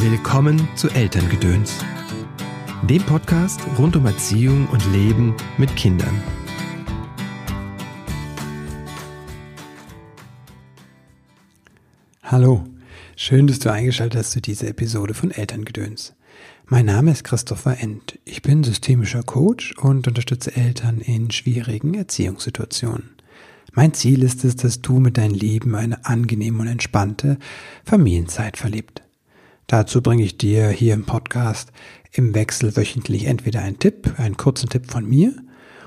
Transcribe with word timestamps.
Willkommen 0.00 0.68
zu 0.76 0.88
Elterngedöns, 0.90 1.84
dem 2.88 3.02
Podcast 3.02 3.60
rund 3.76 3.96
um 3.96 4.06
Erziehung 4.06 4.68
und 4.68 4.92
Leben 4.92 5.34
mit 5.58 5.74
Kindern. 5.74 6.22
Hallo, 12.22 12.64
schön, 13.16 13.48
dass 13.48 13.58
du 13.58 13.72
eingeschaltet 13.72 14.20
hast 14.20 14.30
zu 14.30 14.40
dieser 14.40 14.68
Episode 14.68 15.14
von 15.14 15.32
Elterngedöns. 15.32 16.14
Mein 16.66 16.86
Name 16.86 17.10
ist 17.10 17.24
Christopher 17.24 17.80
End. 17.80 18.20
Ich 18.24 18.40
bin 18.40 18.62
systemischer 18.62 19.24
Coach 19.24 19.74
und 19.78 20.06
unterstütze 20.06 20.54
Eltern 20.54 21.00
in 21.00 21.32
schwierigen 21.32 21.94
Erziehungssituationen. 21.94 23.16
Mein 23.72 23.94
Ziel 23.94 24.22
ist 24.22 24.44
es, 24.44 24.54
dass 24.54 24.80
du 24.80 25.00
mit 25.00 25.18
deinem 25.18 25.34
Leben 25.34 25.74
eine 25.74 26.04
angenehme 26.04 26.60
und 26.60 26.68
entspannte 26.68 27.36
Familienzeit 27.84 28.56
verlebt. 28.56 29.02
Dazu 29.68 30.00
bringe 30.00 30.22
ich 30.22 30.38
dir 30.38 30.70
hier 30.70 30.94
im 30.94 31.04
Podcast 31.04 31.72
im 32.12 32.34
Wechsel 32.34 32.74
wöchentlich 32.74 33.26
entweder 33.26 33.60
einen 33.60 33.78
Tipp, 33.78 34.14
einen 34.16 34.38
kurzen 34.38 34.70
Tipp 34.70 34.90
von 34.90 35.06
mir 35.06 35.34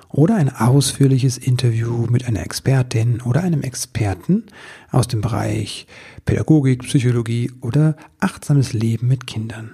oder 0.08 0.36
ein 0.36 0.56
ausführliches 0.56 1.40
Interview 1.40 2.06
mit 2.06 2.28
einer 2.28 2.44
Expertin 2.44 3.22
oder 3.22 3.42
einem 3.42 3.64
Experten 3.64 4.44
aus 4.92 5.08
dem 5.08 5.22
Bereich 5.22 5.88
Pädagogik, 6.26 6.84
Psychologie 6.84 7.52
oder 7.62 7.96
achtsames 8.20 8.74
Leben 8.74 9.08
mit 9.08 9.26
Kindern. 9.26 9.72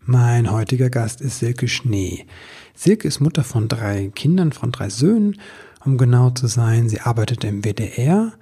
Mein 0.00 0.50
heutiger 0.50 0.90
Gast 0.90 1.20
ist 1.20 1.38
Silke 1.38 1.68
Schnee. 1.68 2.26
Silke 2.74 3.06
ist 3.06 3.20
Mutter 3.20 3.44
von 3.44 3.68
drei 3.68 4.10
Kindern, 4.16 4.50
von 4.50 4.72
drei 4.72 4.88
Söhnen. 4.90 5.40
Um 5.84 5.96
genau 5.96 6.30
zu 6.30 6.48
sein, 6.48 6.88
sie 6.88 7.00
arbeitet 7.00 7.44
im 7.44 7.62
WDR 7.62 8.32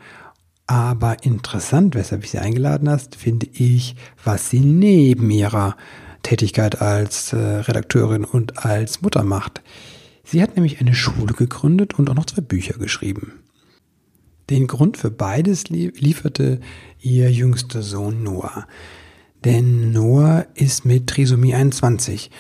aber 0.66 1.25
interessant, 1.25 1.95
weshalb 1.95 2.25
ich 2.25 2.30
sie 2.30 2.39
eingeladen 2.39 2.89
hast, 2.89 3.16
finde 3.16 3.47
ich, 3.53 3.97
was 4.25 4.51
sie 4.51 4.61
neben 4.61 5.30
ihrer 5.30 5.77
Tätigkeit 6.23 6.80
als 6.80 7.33
äh, 7.33 7.36
Redakteurin 7.36 8.25
und 8.25 8.64
als 8.64 9.03
Mutter 9.03 9.25
macht. 9.25 9.62
Sie 10.25 10.42
hat 10.42 10.55
nämlich 10.55 10.81
eine 10.81 10.95
Schule 10.95 11.34
gegründet 11.34 11.98
und 11.98 12.09
auch 12.09 12.14
noch 12.14 12.27
zwei 12.27 12.42
Bücher 12.42 12.78
geschrieben. 12.78 13.41
Den 14.51 14.67
Grund 14.67 14.97
für 14.97 15.11
beides 15.11 15.69
lieferte 15.69 16.61
ihr 17.01 17.31
jüngster 17.31 17.83
Sohn 17.83 18.23
Noah. 18.23 18.67
Denn 19.45 19.92
Noah 19.92 20.47
ist 20.55 20.84
mit 20.84 21.08
Trisomie 21.08 21.55
21 21.55 22.31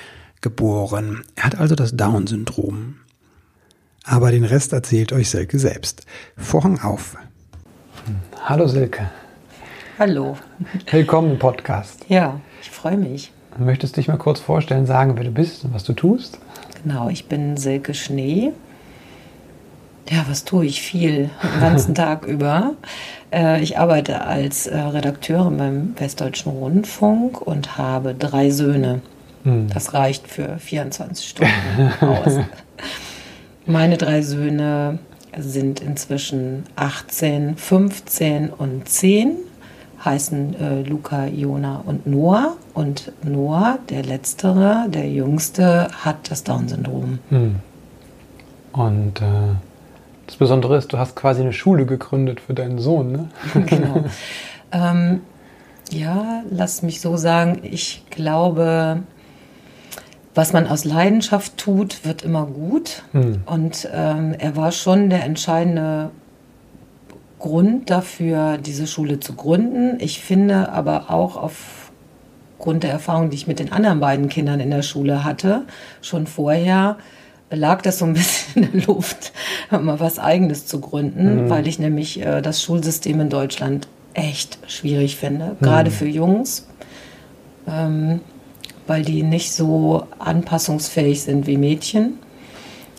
geboren. 0.40 1.22
Er 1.34 1.44
hat 1.44 1.58
also 1.58 1.74
das 1.74 1.96
Down-Syndrom. 1.96 2.96
Aber 4.04 4.30
den 4.30 4.44
Rest 4.44 4.72
erzählt 4.72 5.12
euch 5.12 5.30
Selke 5.30 5.58
selbst. 5.58 6.06
Vorhang 6.36 6.80
auf. 6.80 7.16
Hallo 8.44 8.66
Silke. 8.66 9.08
Hallo. 10.00 10.36
Willkommen 10.90 11.30
im 11.30 11.38
Podcast. 11.38 12.04
Ja, 12.08 12.40
ich 12.60 12.70
freue 12.70 12.96
mich. 12.96 13.30
Möchtest 13.56 13.94
du 13.96 14.00
dich 14.00 14.08
mal 14.08 14.16
kurz 14.16 14.40
vorstellen, 14.40 14.84
sagen, 14.84 15.16
wer 15.16 15.22
du 15.22 15.30
bist 15.30 15.64
und 15.64 15.72
was 15.72 15.84
du 15.84 15.92
tust? 15.92 16.40
Genau, 16.82 17.08
ich 17.08 17.26
bin 17.28 17.56
Silke 17.56 17.94
Schnee. 17.94 18.50
Ja, 20.10 20.24
was 20.28 20.44
tue 20.44 20.66
ich 20.66 20.82
viel, 20.82 21.30
den 21.40 21.60
ganzen 21.60 21.94
Tag 21.94 22.26
über. 22.26 22.72
Äh, 23.32 23.62
ich 23.62 23.78
arbeite 23.78 24.22
als 24.22 24.66
äh, 24.66 24.76
Redakteurin 24.76 25.56
beim 25.56 25.94
Westdeutschen 26.00 26.50
Rundfunk 26.50 27.40
und 27.40 27.78
habe 27.78 28.12
drei 28.12 28.50
Söhne. 28.50 29.02
Hm. 29.44 29.68
Das 29.72 29.94
reicht 29.94 30.26
für 30.26 30.58
24 30.58 31.28
Stunden 31.28 31.92
aus. 32.00 32.40
Meine 33.66 33.98
drei 33.98 34.22
Söhne 34.22 34.98
sind 35.38 35.80
inzwischen 35.80 36.64
18, 36.76 37.56
15 37.56 38.50
und 38.50 38.88
10, 38.88 39.36
heißen 40.04 40.54
äh, 40.54 40.82
Luca, 40.82 41.26
Jona 41.26 41.82
und 41.86 42.06
Noah. 42.06 42.56
Und 42.74 43.12
Noah, 43.22 43.78
der 43.88 44.02
letztere, 44.02 44.86
der 44.88 45.08
jüngste, 45.08 45.88
hat 46.04 46.30
das 46.30 46.44
Down-Syndrom. 46.44 47.18
Hm. 47.28 47.56
Und 48.72 49.20
äh, 49.20 49.54
das 50.26 50.36
Besondere 50.36 50.76
ist, 50.76 50.92
du 50.92 50.98
hast 50.98 51.14
quasi 51.14 51.42
eine 51.42 51.52
Schule 51.52 51.84
gegründet 51.84 52.40
für 52.40 52.54
deinen 52.54 52.78
Sohn, 52.78 53.12
ne? 53.12 53.28
genau. 53.66 54.04
Ähm, 54.74 55.20
ja, 55.90 56.42
lass 56.48 56.80
mich 56.80 57.02
so 57.02 57.18
sagen, 57.18 57.58
ich 57.62 58.06
glaube, 58.08 59.02
was 60.34 60.52
man 60.52 60.66
aus 60.66 60.84
Leidenschaft 60.84 61.58
tut, 61.58 62.04
wird 62.04 62.22
immer 62.22 62.46
gut. 62.46 63.02
Hm. 63.12 63.42
Und 63.46 63.88
ähm, 63.92 64.34
er 64.38 64.56
war 64.56 64.72
schon 64.72 65.10
der 65.10 65.24
entscheidende 65.24 66.10
Grund 67.38 67.90
dafür, 67.90 68.56
diese 68.56 68.86
Schule 68.86 69.20
zu 69.20 69.34
gründen. 69.34 69.98
Ich 70.00 70.20
finde 70.20 70.70
aber 70.70 71.10
auch 71.10 71.36
aufgrund 71.36 72.84
der 72.84 72.90
Erfahrung, 72.90 73.30
die 73.30 73.36
ich 73.36 73.46
mit 73.46 73.58
den 73.58 73.72
anderen 73.72 74.00
beiden 74.00 74.28
Kindern 74.28 74.60
in 74.60 74.70
der 74.70 74.82
Schule 74.82 75.24
hatte, 75.24 75.64
schon 76.00 76.26
vorher 76.26 76.96
lag 77.50 77.82
das 77.82 77.98
so 77.98 78.06
ein 78.06 78.12
bisschen 78.14 78.62
in 78.62 78.80
der 78.80 78.86
Luft, 78.86 79.32
mal 79.70 80.00
was 80.00 80.18
Eigenes 80.18 80.66
zu 80.66 80.80
gründen, 80.80 81.44
mhm. 81.44 81.50
weil 81.50 81.66
ich 81.66 81.78
nämlich 81.78 82.24
äh, 82.24 82.40
das 82.40 82.62
Schulsystem 82.62 83.20
in 83.20 83.28
Deutschland 83.28 83.88
echt 84.14 84.58
schwierig 84.66 85.16
finde, 85.16 85.56
gerade 85.60 85.90
mhm. 85.90 85.94
für 85.94 86.06
Jungs. 86.06 86.68
Ähm, 87.66 88.20
weil 88.92 89.02
die 89.02 89.22
nicht 89.22 89.54
so 89.54 90.06
anpassungsfähig 90.18 91.22
sind 91.22 91.46
wie 91.46 91.56
Mädchen, 91.56 92.18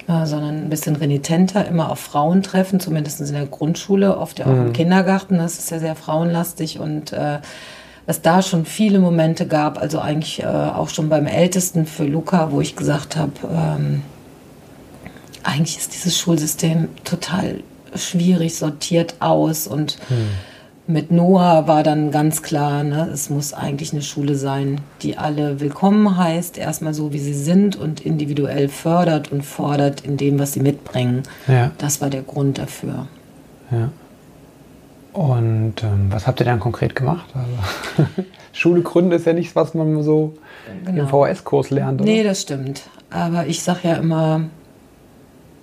äh, 0.08 0.26
sondern 0.26 0.64
ein 0.64 0.70
bisschen 0.72 0.96
renitenter, 0.96 1.68
immer 1.68 1.92
auf 1.92 2.00
Frauen 2.00 2.42
treffen, 2.42 2.80
zumindest 2.80 3.22
in 3.22 3.32
der 3.32 3.46
Grundschule, 3.46 4.18
oft 4.18 4.40
ja 4.40 4.48
auch 4.48 4.56
mhm. 4.56 4.68
im 4.68 4.74
Kindergarten, 4.74 5.38
das 5.38 5.60
ist 5.60 5.70
ja 5.70 5.78
sehr 5.78 5.96
frauenlastig 5.96 6.80
und 6.80 7.14
äh, 7.14 7.42
es 8.08 8.24
da 8.24 8.42
schon 8.42 8.66
viele 8.66 8.98
Momente 8.98 9.46
gab, 9.46 9.80
also 9.80 10.00
eigentlich 10.00 10.42
äh, 10.42 10.48
auch 10.48 10.90
schon 10.90 11.10
beim 11.10 11.28
Ältesten 11.28 11.86
für 11.86 12.06
Luca, 12.06 12.52
wo 12.52 12.60
ich 12.60 12.76
gesagt 12.76 13.16
habe, 13.16 13.34
ähm, 13.52 14.02
eigentlich 15.44 15.78
ist 15.78 15.94
dieses 15.94 16.18
Schulsystem 16.18 16.90
total 17.04 17.60
schwierig 17.94 18.56
sortiert 18.56 19.18
aus 19.20 19.68
und 19.68 20.00
mhm 20.10 20.30
mit 20.86 21.12
Noah 21.12 21.68
war 21.68 21.84
dann 21.84 22.12
ganz 22.12 22.44
klar, 22.44 22.84
ne, 22.84 23.10
es 23.14 23.30
muss 23.30 23.54
eigentlich 23.54 23.94
eine 23.94 24.02
Schule 24.02 24.36
sein, 24.36 24.82
die 25.02 25.18
alle 25.18 25.62
willkommen 25.62 26.18
heißt, 26.18 26.58
erstmal 26.58 26.94
so 26.94 27.14
wie 27.14 27.20
sie 27.20 27.34
sind 27.34 27.76
und 27.78 28.02
individuell 28.02 28.68
fördert 28.68 29.32
und 29.32 29.44
fordert 29.44 30.02
in 30.02 30.18
dem, 30.18 30.40
was 30.40 30.54
sie 30.54 30.60
mitbringen. 30.60 31.24
Ja. 31.48 31.72
Das 31.78 32.02
war 32.02 32.10
der 32.10 32.22
Grund 32.22 32.58
dafür. 32.58 33.08
Ja. 33.72 33.90
Und 35.14 35.84
ähm, 35.84 36.08
was 36.10 36.28
habt 36.28 36.42
ihr 36.42 36.46
dann 36.46 36.60
konkret 36.60 36.96
gemacht? 36.96 37.28
Also, 37.34 38.12
Schule 38.52 38.82
gründen 38.82 39.12
ist 39.12 39.26
ja 39.26 39.34
nichts, 39.34 39.56
was 39.56 39.74
man 39.74 40.04
so 40.04 40.34
genau. 40.86 41.04
im 41.04 41.08
VHS-Kurs 41.08 41.70
lernt. 41.70 42.02
Oder? 42.02 42.10
Nee, 42.10 42.24
das 42.24 42.42
stimmt. 42.42 42.84
Aber 43.10 43.46
ich 43.46 43.62
sage 43.64 43.88
ja 43.88 43.96
immer, 43.96 44.42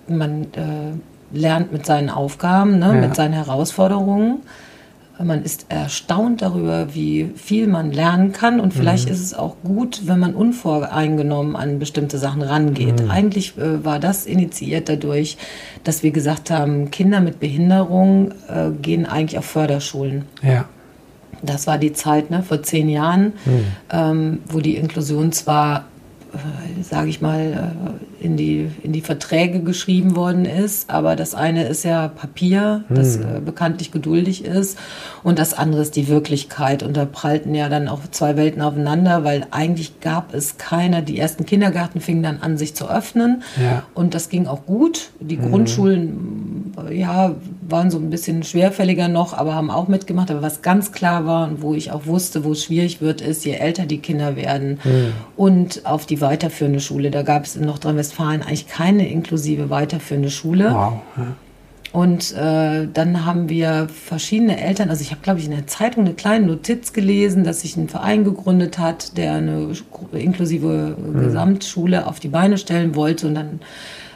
man 0.07 0.43
äh, 0.53 1.37
lernt 1.37 1.71
mit 1.71 1.85
seinen 1.85 2.09
Aufgaben, 2.09 2.79
ne, 2.79 2.87
ja. 2.87 2.93
mit 2.93 3.15
seinen 3.15 3.33
Herausforderungen. 3.33 4.39
Man 5.23 5.43
ist 5.43 5.65
erstaunt 5.69 6.41
darüber, 6.41 6.93
wie 6.93 7.31
viel 7.35 7.67
man 7.67 7.91
lernen 7.91 8.31
kann. 8.31 8.59
Und 8.59 8.73
vielleicht 8.73 9.07
mhm. 9.07 9.13
ist 9.13 9.21
es 9.21 9.33
auch 9.33 9.55
gut, 9.63 10.01
wenn 10.05 10.19
man 10.19 10.33
unvoreingenommen 10.33 11.55
an 11.55 11.79
bestimmte 11.79 12.17
Sachen 12.17 12.41
rangeht. 12.41 13.03
Mhm. 13.03 13.11
Eigentlich 13.11 13.57
äh, 13.57 13.83
war 13.83 13.99
das 13.99 14.25
initiiert 14.25 14.89
dadurch, 14.89 15.37
dass 15.83 16.03
wir 16.03 16.11
gesagt 16.11 16.51
haben, 16.51 16.91
Kinder 16.91 17.21
mit 17.21 17.39
Behinderung 17.39 18.31
äh, 18.47 18.71
gehen 18.81 19.05
eigentlich 19.05 19.37
auf 19.37 19.45
Förderschulen. 19.45 20.25
Ja. 20.41 20.65
Das 21.43 21.67
war 21.67 21.77
die 21.77 21.93
Zeit 21.93 22.29
ne, 22.29 22.43
vor 22.43 22.61
zehn 22.61 22.87
Jahren, 22.89 23.33
mhm. 23.45 23.65
ähm, 23.91 24.39
wo 24.47 24.59
die 24.59 24.75
Inklusion 24.75 25.31
zwar 25.31 25.85
sage 26.81 27.09
ich 27.09 27.21
mal, 27.21 27.73
äh, 28.19 28.23
in 28.23 28.37
die, 28.37 28.69
in 28.83 28.93
die 28.93 29.01
Verträge 29.01 29.61
geschrieben 29.61 30.15
worden 30.15 30.45
ist. 30.45 30.89
Aber 30.89 31.15
das 31.15 31.35
eine 31.35 31.67
ist 31.67 31.83
ja 31.83 32.07
Papier, 32.07 32.83
das 32.89 33.17
hm. 33.17 33.21
Äh, 33.21 33.39
bekanntlich 33.41 33.91
geduldig 33.91 34.45
ist. 34.45 34.77
Und 35.23 35.39
das 35.39 35.53
andere 35.53 35.81
ist 35.81 35.95
die 35.95 36.07
Wirklichkeit. 36.07 36.83
Und 36.83 36.95
da 36.95 37.05
prallten 37.05 37.53
ja 37.55 37.69
dann 37.69 37.87
auch 37.87 37.99
zwei 38.11 38.37
Welten 38.37 38.61
aufeinander, 38.61 39.23
weil 39.23 39.47
eigentlich 39.51 39.99
gab 39.99 40.33
es 40.33 40.57
keiner. 40.57 41.01
Die 41.01 41.19
ersten 41.19 41.45
Kindergärten 41.45 42.01
fingen 42.01 42.23
dann 42.23 42.39
an, 42.41 42.57
sich 42.57 42.75
zu 42.75 42.89
öffnen. 42.89 43.43
Ja. 43.61 43.83
Und 43.93 44.13
das 44.13 44.29
ging 44.29 44.47
auch 44.47 44.65
gut. 44.65 45.11
Die 45.19 45.37
hm. 45.37 45.49
Grundschulen, 45.49 46.73
ja, 46.91 47.35
waren 47.71 47.89
so 47.89 47.97
ein 47.97 48.09
bisschen 48.09 48.43
schwerfälliger 48.43 49.07
noch, 49.07 49.33
aber 49.33 49.55
haben 49.55 49.71
auch 49.71 49.87
mitgemacht. 49.87 50.29
Aber 50.29 50.41
was 50.41 50.61
ganz 50.61 50.91
klar 50.91 51.25
war 51.25 51.47
und 51.47 51.61
wo 51.61 51.73
ich 51.73 51.91
auch 51.91 52.05
wusste, 52.05 52.43
wo 52.43 52.51
es 52.51 52.65
schwierig 52.65 53.01
wird, 53.01 53.21
ist, 53.21 53.45
je 53.45 53.53
älter 53.53 53.85
die 53.85 53.99
Kinder 53.99 54.35
werden 54.35 54.79
hm. 54.83 55.13
und 55.37 55.85
auf 55.85 56.05
die 56.05 56.21
weiterführende 56.21 56.79
Schule. 56.79 57.11
Da 57.11 57.23
gab 57.23 57.45
es 57.45 57.55
in 57.55 57.65
Nordrhein-Westfalen 57.65 58.41
eigentlich 58.41 58.67
keine 58.67 59.09
inklusive 59.09 59.69
weiterführende 59.69 60.29
Schule. 60.29 60.71
Wow. 60.73 60.93
Ja. 61.17 61.35
Und 61.93 62.33
äh, 62.37 62.87
dann 62.93 63.25
haben 63.25 63.49
wir 63.49 63.89
verschiedene 63.89 64.61
Eltern, 64.61 64.89
also 64.89 65.01
ich 65.01 65.11
habe, 65.11 65.21
glaube 65.21 65.39
ich, 65.39 65.45
in 65.45 65.51
der 65.51 65.67
Zeitung 65.67 66.05
eine 66.05 66.13
kleine 66.13 66.45
Notiz 66.45 66.93
gelesen, 66.93 67.43
dass 67.43 67.61
sich 67.61 67.75
ein 67.75 67.89
Verein 67.89 68.23
gegründet 68.23 68.79
hat, 68.79 69.17
der 69.17 69.33
eine 69.33 69.73
inklusive 70.13 70.95
mhm. 70.97 71.19
Gesamtschule 71.19 72.07
auf 72.07 72.21
die 72.21 72.29
Beine 72.29 72.57
stellen 72.57 72.95
wollte. 72.95 73.27
Und 73.27 73.35
dann 73.35 73.59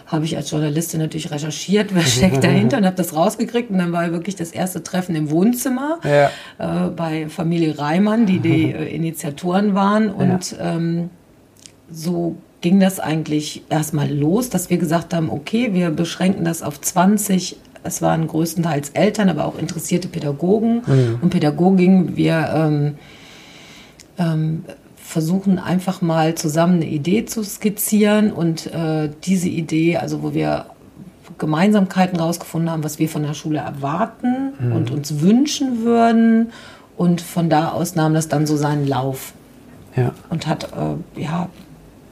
habe 0.07 0.25
ich 0.25 0.37
als 0.37 0.51
Journalistin 0.51 0.99
natürlich 0.99 1.31
recherchiert, 1.31 1.89
wer 1.93 2.03
steckt 2.03 2.43
dahinter 2.43 2.77
und 2.77 2.85
habe 2.85 2.95
das 2.95 3.15
rausgekriegt. 3.15 3.69
Und 3.69 3.77
dann 3.77 3.91
war 3.91 4.11
wirklich 4.11 4.35
das 4.35 4.51
erste 4.51 4.83
Treffen 4.83 5.15
im 5.15 5.29
Wohnzimmer 5.29 5.99
ja. 6.03 6.29
äh, 6.57 6.89
bei 6.89 7.27
Familie 7.29 7.77
Reimann, 7.77 8.25
die 8.25 8.39
die 8.39 8.71
äh, 8.71 8.95
Initiatoren 8.95 9.75
waren. 9.75 10.09
Und 10.09 10.51
ja. 10.51 10.75
ähm, 10.75 11.09
so 11.89 12.35
ging 12.61 12.79
das 12.79 12.99
eigentlich 12.99 13.63
erstmal 13.69 14.11
los, 14.11 14.49
dass 14.49 14.69
wir 14.69 14.77
gesagt 14.77 15.13
haben, 15.13 15.29
okay, 15.29 15.73
wir 15.73 15.91
beschränken 15.91 16.45
das 16.45 16.63
auf 16.63 16.81
20 16.81 17.57
es 17.85 18.01
waren 18.01 18.25
größtenteils 18.25 18.89
Eltern, 18.89 19.29
aber 19.29 19.45
auch 19.45 19.59
interessierte 19.59 20.07
Pädagogen 20.07 20.81
mhm. 20.87 21.19
und 21.21 21.29
Pädagoginnen. 21.29 22.17
Wir 22.17 22.51
ähm, 22.51 22.95
ähm, 24.17 24.65
versuchen 25.15 25.59
einfach 25.59 26.01
mal 26.01 26.35
zusammen 26.35 26.81
eine 26.81 26.87
Idee 26.87 27.23
zu 27.23 27.41
skizzieren 27.41 28.33
und 28.33 28.67
äh, 28.73 29.09
diese 29.23 29.47
Idee, 29.47 29.95
also 29.95 30.23
wo 30.23 30.33
wir 30.33 30.65
Gemeinsamkeiten 31.37 32.19
rausgefunden 32.19 32.69
haben, 32.69 32.83
was 32.83 32.99
wir 32.99 33.07
von 33.07 33.23
der 33.23 33.33
Schule 33.33 33.59
erwarten 33.59 34.51
mhm. 34.59 34.75
und 34.75 34.91
uns 34.91 35.21
wünschen 35.21 35.85
würden. 35.85 36.51
Und 36.97 37.21
von 37.21 37.49
da 37.49 37.69
aus 37.69 37.95
nahm 37.95 38.13
das 38.13 38.27
dann 38.27 38.45
so 38.45 38.57
seinen 38.57 38.85
Lauf. 38.85 39.31
Ja. 39.95 40.11
Und 40.29 40.47
hat 40.47 40.65
äh, 40.73 41.21
ja, 41.21 41.47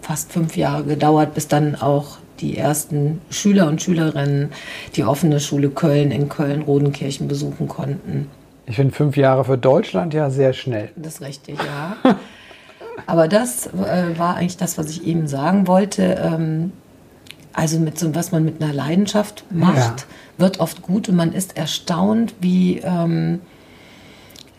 fast 0.02 0.32
fünf 0.32 0.56
Jahre 0.56 0.86
gedauert, 0.86 1.34
bis 1.34 1.50
dann 1.50 1.76
auch 1.76 2.20
die 2.40 2.58
ersten 2.58 3.20
Schüler 3.30 3.68
und 3.68 3.82
Schülerinnen 3.82 4.54
die 4.96 5.04
offene 5.04 5.42
Schule 5.42 5.72
Köln 5.72 6.12
in 6.12 6.30
Köln-Rodenkirchen 6.30 7.28
besuchen 7.28 7.68
konnten. 7.68 8.30
Ich 8.66 8.78
finde 8.78 8.96
fünf 8.96 9.18
Jahre 9.18 9.44
für 9.44 9.58
Deutschland 9.58 10.14
ja 10.14 10.30
sehr 10.30 10.54
schnell. 10.54 10.92
Das 10.96 11.16
ist 11.16 11.22
richtig, 11.22 11.58
ja. 11.58 11.98
Aber 13.06 13.28
das 13.28 13.68
äh, 13.68 14.18
war 14.18 14.36
eigentlich 14.36 14.58
das, 14.58 14.78
was 14.78 14.90
ich 14.90 15.06
eben 15.06 15.28
sagen 15.28 15.68
wollte. 15.68 16.20
Ähm, 16.22 16.72
also 17.54 17.80
mit 17.80 18.00
so, 18.00 18.14
was 18.16 18.32
man 18.32 18.44
mit 18.44 18.62
einer 18.62 18.74
Leidenschaft 18.74 19.46
macht, 19.52 20.02
ja. 20.02 20.06
wird 20.38 20.60
oft 20.60 20.82
gut 20.82 21.08
und 21.08 21.16
man 21.16 21.34
ist 21.34 21.56
erstaunt, 21.56 22.34
wie, 22.42 22.80
ähm, 22.80 23.42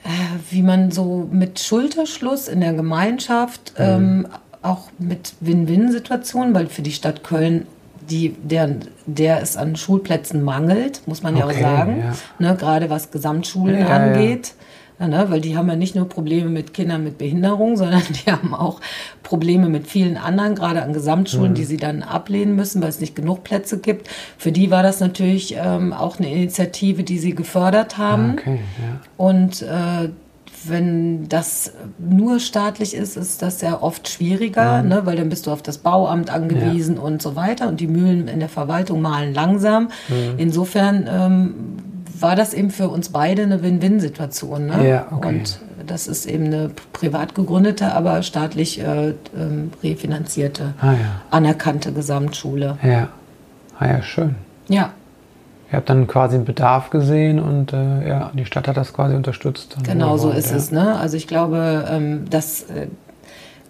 äh, 0.05 0.09
wie 0.51 0.63
man 0.63 0.93
so 0.93 1.29
mit 1.31 1.59
Schulterschluss 1.59 2.47
in 2.47 2.61
der 2.61 2.73
Gemeinschaft 2.73 3.75
mhm. 3.79 3.85
ähm, 3.85 4.29
auch 4.63 4.91
mit 4.99 5.35
Win-Win-Situationen, 5.41 6.55
weil 6.55 6.69
für 6.69 6.83
die 6.83 6.93
Stadt 6.93 7.25
Köln 7.25 7.67
die, 8.09 8.31
der, 8.43 8.77
der 9.07 9.43
es 9.43 9.57
an 9.57 9.77
Schulplätzen 9.77 10.43
mangelt, 10.43 11.03
muss 11.07 11.23
man 11.23 11.37
ja 11.37 11.47
okay, 11.47 11.57
auch 11.57 11.61
sagen, 11.61 12.01
ja. 12.01 12.15
Ne, 12.39 12.57
gerade 12.57 12.91
was 12.91 13.11
Gesamtschulen 13.11 13.81
ja, 13.81 13.87
angeht. 13.89 14.49
Ja. 14.49 14.55
Ne, 14.97 15.27
weil 15.29 15.41
die 15.41 15.57
haben 15.57 15.69
ja 15.69 15.75
nicht 15.75 15.97
nur 15.97 16.09
Probleme 16.09 16.49
mit 16.49 16.73
Kindern 16.73 17.03
mit 17.03 17.19
Behinderung, 17.19 17.77
sondern 17.77 18.03
die 18.11 18.31
haben 18.31 18.55
auch 18.55 18.81
Probleme 19.25 19.69
mit 19.69 19.89
vielen 19.89 20.17
anderen, 20.17 20.55
gerade 20.55 20.83
an 20.83 20.93
Gesamtschulen, 20.93 21.51
mhm. 21.51 21.57
die 21.57 21.65
sie 21.65 21.79
dann 21.79 22.03
ablehnen 22.03 22.55
müssen, 22.55 22.81
weil 22.81 22.91
es 22.91 23.01
nicht 23.01 23.17
genug 23.17 23.43
Plätze 23.43 23.79
gibt. 23.79 24.09
Für 24.39 24.53
die 24.53 24.71
war 24.71 24.85
das 24.85 25.01
natürlich 25.01 25.57
ähm, 25.59 25.93
auch 25.93 26.19
eine 26.19 26.33
Initiative, 26.33 27.03
die 27.03 27.19
sie 27.19 27.35
gefördert 27.35 27.99
haben. 27.99 28.37
Okay, 28.39 28.61
ja. 28.79 29.01
Und 29.17 29.63
äh, 29.63 30.11
wenn 30.67 31.29
das 31.29 31.73
nur 31.99 32.39
staatlich 32.39 32.95
ist, 32.95 33.17
ist 33.17 33.43
das 33.43 33.61
ja 33.61 33.83
oft 33.83 34.09
schwieriger, 34.09 34.83
mhm. 34.83 34.89
ne? 34.89 35.01
weil 35.05 35.17
dann 35.17 35.29
bist 35.29 35.47
du 35.47 35.51
auf 35.51 35.63
das 35.63 35.79
Bauamt 35.79 36.31
angewiesen 36.31 36.97
ja. 36.97 37.03
und 37.03 37.21
so 37.21 37.37
weiter 37.37 37.69
und 37.69 37.81
die 37.81 37.87
Mühlen 37.87 38.29
in 38.29 38.41
der 38.41 38.49
Verwaltung 38.49 39.03
malen 39.03 39.35
langsam. 39.35 39.89
Mhm. 40.09 40.35
Insofern 40.39 41.09
ähm, 41.11 41.55
war 42.25 42.37
das 42.37 42.55
eben 42.55 42.71
für 42.71 42.89
uns 42.89 43.11
beide 43.11 43.43
eine 43.43 43.63
Win-Win-Situation. 43.63 44.67
Ne? 44.67 44.89
Ja, 44.89 45.07
okay. 45.11 45.29
Und 45.29 45.61
das 45.87 46.09
ist 46.09 46.25
eben 46.25 46.47
eine 46.47 46.71
privat 46.95 47.35
gegründete, 47.35 47.93
aber 47.93 48.23
staatlich 48.23 48.81
äh, 48.81 49.15
ähm, 49.37 49.71
refinanzierte, 49.83 50.73
ah, 50.81 50.93
ja. 50.93 50.99
anerkannte 51.31 51.93
Gesamtschule. 51.93 52.79
Ja, 52.83 53.09
ah, 53.79 53.87
ja, 53.87 54.03
schön. 54.03 54.37
Ja. 54.69 54.91
Ihr 55.71 55.77
habt 55.77 55.91
dann 55.91 56.07
quasi 56.07 56.37
einen 56.37 56.47
Bedarf 56.47 56.89
gesehen 56.89 57.39
und 57.39 57.75
äh, 57.75 58.09
ja, 58.09 58.31
die 58.33 58.47
Stadt 58.47 58.69
hat 58.69 58.79
das 58.79 58.95
quasi 58.95 59.15
unterstützt. 59.15 59.77
Genau 59.83 60.17
so 60.17 60.31
ist 60.31 60.51
ja. 60.51 60.57
es. 60.57 60.71
Ne? 60.71 60.97
Also 60.97 61.19
ich 61.19 61.27
glaube, 61.27 61.85
ähm, 61.91 62.25
das 62.31 62.63
äh, 62.63 62.87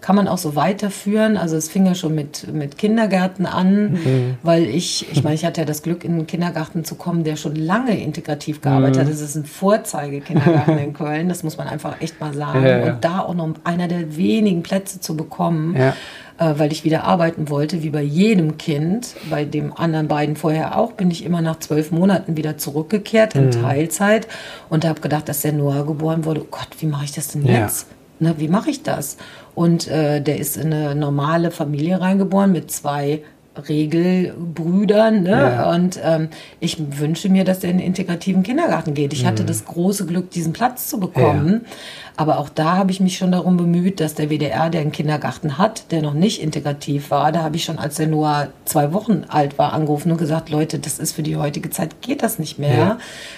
kann 0.05 0.15
man 0.15 0.27
auch 0.27 0.37
so 0.37 0.55
weiterführen. 0.55 1.35
Also 1.35 1.57
es 1.57 1.67
fing 1.67 1.87
ja 1.87 1.95
schon 1.95 2.13
mit, 2.13 2.53
mit 2.53 2.77
Kindergärten 2.77 3.47
an, 3.47 3.93
mhm. 3.93 4.37
weil 4.43 4.65
ich, 4.65 5.11
ich 5.11 5.23
meine, 5.23 5.33
ich 5.33 5.43
hatte 5.43 5.61
ja 5.61 5.65
das 5.65 5.81
Glück, 5.81 6.03
in 6.03 6.11
einen 6.11 6.27
Kindergarten 6.27 6.85
zu 6.85 6.93
kommen, 6.93 7.23
der 7.23 7.37
schon 7.37 7.55
lange 7.55 7.99
integrativ 7.99 8.61
gearbeitet 8.61 8.99
hat. 8.99 9.07
Mhm. 9.07 9.09
Das 9.09 9.21
ist 9.21 9.33
ein 9.33 9.45
Vorzeigekindergarten 9.45 10.77
in 10.77 10.93
Köln, 10.93 11.27
das 11.27 11.41
muss 11.41 11.57
man 11.57 11.67
einfach 11.67 12.01
echt 12.01 12.21
mal 12.21 12.35
sagen. 12.35 12.63
Ja, 12.63 12.77
ja. 12.77 12.93
Und 12.93 13.03
da 13.03 13.21
auch 13.21 13.33
noch 13.33 13.49
einer 13.63 13.87
der 13.87 14.15
wenigen 14.15 14.61
Plätze 14.61 14.99
zu 14.99 15.17
bekommen. 15.17 15.75
Ja 15.75 15.95
äh, 16.37 16.53
weil 16.57 16.71
ich 16.73 16.83
wieder 16.83 17.05
arbeiten 17.05 17.49
wollte, 17.49 17.81
wie 17.81 17.89
bei 17.89 18.01
jedem 18.01 18.57
Kind. 18.57 19.15
Bei 19.29 19.45
dem 19.45 19.75
anderen 19.75 20.09
beiden 20.09 20.35
vorher 20.35 20.77
auch, 20.77 20.91
bin 20.91 21.09
ich 21.09 21.23
immer 21.23 21.41
nach 21.41 21.59
zwölf 21.59 21.91
Monaten 21.91 22.35
wieder 22.35 22.57
zurückgekehrt 22.57 23.35
in 23.35 23.45
mhm. 23.45 23.51
Teilzeit 23.51 24.27
und 24.69 24.85
habe 24.85 24.99
gedacht, 24.99 25.29
dass 25.29 25.41
der 25.41 25.53
Noah 25.53 25.85
geboren 25.85 26.25
wurde. 26.25 26.41
Oh 26.41 26.47
Gott, 26.51 26.67
wie 26.79 26.87
mache 26.87 27.05
ich 27.05 27.13
das 27.13 27.29
denn 27.29 27.45
jetzt? 27.45 27.87
Ja. 27.89 27.95
Ne, 28.19 28.35
wie 28.37 28.47
mache 28.47 28.69
ich 28.69 28.83
das? 28.83 29.17
Und 29.55 29.87
äh, 29.87 30.21
der 30.21 30.37
ist 30.37 30.57
in 30.57 30.73
eine 30.73 30.93
normale 30.95 31.49
Familie 31.49 32.01
reingeboren 32.01 32.51
mit 32.51 32.69
zwei 32.69 33.23
Regelbrüdern. 33.57 35.23
Ne? 35.23 35.29
Ja. 35.31 35.73
Und 35.73 35.99
ähm, 36.03 36.29
ich 36.59 36.77
wünsche 36.99 37.29
mir, 37.29 37.43
dass 37.43 37.63
er 37.63 37.71
in 37.71 37.77
den 37.77 37.87
integrativen 37.87 38.43
Kindergarten 38.43 38.93
geht. 38.93 39.13
Ich 39.13 39.23
mhm. 39.23 39.27
hatte 39.27 39.45
das 39.45 39.65
große 39.65 40.05
Glück, 40.05 40.31
diesen 40.31 40.53
Platz 40.53 40.87
zu 40.87 40.99
bekommen. 40.99 41.61
Ja. 41.63 41.71
Aber 42.17 42.39
auch 42.39 42.47
da 42.47 42.77
habe 42.77 42.91
ich 42.91 43.01
mich 43.01 43.17
schon 43.17 43.31
darum 43.31 43.57
bemüht, 43.57 43.99
dass 43.99 44.15
der 44.15 44.29
WDR, 44.29 44.69
der 44.69 44.81
einen 44.81 44.93
Kindergarten 44.93 45.57
hat, 45.57 45.91
der 45.91 46.01
noch 46.01 46.13
nicht 46.13 46.41
integrativ 46.41 47.11
war, 47.11 47.31
da 47.33 47.43
habe 47.43 47.57
ich 47.57 47.65
schon, 47.65 47.77
als 47.77 47.99
er 47.99 48.07
nur 48.07 48.47
zwei 48.63 48.93
Wochen 48.93 49.25
alt 49.27 49.57
war, 49.57 49.73
angerufen 49.73 50.11
und 50.11 50.17
gesagt, 50.17 50.49
Leute, 50.49 50.79
das 50.79 50.97
ist 50.99 51.13
für 51.13 51.23
die 51.23 51.35
heutige 51.35 51.69
Zeit, 51.71 52.01
geht 52.01 52.23
das 52.23 52.39
nicht 52.39 52.57
mehr. 52.57 52.77
Ja. 52.77 52.97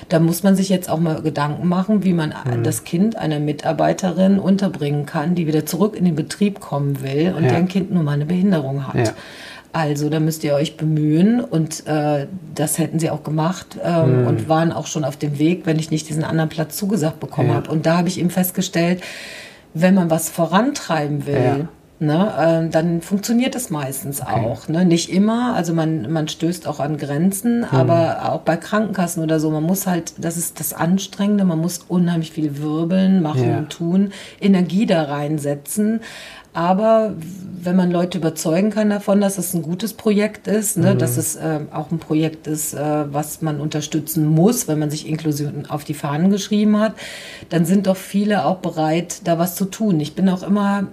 Da 0.10 0.20
muss 0.20 0.44
man 0.44 0.56
sich 0.56 0.70
jetzt 0.70 0.90
auch 0.90 1.00
mal 1.00 1.22
Gedanken 1.22 1.68
machen, 1.68 2.04
wie 2.04 2.14
man 2.14 2.30
mhm. 2.46 2.64
das 2.64 2.84
Kind 2.84 3.16
einer 3.16 3.40
Mitarbeiterin 3.40 4.38
unterbringen 4.38 5.08
kann, 5.08 5.34
die 5.34 5.48
wieder 5.48 5.66
zurück 5.66 5.96
in 5.96 6.06
den 6.06 6.16
Betrieb 6.16 6.60
kommen 6.60 7.02
will 7.02 7.34
und 7.36 7.46
deren 7.46 7.68
Kind 7.68 7.92
nun 7.92 8.06
mal 8.06 8.12
eine 8.12 8.26
Behinderung 8.26 8.88
hat. 8.88 9.16
Also 9.78 10.10
da 10.10 10.20
müsst 10.20 10.44
ihr 10.44 10.56
euch 10.56 10.76
bemühen 10.76 11.40
und 11.40 11.86
äh, 11.86 12.28
das 12.56 12.80
hätten 12.80 13.00
sie 13.00 13.10
auch 13.10 13.24
gemacht 13.24 13.78
ähm, 13.84 14.22
mhm. 14.22 14.28
und 14.28 14.50
waren 14.50 14.72
auch 14.72 14.88
schon 14.88 15.04
auf 15.04 15.18
dem 15.18 15.38
Weg, 15.38 15.66
wenn 15.66 15.78
ich 15.78 15.92
nicht 15.92 16.10
diesen 16.10 16.24
anderen 16.24 16.50
Platz 16.50 16.78
zugesagt 16.78 17.20
bekommen 17.20 17.50
ja. 17.50 17.56
habe. 17.56 17.70
Und 17.70 17.86
da 17.86 17.98
habe 17.98 18.08
ich 18.08 18.20
eben 18.20 18.32
festgestellt, 18.32 19.04
wenn 19.74 19.94
man 19.94 20.10
was 20.10 20.30
vorantreiben 20.30 21.28
will, 21.28 21.36
ja. 21.36 21.68
Ne, 22.00 22.68
äh, 22.68 22.70
dann 22.70 23.02
funktioniert 23.02 23.56
es 23.56 23.72
meistens 23.72 24.22
okay. 24.22 24.32
auch. 24.32 24.68
Ne? 24.68 24.86
Nicht 24.86 25.12
immer, 25.12 25.56
also 25.56 25.74
man, 25.74 26.12
man 26.12 26.28
stößt 26.28 26.68
auch 26.68 26.80
an 26.80 26.98
Grenzen, 26.98 27.62
mhm. 27.62 27.66
aber 27.72 28.32
auch 28.32 28.42
bei 28.42 28.56
Krankenkassen 28.56 29.24
oder 29.24 29.40
so, 29.40 29.50
man 29.50 29.64
muss 29.64 29.88
halt, 29.88 30.14
das 30.20 30.38
ist 30.38 30.60
das 30.60 30.74
Anstrengende, 30.74 31.44
man 31.44 31.60
muss 31.60 31.80
unheimlich 31.88 32.32
viel 32.32 32.62
wirbeln, 32.62 33.24
machen 33.24 33.50
ja. 33.50 33.58
und 33.58 33.70
tun, 33.72 34.12
Energie 34.40 34.86
da 34.86 35.06
reinsetzen. 35.06 36.02
Aber 36.58 37.14
wenn 37.62 37.76
man 37.76 37.92
Leute 37.92 38.18
überzeugen 38.18 38.72
kann 38.72 38.90
davon, 38.90 39.22
dass 39.22 39.38
es 39.38 39.54
ein 39.54 39.62
gutes 39.62 39.94
Projekt 39.94 40.48
ist, 40.48 40.76
ne, 40.76 40.96
mhm. 40.96 40.98
dass 40.98 41.18
es 41.18 41.36
äh, 41.36 41.60
auch 41.72 41.92
ein 41.92 42.00
Projekt 42.00 42.48
ist, 42.48 42.74
äh, 42.74 43.14
was 43.14 43.44
man 43.44 43.62
unterstützen 43.62 44.26
muss, 44.26 44.68
wenn 44.68 44.80
man 44.80 44.90
sich 44.90 45.08
Inklusion 45.08 45.68
auf 45.68 45.84
die 45.84 45.94
Fahnen 45.94 46.32
geschrieben 46.32 46.80
hat, 46.80 46.96
dann 47.50 47.64
sind 47.66 47.86
doch 47.86 47.96
viele 47.96 48.44
auch 48.44 48.58
bereit, 48.58 49.22
da 49.26 49.38
was 49.38 49.54
zu 49.54 49.66
tun. 49.66 50.00
Ich 50.00 50.16
bin 50.16 50.28
auch 50.30 50.42
immer 50.42 50.88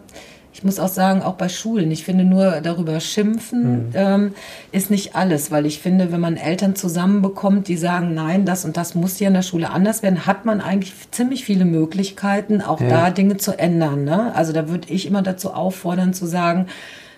muss 0.64 0.78
auch 0.78 0.88
sagen, 0.88 1.22
auch 1.22 1.34
bei 1.34 1.48
Schulen, 1.48 1.90
ich 1.90 2.04
finde 2.04 2.24
nur 2.24 2.60
darüber 2.62 2.98
schimpfen 3.00 3.88
mhm. 3.88 3.92
ähm, 3.94 4.34
ist 4.72 4.90
nicht 4.90 5.14
alles, 5.14 5.50
weil 5.50 5.66
ich 5.66 5.80
finde, 5.80 6.10
wenn 6.12 6.20
man 6.20 6.36
Eltern 6.36 6.74
zusammenbekommt, 6.74 7.68
die 7.68 7.76
sagen, 7.76 8.14
nein, 8.14 8.44
das 8.44 8.64
und 8.64 8.76
das 8.76 8.94
muss 8.94 9.20
ja 9.20 9.28
in 9.28 9.34
der 9.34 9.42
Schule 9.42 9.70
anders 9.70 10.02
werden, 10.02 10.26
hat 10.26 10.44
man 10.44 10.60
eigentlich 10.60 10.94
ziemlich 11.10 11.44
viele 11.44 11.64
Möglichkeiten, 11.64 12.60
auch 12.60 12.80
ja. 12.80 12.88
da 12.88 13.10
Dinge 13.10 13.36
zu 13.36 13.58
ändern. 13.58 14.04
Ne? 14.04 14.34
Also 14.34 14.52
da 14.52 14.68
würde 14.68 14.92
ich 14.92 15.06
immer 15.06 15.22
dazu 15.22 15.52
auffordern 15.52 16.14
zu 16.14 16.26
sagen, 16.26 16.66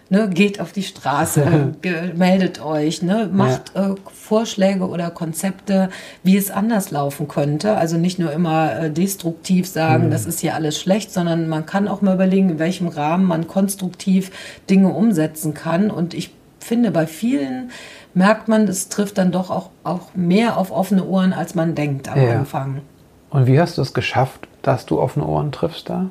Ne, 0.09 0.29
geht 0.29 0.61
auf 0.61 0.71
die 0.71 0.85
Straße, 0.85 1.75
meldet 2.15 2.65
euch, 2.65 3.03
ne, 3.03 3.29
macht 3.33 3.73
ja. 3.75 3.91
äh, 3.91 3.95
Vorschläge 4.13 4.89
oder 4.89 5.11
Konzepte, 5.11 5.91
wie 6.23 6.37
es 6.37 6.53
anders 6.53 6.93
laufen 6.93 7.27
könnte. 7.27 7.77
Also 7.77 7.97
nicht 7.97 8.21
nur 8.21 8.31
immer 8.31 8.79
äh, 8.79 8.91
destruktiv 8.91 9.67
sagen, 9.67 10.07
mhm. 10.07 10.11
das 10.13 10.25
ist 10.25 10.39
hier 10.39 10.55
alles 10.55 10.79
schlecht, 10.81 11.13
sondern 11.13 11.49
man 11.49 11.67
kann 11.67 11.89
auch 11.89 12.03
mal 12.03 12.15
überlegen, 12.15 12.51
in 12.51 12.59
welchem 12.61 12.87
Rahmen 12.87 13.25
man 13.25 13.49
konstruktiv 13.49 14.31
Dinge 14.71 14.91
umsetzen 14.91 15.55
kann. 15.55 15.91
Und 15.91 16.15
ich 16.15 16.33
finde, 16.61 16.93
bei 16.93 17.09
vielen 17.09 17.73
merkt 18.15 18.47
man, 18.47 18.69
es 18.69 18.89
trifft 18.89 19.19
dann 19.19 19.33
doch 19.33 19.51
auch, 19.51 19.71
auch 19.83 20.15
mehr 20.15 20.57
auf 20.57 20.71
offene 20.71 21.05
Ohren, 21.05 21.33
als 21.33 21.57
man 21.57 21.75
denkt 21.75 22.09
am 22.09 22.23
ja. 22.23 22.39
Anfang. 22.39 22.83
Und 23.31 23.47
wie 23.47 23.61
hast 23.61 23.77
du 23.77 23.83
es 23.83 23.93
geschafft, 23.93 24.47
dass 24.63 24.87
du 24.87 25.01
offene 25.01 25.27
Ohren 25.27 25.53
triffst 25.53 25.91
da? 25.91 26.07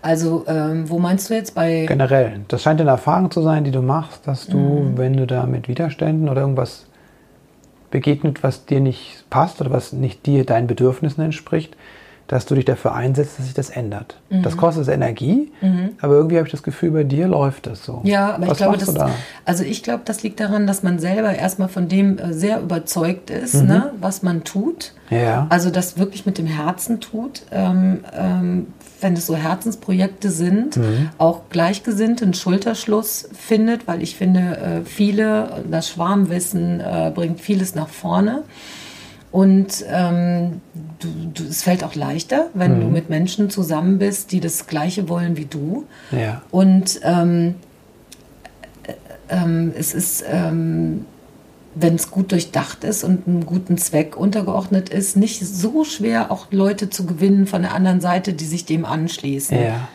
Also, 0.00 0.44
ähm, 0.46 0.88
wo 0.88 0.98
meinst 0.98 1.28
du 1.28 1.34
jetzt 1.34 1.54
bei. 1.54 1.86
Generell. 1.86 2.40
Das 2.48 2.62
scheint 2.62 2.80
eine 2.80 2.90
Erfahrung 2.90 3.30
zu 3.30 3.42
sein, 3.42 3.64
die 3.64 3.70
du 3.70 3.82
machst, 3.82 4.26
dass 4.26 4.46
du, 4.46 4.58
mhm. 4.58 4.98
wenn 4.98 5.16
du 5.16 5.26
da 5.26 5.46
mit 5.46 5.68
Widerständen 5.68 6.28
oder 6.28 6.42
irgendwas 6.42 6.86
begegnet, 7.90 8.42
was 8.42 8.66
dir 8.66 8.80
nicht 8.80 9.24
passt 9.30 9.60
oder 9.60 9.70
was 9.70 9.92
nicht 9.92 10.26
dir 10.26 10.44
deinen 10.44 10.66
Bedürfnissen 10.66 11.24
entspricht, 11.24 11.76
dass 12.28 12.44
du 12.44 12.54
dich 12.54 12.66
dafür 12.66 12.94
einsetzt, 12.94 13.38
dass 13.38 13.46
sich 13.46 13.54
das 13.54 13.70
ändert. 13.70 14.20
Mhm. 14.28 14.42
Das 14.42 14.58
kostet 14.58 14.86
Energie, 14.88 15.50
mhm. 15.62 15.90
aber 16.00 16.14
irgendwie 16.14 16.36
habe 16.36 16.46
ich 16.46 16.52
das 16.52 16.62
Gefühl, 16.62 16.90
bei 16.90 17.04
dir 17.04 17.26
läuft 17.26 17.66
das 17.66 17.84
so. 17.84 18.02
Ja, 18.04 18.34
aber 18.34 18.48
Was 18.48 18.52
ich 18.52 18.58
glaube, 18.58 18.76
das, 18.76 18.92
da? 18.92 19.10
also 19.46 19.64
ich 19.64 19.82
glaube, 19.82 20.02
das 20.04 20.22
liegt 20.22 20.38
daran, 20.38 20.66
dass 20.66 20.82
man 20.82 20.98
selber 20.98 21.34
erstmal 21.34 21.68
von 21.68 21.88
dem 21.88 22.18
äh, 22.18 22.34
sehr 22.34 22.60
überzeugt 22.60 23.30
ist, 23.30 23.54
mhm. 23.54 23.66
ne, 23.66 23.92
was 23.98 24.22
man 24.22 24.44
tut. 24.44 24.92
Ja. 25.08 25.46
Also 25.48 25.70
das 25.70 25.98
wirklich 25.98 26.26
mit 26.26 26.36
dem 26.36 26.46
Herzen 26.46 27.00
tut. 27.00 27.42
Ähm, 27.50 28.04
ähm, 28.14 28.66
wenn 29.00 29.14
es 29.14 29.26
so 29.26 29.36
Herzensprojekte 29.36 30.30
sind, 30.30 30.76
mhm. 30.76 31.10
auch 31.18 31.42
Gleichgesinnte 31.50 32.24
einen 32.24 32.34
Schulterschluss 32.34 33.28
findet, 33.32 33.86
weil 33.86 34.02
ich 34.02 34.16
finde, 34.16 34.40
äh, 34.40 34.84
viele, 34.84 35.64
das 35.70 35.90
Schwarmwissen 35.90 36.80
äh, 36.80 37.12
bringt 37.14 37.40
vieles 37.40 37.74
nach 37.74 37.88
vorne. 37.88 38.44
Und 39.30 39.84
ähm, 39.90 40.62
du, 40.98 41.08
du, 41.34 41.48
es 41.48 41.62
fällt 41.62 41.84
auch 41.84 41.94
leichter, 41.94 42.46
wenn 42.54 42.76
mhm. 42.76 42.80
du 42.80 42.86
mit 42.88 43.10
Menschen 43.10 43.50
zusammen 43.50 43.98
bist, 43.98 44.32
die 44.32 44.40
das 44.40 44.66
Gleiche 44.66 45.08
wollen 45.08 45.36
wie 45.36 45.44
du. 45.44 45.86
Ja. 46.10 46.42
Und 46.50 47.00
ähm, 47.02 47.56
äh, 48.84 48.94
ähm, 49.28 49.72
es 49.78 49.92
ist, 49.92 50.24
ähm, 50.26 51.04
wenn 51.74 51.94
es 51.94 52.10
gut 52.10 52.32
durchdacht 52.32 52.84
ist 52.84 53.04
und 53.04 53.26
einem 53.26 53.46
guten 53.46 53.78
Zweck 53.78 54.16
untergeordnet 54.16 54.88
ist, 54.88 55.16
nicht 55.16 55.44
so 55.46 55.84
schwer, 55.84 56.30
auch 56.30 56.46
Leute 56.50 56.90
zu 56.90 57.06
gewinnen 57.06 57.46
von 57.46 57.62
der 57.62 57.74
anderen 57.74 58.00
Seite, 58.00 58.32
die 58.32 58.46
sich 58.46 58.64
dem 58.64 58.84
anschließen. 58.84 59.60
Ja. 59.60 59.88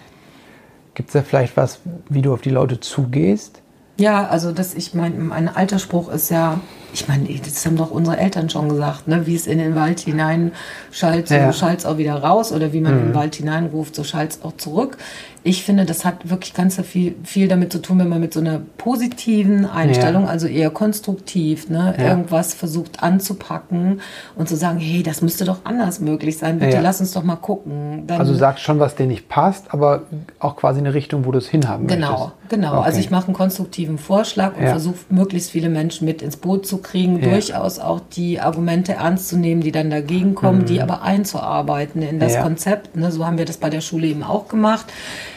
Gibt 0.94 1.10
es 1.10 1.14
da 1.14 1.22
vielleicht 1.24 1.58
was, 1.58 1.80
wie 2.10 2.22
du 2.22 2.34
auf 2.34 2.42
die 2.42 2.52
Leute 2.52 2.80
zugehst? 2.80 3.64
Ja, 3.98 4.28
also 4.28 4.52
das, 4.52 4.74
ich 4.74 4.96
meine, 4.96 5.16
mein 5.16 5.48
alter 5.48 5.78
Spruch 5.78 6.10
ist 6.12 6.32
ja, 6.32 6.60
ich 6.94 7.08
meine, 7.08 7.28
das 7.46 7.64
haben 7.66 7.78
doch 7.78 7.92
unsere 7.92 8.18
Eltern 8.18 8.50
schon 8.50 8.70
gesagt, 8.70 9.08
ne? 9.08 9.28
wie 9.28 9.36
es 9.36 9.46
in 9.46 9.60
den 9.60 9.76
Wald 9.76 10.00
hinein 10.00 10.52
schallt, 10.92 11.28
so 11.28 11.36
ja. 11.36 11.54
schallt 11.54 11.80
es 11.80 11.86
auch 11.86 11.98
wieder 11.98 12.16
raus 12.16 12.52
oder 12.52 12.74
wie 12.74 12.82
man 12.82 12.94
mhm. 12.94 12.98
in 12.98 13.06
den 13.06 13.12
mhm. 13.12 13.18
Wald 13.18 13.36
hineinruft, 13.36 13.96
so 13.96 14.04
schallt 14.04 14.32
es 14.32 14.44
auch 14.44 14.58
zurück. 14.58 14.98
Ich 15.46 15.64
finde, 15.64 15.86
das 15.86 16.06
hat 16.06 16.30
wirklich 16.30 16.54
ganz 16.54 16.80
viel, 16.82 17.16
viel 17.24 17.50
damit 17.50 17.72
zu 17.72 17.82
tun, 17.82 18.00
wenn 18.00 18.08
man 18.08 18.22
mit 18.22 18.34
so 18.34 18.40
einer 18.40 18.62
positiven 18.78 19.66
Einstellung, 19.66 20.24
ja. 20.24 20.30
also 20.30 20.48
eher 20.48 20.70
konstruktiv, 20.70 21.70
ne, 21.70 21.94
ja. 21.98 22.10
irgendwas 22.10 22.54
versucht 22.54 23.04
anzupacken 23.04 24.00
und 24.36 24.48
zu 24.48 24.56
sagen, 24.56 24.80
hey, 24.80 25.04
das 25.04 25.22
müsste 25.22 25.44
doch 25.44 25.60
anders 25.66 26.00
möglich 26.00 26.38
sein, 26.38 26.60
bitte 26.60 26.80
lass 26.82 27.02
uns 27.02 27.12
doch 27.12 27.24
mal 27.24 27.36
gucken. 27.36 28.08
Dann, 28.08 28.20
also 28.20 28.34
sagst 28.34 28.64
schon, 28.64 28.80
was 28.80 28.96
dir 28.96 29.06
nicht 29.06 29.28
passt, 29.28 29.74
aber 29.74 30.04
auch 30.40 30.56
quasi 30.56 30.80
eine 30.80 30.94
Richtung, 30.94 31.26
wo 31.26 31.32
du 31.32 31.40
es 31.40 31.50
hinhaben 31.50 31.88
genau, 31.88 32.12
möchtest. 32.12 32.50
Genau, 32.50 32.70
genau. 32.70 32.80
Okay. 32.80 32.86
Also 32.86 33.00
ich 33.00 33.12
mache 33.12 33.28
einen 33.28 33.36
konstruktiven 33.36 33.98
Vorschlag 33.98 34.56
und 34.58 34.66
versuche 34.66 34.96
möglichst 35.10 35.52
viele 35.52 35.70
Menschen 35.70 36.06
mit 36.06 36.22
ins 36.22 36.38
Boot 36.38 36.66
zu 36.66 36.78
kriegen, 36.78 37.22
ja. 37.22 37.30
durchaus 37.30 37.80
auch 37.80 38.00
die 38.16 38.40
Argumente 38.40 38.94
ernst 38.94 39.28
zu 39.28 39.38
nehmen, 39.38 39.62
die 39.62 39.72
dann 39.72 39.90
dagegen 39.90 40.36
kommen, 40.36 40.60
mhm. 40.60 40.66
die 40.66 40.82
aber 40.82 41.02
einzuarbeiten 41.02 42.02
in 42.02 42.20
das 42.20 42.36
ja. 42.36 42.44
Konzept. 42.44 42.96
Ne? 42.96 43.12
So 43.12 43.26
haben 43.26 43.38
wir 43.38 43.46
das 43.46 43.58
bei 43.58 43.70
der 43.70 43.82
Schule 43.82 44.08
eben 44.08 44.24
auch 44.24 44.48
gemacht. 44.48 44.86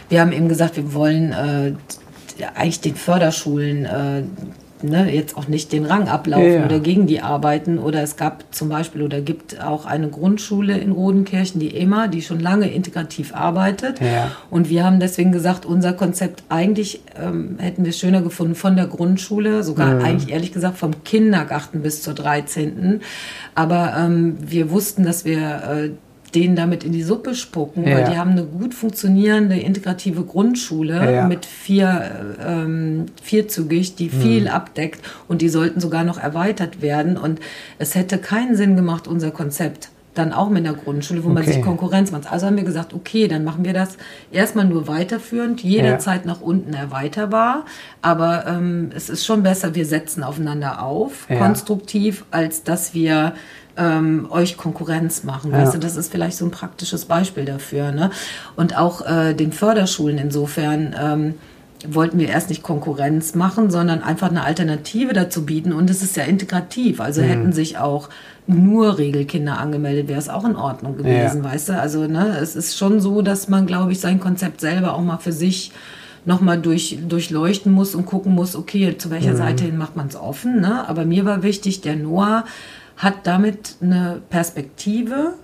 Wir 0.08 0.20
haben 0.20 0.32
eben 0.32 0.48
gesagt, 0.48 0.76
wir 0.76 0.94
wollen 0.94 1.32
äh, 1.32 1.72
eigentlich 2.54 2.80
den 2.80 2.96
Förderschulen 2.96 3.84
äh, 3.84 4.22
ne, 4.82 5.12
jetzt 5.12 5.36
auch 5.36 5.48
nicht 5.48 5.72
den 5.72 5.84
Rang 5.84 6.08
ablaufen 6.08 6.52
ja. 6.52 6.64
oder 6.64 6.80
gegen 6.80 7.06
die 7.06 7.20
arbeiten. 7.20 7.78
Oder 7.78 8.02
es 8.02 8.16
gab 8.16 8.44
zum 8.54 8.68
Beispiel 8.68 9.02
oder 9.02 9.20
gibt 9.20 9.62
auch 9.62 9.86
eine 9.86 10.08
Grundschule 10.08 10.76
in 10.78 10.92
Rodenkirchen, 10.92 11.60
die 11.60 11.76
EMA, 11.76 12.08
die 12.08 12.22
schon 12.22 12.40
lange 12.40 12.70
integrativ 12.70 13.34
arbeitet. 13.34 14.00
Ja. 14.00 14.32
Und 14.50 14.68
wir 14.68 14.84
haben 14.84 15.00
deswegen 15.00 15.32
gesagt, 15.32 15.66
unser 15.66 15.92
Konzept 15.92 16.44
eigentlich 16.48 17.00
ähm, 17.20 17.56
hätten 17.58 17.84
wir 17.84 17.92
schöner 17.92 18.22
gefunden 18.22 18.54
von 18.54 18.76
der 18.76 18.86
Grundschule, 18.86 19.62
sogar 19.62 20.02
eigentlich 20.02 20.32
ehrlich 20.32 20.52
gesagt 20.52 20.78
vom 20.78 21.04
Kindergarten 21.04 21.82
bis 21.82 22.02
zur 22.02 22.14
13. 22.14 23.00
Aber 23.54 23.94
ähm, 23.98 24.36
wir 24.40 24.70
wussten, 24.70 25.04
dass 25.04 25.24
wir 25.24 25.40
äh, 25.40 25.90
denen 26.36 26.54
damit 26.54 26.84
in 26.84 26.92
die 26.92 27.02
Suppe 27.02 27.34
spucken, 27.34 27.88
ja. 27.88 27.96
weil 27.96 28.04
die 28.04 28.18
haben 28.18 28.32
eine 28.32 28.44
gut 28.44 28.74
funktionierende 28.74 29.58
integrative 29.58 30.22
Grundschule 30.22 31.14
ja. 31.14 31.26
mit 31.26 31.46
vier, 31.46 32.36
ähm, 32.46 33.06
vierzügig, 33.22 33.96
die 33.96 34.10
mhm. 34.10 34.20
viel 34.20 34.48
abdeckt 34.48 35.00
und 35.28 35.40
die 35.40 35.48
sollten 35.48 35.80
sogar 35.80 36.04
noch 36.04 36.18
erweitert 36.18 36.82
werden. 36.82 37.16
Und 37.16 37.40
es 37.78 37.94
hätte 37.94 38.18
keinen 38.18 38.54
Sinn 38.54 38.76
gemacht, 38.76 39.08
unser 39.08 39.30
Konzept 39.30 39.88
dann 40.12 40.32
auch 40.32 40.48
mit 40.48 40.64
der 40.64 40.72
Grundschule, 40.72 41.22
wo 41.24 41.28
okay. 41.28 41.34
man 41.34 41.44
sich 41.44 41.62
Konkurrenz 41.62 42.10
macht. 42.10 42.30
Also 42.30 42.46
haben 42.46 42.56
wir 42.56 42.64
gesagt, 42.64 42.94
okay, 42.94 43.28
dann 43.28 43.44
machen 43.44 43.64
wir 43.64 43.72
das 43.72 43.96
erstmal 44.32 44.64
nur 44.64 44.88
weiterführend, 44.88 45.62
jederzeit 45.62 46.22
ja. 46.22 46.32
nach 46.32 46.40
unten 46.40 46.74
erweiterbar. 46.74 47.64
Aber 48.02 48.46
ähm, 48.46 48.90
es 48.94 49.10
ist 49.10 49.26
schon 49.26 49.42
besser, 49.42 49.74
wir 49.74 49.86
setzen 49.86 50.22
aufeinander 50.22 50.82
auf, 50.82 51.26
ja. 51.28 51.36
konstruktiv, 51.36 52.24
als 52.30 52.62
dass 52.62 52.94
wir 52.94 53.34
ähm, 53.76 54.26
euch 54.30 54.56
Konkurrenz 54.56 55.24
machen. 55.24 55.52
Ja. 55.52 55.58
Weißt 55.58 55.74
du, 55.74 55.78
das 55.78 55.96
ist 55.96 56.10
vielleicht 56.10 56.36
so 56.36 56.44
ein 56.44 56.50
praktisches 56.50 57.04
Beispiel 57.04 57.44
dafür. 57.44 57.92
Ne? 57.92 58.10
Und 58.56 58.76
auch 58.76 59.06
äh, 59.06 59.34
den 59.34 59.52
Förderschulen 59.52 60.18
insofern. 60.18 60.94
Ähm, 60.98 61.34
wollten 61.88 62.18
wir 62.18 62.28
erst 62.28 62.48
nicht 62.48 62.62
Konkurrenz 62.62 63.34
machen, 63.34 63.70
sondern 63.70 64.02
einfach 64.02 64.30
eine 64.30 64.44
Alternative 64.44 65.12
dazu 65.12 65.44
bieten. 65.44 65.72
Und 65.72 65.90
es 65.90 66.02
ist 66.02 66.16
ja 66.16 66.24
integrativ. 66.24 67.00
Also 67.00 67.20
mhm. 67.20 67.26
hätten 67.26 67.52
sich 67.52 67.78
auch 67.78 68.08
nur 68.46 68.98
Regelkinder 68.98 69.58
angemeldet, 69.58 70.08
wäre 70.08 70.18
es 70.18 70.28
auch 70.28 70.44
in 70.44 70.56
Ordnung 70.56 70.96
gewesen, 70.96 71.42
ja. 71.42 71.50
weißt 71.50 71.70
du? 71.70 71.80
Also 71.80 72.06
ne, 72.06 72.38
es 72.40 72.54
ist 72.54 72.78
schon 72.78 73.00
so, 73.00 73.20
dass 73.22 73.48
man, 73.48 73.66
glaube 73.66 73.92
ich, 73.92 74.00
sein 74.00 74.20
Konzept 74.20 74.60
selber 74.60 74.94
auch 74.94 75.02
mal 75.02 75.18
für 75.18 75.32
sich 75.32 75.72
nochmal 76.24 76.60
durch, 76.60 76.98
durchleuchten 77.08 77.72
muss 77.72 77.94
und 77.94 78.06
gucken 78.06 78.34
muss, 78.34 78.56
okay, 78.56 78.96
zu 78.98 79.10
welcher 79.10 79.32
mhm. 79.32 79.36
Seite 79.36 79.64
hin 79.64 79.76
macht 79.76 79.96
man 79.96 80.06
es 80.08 80.16
offen. 80.16 80.60
Ne? 80.60 80.88
Aber 80.88 81.04
mir 81.04 81.24
war 81.24 81.42
wichtig, 81.42 81.80
der 81.80 81.96
Noah 81.96 82.44
hat 82.96 83.26
damit 83.26 83.76
eine 83.80 84.22
Perspektive. 84.30 85.34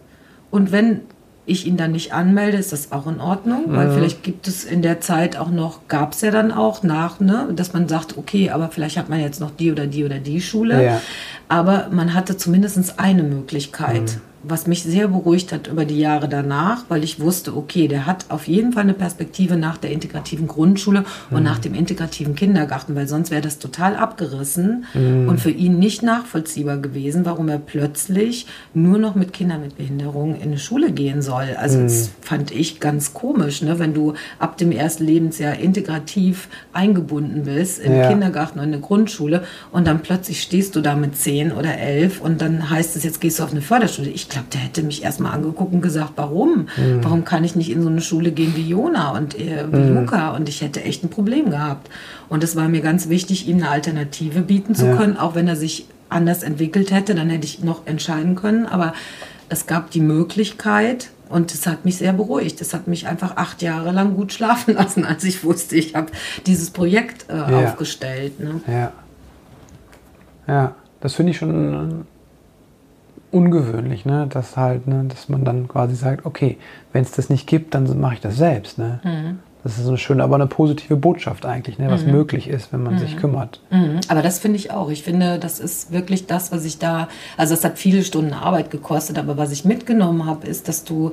Und 0.51 0.73
wenn 0.73 1.03
ich 1.45 1.67
ihn 1.67 1.77
dann 1.77 1.93
nicht 1.93 2.13
anmelde, 2.13 2.57
ist 2.57 2.73
das 2.73 2.93
auch 2.93 3.07
in 3.07 3.21
Ordnung, 3.21 3.65
weil 3.69 3.89
mhm. 3.89 3.95
vielleicht 3.95 4.23
gibt 4.23 4.47
es 4.47 4.65
in 4.65 4.81
der 4.81 5.01
Zeit 5.01 5.37
auch 5.37 5.51
noch, 5.51 5.89
gab 5.89 6.13
es 6.13 6.21
ja 6.21 6.31
dann 6.31 6.53
auch 6.53 6.83
nach, 6.85 7.19
ne, 7.19 7.49
dass 7.55 7.73
man 7.73 7.89
sagt, 7.89 8.17
okay, 8.17 8.51
aber 8.51 8.69
vielleicht 8.69 8.97
hat 8.97 9.09
man 9.09 9.21
jetzt 9.21 9.41
noch 9.41 9.51
die 9.51 9.73
oder 9.73 9.87
die 9.87 10.05
oder 10.05 10.19
die 10.19 10.41
Schule. 10.41 10.85
Ja. 10.85 11.01
Aber 11.49 11.89
man 11.91 12.15
hatte 12.15 12.37
zumindest 12.37 12.99
eine 12.99 13.23
Möglichkeit. 13.23 14.03
Mhm 14.03 14.32
was 14.43 14.67
mich 14.67 14.83
sehr 14.83 15.09
beruhigt 15.09 15.53
hat 15.53 15.69
über 15.69 15.85
die 15.85 15.99
Jahre 15.99 16.29
danach, 16.29 16.85
weil 16.89 17.05
ich 17.05 17.21
wusste, 17.21 17.57
okay, 17.57 17.89
der 17.89 18.07
hat 18.07 18.27
auf 18.29 18.49
jeden 18.49 18.73
Fall 18.73 18.83
eine 18.83 18.95
Perspektive 18.95 19.57
nach 19.57 19.77
der 19.77 19.91
integrativen 19.91 20.49
Grundschule 20.49 21.05
und 21.31 21.39
mhm. 21.39 21.45
nach 21.45 21.59
dem 21.59 21.75
integrativen 21.75 22.35
Kindergarten, 22.35 22.95
weil 22.95 23.07
sonst 23.07 23.31
wäre 23.31 23.43
das 23.43 23.59
total 23.59 23.97
abgerissen 23.97 24.85
mhm. 24.95 25.29
und 25.29 25.41
für 25.41 25.51
ihn 25.51 25.79
nicht 25.79 26.03
nachvollziehbar 26.03 26.79
gewesen, 26.79 27.25
warum 27.25 27.49
er 27.49 27.59
plötzlich 27.59 28.47
nur 28.75 28.99
noch 28.99 29.15
mit 29.15 29.33
Kindern 29.33 29.61
mit 29.61 29.77
Behinderung 29.77 30.35
in 30.35 30.43
eine 30.43 30.59
Schule 30.59 30.93
gehen 30.93 31.23
soll. 31.23 31.57
Also 31.57 31.79
mhm. 31.79 31.85
das 31.85 32.11
fand 32.21 32.51
ich 32.51 32.81
ganz 32.81 33.15
komisch, 33.15 33.63
ne? 33.63 33.79
wenn 33.79 33.95
du 33.95 34.15
ab 34.39 34.57
dem 34.57 34.73
ersten 34.73 35.05
Lebensjahr 35.05 35.57
integrativ 35.57 36.49
eingebunden 36.73 37.45
bist 37.45 37.79
im 37.79 37.95
ja. 37.95 38.09
Kindergarten 38.09 38.59
und 38.59 38.67
in 38.67 38.73
der 38.73 38.81
Grundschule 38.81 39.45
und 39.71 39.87
dann 39.87 40.01
plötzlich 40.01 40.43
stehst 40.43 40.75
du 40.75 40.81
da 40.81 40.97
mit 40.97 41.17
zehn 41.17 41.53
oder 41.53 41.79
elf 41.79 42.21
und 42.21 42.41
dann 42.41 42.71
heißt 42.71 42.97
es, 42.97 43.05
jetzt 43.05 43.21
gehst 43.21 43.39
du 43.39 43.45
auf 43.45 43.53
eine 43.53 43.63
Förderschule. 43.63 44.09
Ich 44.09 44.29
glaube, 44.33 44.49
der 44.53 44.61
hätte 44.61 44.83
mich 44.83 45.03
erstmal 45.03 45.33
angeguckt 45.33 45.73
und 45.73 45.81
gesagt, 45.81 46.13
warum? 46.17 46.69
Mhm. 46.77 47.03
Warum 47.03 47.25
kann 47.25 47.45
ich 47.45 47.57
nicht 47.57 47.71
in 47.71 47.83
so 47.83 47.89
eine 47.89 48.01
Schule 48.01 48.33
gehen 48.33 48.55
wie 48.57 48.69
Jona 48.69 49.13
und 49.13 49.39
äh, 49.39 49.65
wie 49.71 49.77
mhm. 49.77 49.95
Luca? 49.95 50.31
Und 50.35 50.49
ich 50.49 50.61
hätte 50.61 50.83
echt 50.83 51.05
ein 51.05 51.11
Problem 51.11 51.51
gehabt. 51.51 51.89
Und 52.29 52.45
es 52.45 52.57
war 52.57 52.69
mir 52.69 52.81
ganz 52.81 53.09
wichtig, 53.09 53.49
ihm 53.49 53.59
eine 53.59 53.71
Alternative 53.71 54.43
bieten 54.43 54.75
zu 54.75 54.87
ja. 54.87 54.97
können, 54.97 55.17
auch 55.17 55.35
wenn 55.35 55.49
er 55.49 55.57
sich 55.57 55.87
anders 56.09 56.43
entwickelt 56.43 56.91
hätte, 56.91 57.15
dann 57.15 57.31
hätte 57.31 57.47
ich 57.47 57.63
noch 57.63 57.87
entscheiden 57.87 58.35
können. 58.35 58.67
Aber 58.67 58.93
es 59.49 59.67
gab 59.67 59.91
die 59.91 60.01
Möglichkeit, 60.01 61.11
und 61.33 61.53
das 61.53 61.67
hat 61.67 61.87
mich 61.87 61.97
sehr 61.97 62.13
beruhigt. 62.13 62.61
Das 62.61 62.75
hat 62.75 62.87
mich 62.87 63.07
einfach 63.07 63.37
acht 63.37 63.63
Jahre 63.63 63.91
lang 63.91 64.15
gut 64.15 64.33
schlafen 64.33 64.75
lassen, 64.75 65.05
als 65.05 65.25
ich 65.25 65.43
wusste, 65.45 65.77
ich 65.77 65.95
habe 65.95 66.13
dieses 66.47 66.71
Projekt 66.71 67.27
äh, 67.31 67.37
ja. 67.37 67.65
aufgestellt. 67.65 68.39
Ne? 68.39 68.61
Ja. 68.67 68.93
Ja, 70.47 70.75
das 71.01 71.15
finde 71.15 71.31
ich 71.31 71.39
schon 71.39 72.05
ungewöhnlich, 73.33 74.05
ne? 74.05 74.27
dass 74.29 74.57
halt, 74.57 74.87
ne, 74.87 75.05
dass 75.09 75.29
man 75.29 75.45
dann 75.45 75.67
quasi 75.67 75.97
sagt, 75.97 76.27
okay, 76.27 76.59
wenn 76.93 77.03
es 77.03 77.13
das 77.13 77.31
nicht 77.31 77.47
gibt, 77.47 77.75
dann 77.75 77.99
mache 78.01 78.15
ich 78.15 78.21
das 78.21 78.37
selbst. 78.37 78.79
Ne? 78.79 79.01
Mhm. 79.03 79.39
Das 79.65 79.79
ist 79.79 79.85
so 79.85 79.91
eine 79.91 79.99
schöne, 79.99 80.25
aber 80.25 80.35
eine 80.35 80.49
positive 80.49 80.97
Botschaft 80.97 81.47
eigentlich, 81.47 81.79
ne, 81.79 81.89
was 81.89 82.05
mhm. 82.05 82.13
möglich 82.13 82.49
ist, 82.49 82.73
wenn 82.73 82.83
man 82.83 82.95
mhm. 82.95 82.99
sich 82.99 83.17
kümmert. 83.17 83.61
Mhm. 83.71 84.01
Aber 84.09 84.21
das 84.21 84.41
finde 84.41 84.57
ich 84.57 84.73
auch. 84.73 84.91
Ich 84.91 85.03
finde, 85.03 85.39
das 85.39 85.61
ist 85.61 85.93
wirklich 85.93 86.27
das, 86.27 86.51
was 86.51 86.65
ich 86.65 86.79
da, 86.79 87.09
also 87.37 87.55
es 87.55 87.65
hat 87.65 87.79
viele 87.79 88.03
Stunden 88.03 88.33
Arbeit 88.33 88.71
gekostet, 88.71 89.19
aber 89.19 89.37
was 89.37 89.53
ich 89.53 89.65
mitgenommen 89.65 90.27
habe, 90.27 90.47
ist, 90.47 90.69
dass 90.69 90.85
du 90.85 91.13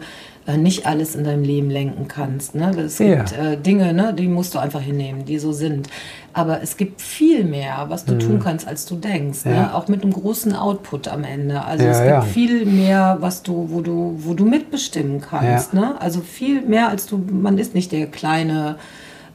äh, 0.50 0.58
nicht 0.58 0.86
alles 0.88 1.16
in 1.16 1.24
deinem 1.24 1.44
Leben 1.44 1.70
lenken 1.70 2.08
kannst. 2.08 2.56
Ne? 2.56 2.72
Es 2.80 2.98
gibt 2.98 3.32
ja. 3.32 3.52
äh, 3.52 3.58
Dinge, 3.58 3.94
ne, 3.94 4.14
die 4.14 4.28
musst 4.28 4.56
du 4.56 4.60
einfach 4.60 4.82
hinnehmen, 4.82 5.26
die 5.26 5.38
so 5.38 5.52
sind. 5.52 5.88
Aber 6.34 6.62
es 6.64 6.78
gibt 6.78 7.02
viel 7.02 7.44
mehr, 7.44 7.86
was 7.90 8.06
du 8.06 8.14
mhm. 8.16 8.20
tun 8.20 8.40
kannst, 8.40 8.68
als 8.68 8.86
du 8.86 8.96
denkst. 8.96 9.46
Ne? 9.46 9.54
Ja. 9.54 9.62
Ne? 9.62 9.76
Auch 9.76 9.88
mit 9.88 10.02
einem 10.02 10.14
großen 10.14 10.56
Output 10.56 11.08
am 11.08 11.24
Ende. 11.24 11.64
Also 11.64 11.86
ja, 11.86 11.92
es 11.92 12.04
gibt 12.04 12.34
viel 12.34 12.66
mehr, 12.66 13.18
was 13.20 13.44
du, 13.44 13.68
wo 13.70 13.82
du, 13.82 14.16
wo 14.18 14.34
du 14.34 14.46
mitbestimmen 14.46 15.22
kannst. 15.22 15.74
Ne? 15.74 15.96
Also 16.00 16.22
viel 16.22 16.62
mehr, 16.62 16.90
als 16.90 17.06
du, 17.06 17.18
man 17.18 17.58
ist 17.58 17.76
nicht 17.76 17.92
der 17.92 18.08
kleine 18.08 18.78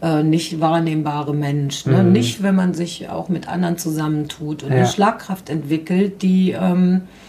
äh, 0.03 0.23
nicht 0.23 0.61
wahrnehmbare 0.61 1.35
Mensch. 1.35 1.87
Ne? 1.87 2.03
Mhm. 2.03 2.13
Nicht, 2.13 2.43
wenn 2.43 2.57
man 2.57 2.75
sich 2.75 3.09
auch 3.09 3.29
mit 3.29 3.49
anderen 3.49 3.79
zusammentut 3.79 4.65
und 4.65 4.73
eine 4.73 4.87
Schlagkraft 4.87 5.49
entwickelt, 5.49 6.23
die 6.23 6.53
ähm, 6.53 7.03
äh, 7.03 7.24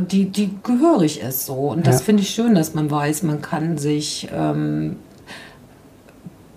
die, 0.00 0.26
die 0.26 0.50
gehörig 0.62 1.20
ist 1.20 1.46
so. 1.46 1.54
Und 1.54 1.86
das 1.86 2.00
Ja. 2.00 2.04
finde 2.06 2.22
ich 2.22 2.30
schön, 2.30 2.54
dass 2.54 2.74
man 2.74 2.90
weiß, 2.90 3.22
man 3.22 3.40
kann 3.42 3.78
sich 3.78 4.28
ähm, 4.34 4.96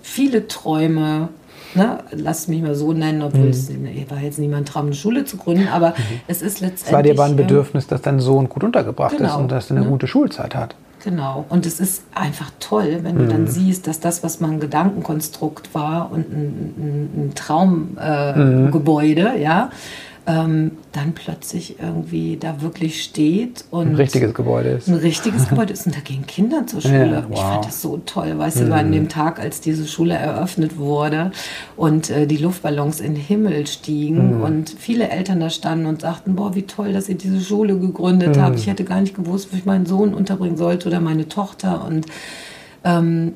viele 0.01 0.47
Träume, 0.47 1.29
ne, 1.73 1.99
lass 2.11 2.47
mich 2.47 2.61
mal 2.61 2.75
so 2.75 2.93
nennen, 2.93 3.21
obwohl 3.21 3.47
es 3.47 3.69
war 4.09 4.19
jetzt 4.19 4.39
niemand 4.39 4.67
Traum, 4.67 4.87
eine 4.87 4.95
Schule 4.95 5.25
zu 5.25 5.37
gründen, 5.37 5.67
aber 5.69 5.93
es 6.27 6.41
ist 6.41 6.59
letztendlich. 6.59 6.81
Mhm. 6.81 6.87
Es 6.87 6.91
war 6.93 7.03
dir 7.03 7.13
aber 7.13 7.23
ein 7.25 7.31
ähm, 7.31 7.37
Bedürfnis, 7.37 7.87
dass 7.87 8.01
dein 8.01 8.19
Sohn 8.19 8.49
gut 8.49 8.63
untergebracht 8.63 9.13
ist 9.13 9.19
Genau, 9.19 9.39
und 9.39 9.51
dass 9.51 9.69
er 9.71 9.77
eine 9.77 9.85
ne? 9.85 9.91
gute 9.91 10.07
Schulzeit 10.07 10.55
hat. 10.55 10.75
Genau. 11.03 11.45
Und 11.49 11.65
es 11.65 11.79
ist 11.81 12.03
einfach 12.15 12.49
toll, 12.61 12.99
wenn 13.03 13.17
du 13.17 13.23
Mhm. 13.25 13.29
dann 13.29 13.47
siehst, 13.47 13.87
dass 13.87 13.99
das, 13.99 14.23
was 14.23 14.39
mal 14.39 14.51
ein 14.51 14.59
Gedankenkonstrukt 14.61 15.73
war 15.73 16.11
und 16.11 16.31
ein, 16.31 16.73
ein, 16.77 17.09
ein 17.25 17.31
Traumgebäude, 17.35 19.21
Mhm. 19.31 19.35
äh, 19.35 19.41
ja, 19.43 19.69
ähm, 20.25 20.71
dann 20.93 21.11
plötzlich 21.13 21.79
irgendwie 21.81 22.37
da 22.37 22.61
wirklich 22.61 23.03
steht 23.03 23.65
und 23.71 23.89
Ein 23.89 23.95
richtiges 23.95 24.33
Gebäude 24.33 24.69
ist. 24.69 24.87
ein 24.87 24.93
richtiges 24.95 25.49
Gebäude 25.49 25.73
ist 25.73 25.85
und 25.85 25.95
da 25.95 25.99
gehen 25.99 26.25
Kinder 26.25 26.65
zur 26.65 26.79
Schule. 26.79 27.11
Ja, 27.11 27.19
Ich 27.29 27.37
wow. 27.37 27.39
fand 27.53 27.65
das 27.65 27.81
so 27.81 27.97
toll, 28.05 28.37
weißt 28.37 28.61
du, 28.61 28.73
an 28.73 28.91
dem 28.93 29.09
Tag, 29.09 29.39
als 29.39 29.59
diese 29.59 29.85
Schule 29.85 30.13
eröffnet 30.13 30.77
wurde 30.77 31.31
und 31.75 32.09
äh, 32.09 32.25
die 32.25 32.37
Luftballons 32.37 33.01
in 33.01 33.15
den 33.15 33.23
Himmel 33.23 33.67
stiegen 33.67 34.41
und 34.41 34.69
viele 34.69 35.09
Eltern 35.09 35.41
da 35.41 35.49
standen 35.49 35.85
und 35.87 36.01
sagten, 36.01 36.35
boah, 36.35 36.55
wie 36.55 36.63
toll, 36.63 36.93
dass 36.93 37.09
ihr 37.09 37.15
diese 37.15 37.41
Schule 37.41 37.77
gegründet 37.77 38.37
habt. 38.39 38.57
Ich 38.57 38.67
hätte 38.67 38.85
gar 38.85 39.01
nicht 39.01 39.15
gewusst, 39.15 39.49
wo 39.51 39.57
ich 39.57 39.65
meinen 39.65 39.85
Sohn 39.85 40.13
unterbringen 40.13 40.55
sollte 40.57 40.87
oder 40.87 41.01
meine 41.01 41.27
Tochter 41.27 41.85
und 41.85 42.05
ähm, 42.85 43.33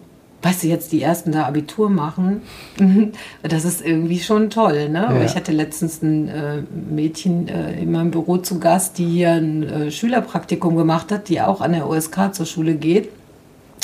weißt 0.48 0.63
du, 0.63 0.68
jetzt 0.68 0.94
die 0.94 1.01
ersten 1.01 1.34
da 1.34 1.46
Abitur 1.46 1.89
machen, 1.89 2.42
das 3.44 3.66
ist 3.66 3.86
irgendwie 3.86 4.20
schon 4.20 4.50
toll, 4.50 4.89
ne? 4.89 5.08
Ja. 5.10 5.24
Ich 5.24 5.36
hatte 5.36 5.51
letztens 5.51 6.01
ein 6.01 6.30
äh, 6.30 6.62
Mädchen 6.89 7.50
äh, 7.50 7.80
in 7.82 7.92
meinem 7.92 8.12
Büro 8.12 8.38
zu 8.38 8.60
Gast, 8.60 8.98
die 8.98 9.06
hier 9.06 9.32
ein 9.32 9.63
äh, 9.63 9.92
Schülerpraktikum 9.92 10.77
gemacht 10.77 11.12
hat, 11.12 11.27
die 11.27 11.42
auch 11.42 11.60
an 11.60 11.74
der 11.74 11.89
OSK 11.89 12.34
zur 12.34 12.46
Schule 12.46 12.75
geht. 12.75 13.10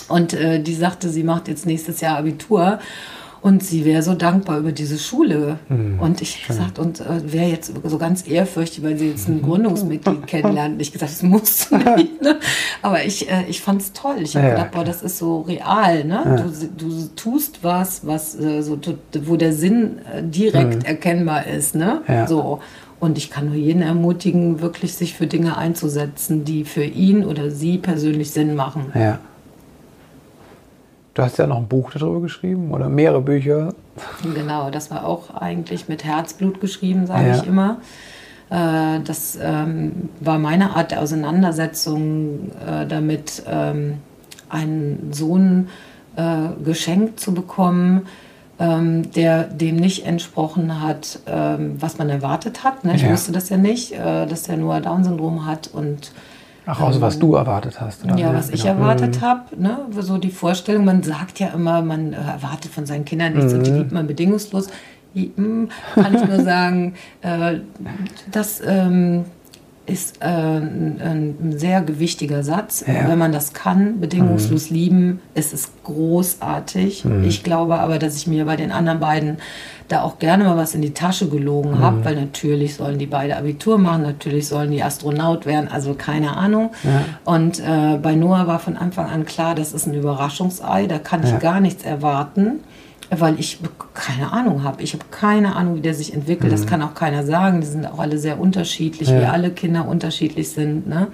Und 0.10 0.34
die 0.34 0.74
sagte, 0.74 1.08
sie 1.08 1.24
macht 1.24 1.48
jetzt 1.48 1.66
nächstes 1.66 2.02
Jahr 2.02 2.18
Abitur. 2.18 2.80
Und 3.44 3.62
sie 3.62 3.84
wäre 3.84 4.02
so 4.02 4.14
dankbar 4.14 4.58
über 4.58 4.72
diese 4.72 4.98
Schule. 4.98 5.60
und 6.00 6.22
ich 6.22 6.38
habe 6.38 6.48
gesagt, 6.48 6.80
und 6.80 7.02
äh, 7.02 7.34
wäre 7.34 7.48
jetzt 7.50 7.74
so 7.84 7.98
ganz 7.98 8.26
ehrfürchtig, 8.26 8.82
weil 8.86 8.98
sie 8.98 9.10
jetzt 9.10 9.28
ein 9.28 9.42
Gründungsmitglied 9.42 10.26
kennenlernt. 10.28 10.82
Ich 10.82 10.94
gesagt, 10.94 11.12
das 11.12 11.24
musst 11.24 11.70
du 11.70 11.76
nicht. 11.78 12.14
Ne? 12.24 12.40
Aber 12.82 13.04
ich, 13.04 13.30
äh, 13.30 13.44
ich 13.50 13.60
fand 13.60 13.82
es 13.82 13.92
toll. 13.92 14.16
Ich 14.22 14.38
habe 14.38 14.48
Ja, 14.48 14.54
gedacht, 14.54 14.72
boah, 14.72 14.86
das 14.86 15.04
ist 15.04 15.18
so 15.18 15.42
real. 15.42 16.06
Ne? 16.06 16.42
Du, 16.78 16.86
du 16.86 17.08
tust 17.18 17.60
was, 17.64 18.08
was 18.08 18.34
äh, 18.40 18.62
so, 18.62 18.78
tut- 18.78 18.98
wo 19.26 19.36
der 19.36 19.52
Sinn 19.52 19.98
äh, 20.14 20.24
direkt 20.24 20.86
erkennbar 20.86 21.46
ist. 21.46 21.76
Ne? 21.76 22.02
Ja. 22.08 22.26
So. 22.28 22.60
Und 23.02 23.18
ich 23.18 23.30
kann 23.30 23.48
nur 23.48 23.56
jeden 23.56 23.82
ermutigen, 23.82 24.62
wirklich 24.62 24.94
sich 24.94 25.16
für 25.16 25.28
Dinge 25.28 25.58
einzusetzen, 25.58 26.46
die 26.46 26.64
für 26.64 26.86
ihn 26.86 27.26
oder 27.26 27.52
sie 27.52 27.78
persönlich 27.78 28.32
Sinn 28.32 28.56
machen. 28.56 28.94
Ja. 28.96 29.20
Du 31.14 31.22
hast 31.22 31.38
ja 31.38 31.46
noch 31.46 31.58
ein 31.58 31.68
Buch 31.68 31.92
darüber 31.92 32.22
geschrieben 32.22 32.72
oder 32.72 32.90
mehrere 32.90 33.22
Bücher. 33.22 33.74
Genau, 34.34 34.72
das 34.72 34.90
war 34.90 35.06
auch 35.06 35.30
eigentlich 35.36 35.88
mit 35.88 36.04
Herzblut 36.04 36.60
geschrieben, 36.60 37.06
sage 37.06 37.28
Ja. 37.30 37.36
ich 37.36 37.48
immer. 37.48 37.78
Äh, 38.50 39.00
das 39.04 39.38
ähm, 39.42 40.10
war 40.20 40.40
meine 40.40 40.76
Art 40.76 40.92
der 40.92 41.02
Auseinandersetzung 41.02 42.52
äh, 42.68 42.88
damit, 42.88 43.44
ähm, 43.48 44.00
einen 44.50 45.10
Sohn 45.14 45.70
äh, 46.16 46.50
geschenkt 46.64 47.20
zu 47.20 47.34
bekommen, 47.34 48.08
ähm, 48.60 49.12
der 49.12 49.44
dem 49.46 49.76
nicht 49.78 50.06
entsprochen 50.06 50.82
hat, 50.82 51.20
was 51.26 51.98
man 51.98 52.10
erwartet 52.10 52.64
hat. 52.64 52.86
Ne? 52.86 52.96
Ich 52.96 53.02
Ja. 53.02 53.12
wusste 53.12 53.32
das 53.32 53.50
ja 53.50 53.58
nicht, 53.58 53.94
dass 53.98 54.44
der 54.44 54.58
nur 54.58 54.80
Down-Syndrom 54.80 55.48
hat 55.48 55.70
und 55.74 56.12
Ach, 56.66 56.80
aus 56.80 57.02
was 57.02 57.20
du 57.20 57.36
erwartet 57.36 57.82
hast. 57.82 58.04
Oder? 58.06 58.18
ja, 58.18 58.34
was 58.34 58.50
ich 58.50 58.64
genau. 58.64 58.76
erwartet 58.76 59.22
habe, 59.22 59.42
ne? 59.58 59.80
so 60.00 60.18
die 60.18 60.30
Vorstellung, 60.30 60.86
man 60.86 61.04
sagt 61.04 61.40
ja 61.40 61.48
immer, 61.50 61.82
man 61.82 62.14
äh, 62.14 62.18
erwartet 62.18 62.72
von 62.72 62.86
seinen 62.86 63.06
Kindern 63.06 63.34
nichts 63.34 63.54
und 63.54 63.66
die 63.66 63.72
liebt 63.72 63.92
man 63.92 64.08
bedingungslos. 64.08 64.68
Mm, 65.14 65.66
Kann 65.94 66.16
ich 66.16 66.26
nur 66.26 66.40
sagen, 66.44 66.96
äh, 67.22 67.60
das 68.32 68.62
ähm, 68.66 69.26
ist 69.86 70.22
äh, 70.22 70.26
ein, 70.28 71.02
ein 71.02 71.54
sehr 71.58 71.82
gewichtiger 71.82 72.42
Satz. 72.44 72.86
Ja. 72.88 73.08
Wenn 73.10 73.18
man 73.18 73.32
das 73.34 73.54
kann, 73.54 74.00
bedingungslos 74.00 74.70
lieben, 74.70 75.20
ist 75.36 75.54
es 75.54 75.72
großartig. 75.84 77.06
Ich 77.26 77.44
glaube 77.44 77.80
aber, 77.80 78.00
dass 78.00 78.16
ich 78.16 78.28
mir 78.28 78.46
bei 78.46 78.56
den 78.56 78.72
anderen 78.72 79.00
beiden 79.00 79.38
da 79.90 80.02
auch 80.04 80.18
gerne 80.20 80.46
mal 80.46 80.56
was 80.56 80.74
in 80.74 80.82
die 80.82 80.94
Tasche 80.94 81.28
gelogen 81.28 81.80
habe, 81.80 82.06
weil 82.06 82.16
natürlich 82.16 82.76
sollen 82.76 82.98
die 82.98 83.06
beide 83.06 83.36
Abitur 83.36 83.78
machen, 83.78 84.04
natürlich 84.04 84.48
sollen 84.48 84.72
die 84.72 84.82
Astronaut 84.82 85.46
werden, 85.46 85.68
also 85.70 85.94
keine 85.94 86.38
Ahnung. 86.38 86.72
Und 87.26 87.60
äh, 87.60 87.98
bei 88.02 88.16
Noah 88.16 88.48
war 88.48 88.60
von 88.60 88.78
Anfang 88.78 89.08
an 89.10 89.26
klar, 89.26 89.54
das 89.54 89.74
ist 89.74 89.86
ein 89.86 89.94
Überraschungsei, 89.94 90.88
da 90.88 90.98
kann 91.00 91.24
ich 91.24 91.32
Ja. 91.32 91.38
gar 91.40 91.60
nichts 91.60 91.84
erwarten. 91.84 92.62
Weil 93.10 93.40
ich 93.40 93.60
keine 93.94 94.32
Ahnung 94.32 94.64
habe. 94.64 94.82
Ich 94.82 94.94
habe 94.94 95.04
keine 95.12 95.56
Ahnung, 95.56 95.76
wie 95.76 95.82
der 95.82 95.94
sich 95.94 96.14
entwickelt. 96.14 96.52
Das 96.52 96.66
kann 96.66 96.82
auch 96.82 96.94
keiner 96.96 97.24
sagen. 97.26 97.62
Die 97.62 97.68
sind 97.68 97.86
auch 97.86 98.00
alle 98.00 98.18
sehr 98.18 98.40
unterschiedlich, 98.40 99.10
wie 99.10 99.14
Mhm. 99.14 99.22
Ja. 99.22 99.32
alle 99.32 99.52
Kinder 99.52 99.88
unterschiedlich 99.88 100.50
sind. 100.50 100.88
Ne? 100.88 101.08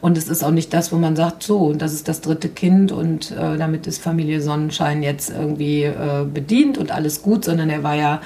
Und 0.00 0.16
es 0.18 0.28
ist 0.28 0.44
auch 0.44 0.50
nicht 0.50 0.72
das, 0.74 0.92
wo 0.92 0.96
man 0.96 1.16
sagt, 1.16 1.42
so, 1.42 1.72
das 1.72 1.92
ist 1.92 2.06
das 2.08 2.20
dritte 2.20 2.48
Kind 2.48 2.92
und 2.92 3.32
äh, 3.32 3.56
damit 3.56 3.86
ist 3.86 4.00
Familie 4.02 4.40
Sonnenschein 4.40 5.02
jetzt 5.02 5.30
irgendwie 5.30 5.84
äh, 5.84 6.24
bedient 6.32 6.78
und 6.78 6.92
alles 6.92 7.22
gut, 7.22 7.44
sondern 7.44 7.68
er 7.70 7.82
war 7.82 7.94
ja 7.96 8.20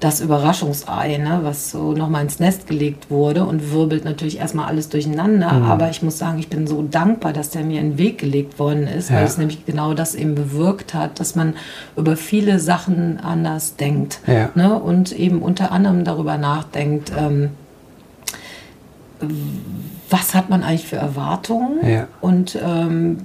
das 0.00 0.20
Überraschungsei, 0.20 1.16
ne, 1.16 1.40
was 1.42 1.70
so 1.70 1.92
nochmal 1.92 2.22
ins 2.22 2.38
Nest 2.38 2.66
gelegt 2.66 3.10
wurde 3.10 3.44
und 3.44 3.72
wirbelt 3.72 4.04
natürlich 4.04 4.38
erstmal 4.38 4.66
alles 4.66 4.88
durcheinander. 4.90 5.52
Mhm. 5.52 5.62
Aber 5.64 5.88
ich 5.90 6.02
muss 6.02 6.18
sagen, 6.18 6.38
ich 6.38 6.48
bin 6.48 6.66
so 6.66 6.82
dankbar, 6.82 7.32
dass 7.32 7.50
der 7.50 7.64
mir 7.64 7.80
in 7.80 7.92
den 7.92 7.98
Weg 7.98 8.18
gelegt 8.18 8.58
worden 8.58 8.86
ist, 8.86 9.08
Ja. 9.10 9.16
weil 9.16 9.24
es 9.24 9.38
nämlich 9.38 9.64
genau 9.64 9.94
das 9.94 10.14
eben 10.14 10.34
bewirkt 10.34 10.92
hat, 10.92 11.18
dass 11.18 11.34
man 11.34 11.54
über 11.96 12.16
viele 12.16 12.58
Sachen 12.60 13.18
anders 13.20 13.76
denkt. 13.76 14.20
Ja. 14.26 14.50
Ne, 14.54 14.78
und 14.78 15.12
eben 15.12 15.40
unter 15.40 15.72
anderem 15.72 16.04
darüber 16.04 16.36
nachdenkt, 16.36 17.10
ähm, 17.18 17.50
was 20.10 20.34
hat 20.34 20.50
man 20.50 20.62
eigentlich 20.62 20.86
für 20.86 20.96
Erwartungen 20.96 21.78
Ja. 21.88 22.06
und 22.20 22.58
ähm, 22.62 23.18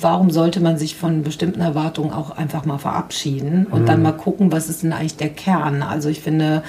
warum 0.00 0.30
sollte 0.30 0.60
man 0.60 0.76
sich 0.78 0.96
von 0.96 1.22
bestimmten 1.22 1.60
Erwartungen 1.60 2.12
auch 2.12 2.30
einfach 2.36 2.64
mal 2.64 2.78
verabschieden 2.78 3.66
und 3.70 3.82
Mhm. 3.82 3.86
dann 3.86 4.02
mal 4.02 4.12
gucken, 4.12 4.52
was 4.52 4.68
ist 4.68 4.82
denn 4.82 4.92
eigentlich 4.92 5.16
der 5.16 5.30
Kern? 5.30 5.82
Also 5.82 6.08
ich 6.08 6.20
finde, 6.20 6.62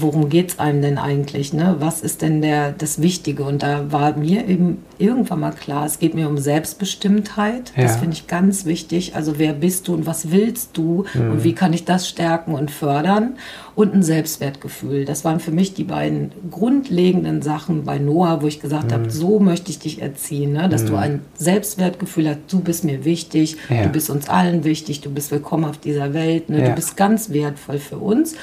worum 0.00 0.28
geht 0.30 0.52
es 0.52 0.58
einem 0.58 0.80
denn 0.82 0.98
eigentlich? 0.98 1.52
Ne? 1.52 1.76
Was 1.80 2.00
ist 2.00 2.22
denn 2.22 2.40
der, 2.40 2.72
das 2.72 3.02
Wichtige? 3.02 3.44
Und 3.44 3.62
da 3.62 3.92
war 3.92 4.16
mir 4.16 4.46
eben 4.48 4.78
irgendwann 4.98 5.40
mal 5.40 5.50
klar, 5.52 5.84
es 5.84 5.98
geht 5.98 6.14
mir 6.14 6.28
um 6.28 6.38
Selbstbestimmtheit. 6.38 7.72
Das 7.76 7.92
Ja. 7.92 7.98
finde 7.98 8.14
ich 8.14 8.26
ganz 8.26 8.64
wichtig. 8.64 9.14
Also 9.14 9.38
wer 9.38 9.52
bist 9.52 9.88
du 9.88 9.94
und 9.94 10.06
was 10.06 10.30
willst 10.30 10.76
du 10.76 11.04
und 11.14 11.44
wie 11.44 11.52
kann 11.54 11.72
ich 11.72 11.84
das 11.84 12.08
stärken 12.08 12.54
und 12.54 12.70
fördern? 12.70 13.34
Und 13.74 13.92
ein 13.94 14.02
Selbstwertgefühl. 14.02 15.04
Das 15.04 15.24
waren 15.26 15.38
für 15.38 15.50
mich 15.50 15.74
die 15.74 15.84
beiden 15.84 16.32
grundlegenden 16.50 17.42
Sachen 17.42 17.84
bei 17.84 17.98
Noah, 17.98 18.40
wo 18.40 18.46
ich 18.46 18.60
gesagt 18.60 18.90
habe, 18.92 19.10
so 19.10 19.38
möchte 19.38 19.70
ich 19.70 19.78
dich 19.78 20.00
erziehen, 20.00 20.52
ne? 20.54 20.70
dass 20.70 20.86
du 20.86 20.96
ein 20.96 21.20
Selbstwertgefühl 21.36 22.28
hast, 22.30 22.38
du 22.48 22.60
bist 22.60 22.84
mir 22.84 23.04
wichtig, 23.04 23.58
Ja. 23.68 23.82
du 23.82 23.88
bist 23.90 24.08
uns 24.08 24.28
allen 24.30 24.64
wichtig, 24.64 25.02
du 25.02 25.10
bist 25.10 25.30
willkommen 25.30 25.64
auf 25.66 25.76
dieser 25.76 26.14
Welt, 26.14 26.48
ne? 26.48 26.60
Ja. 26.60 26.68
du 26.70 26.74
bist 26.74 26.96
ganz 26.96 27.30
wertvoll 27.30 27.78
für 27.78 27.98
uns. 27.98 28.34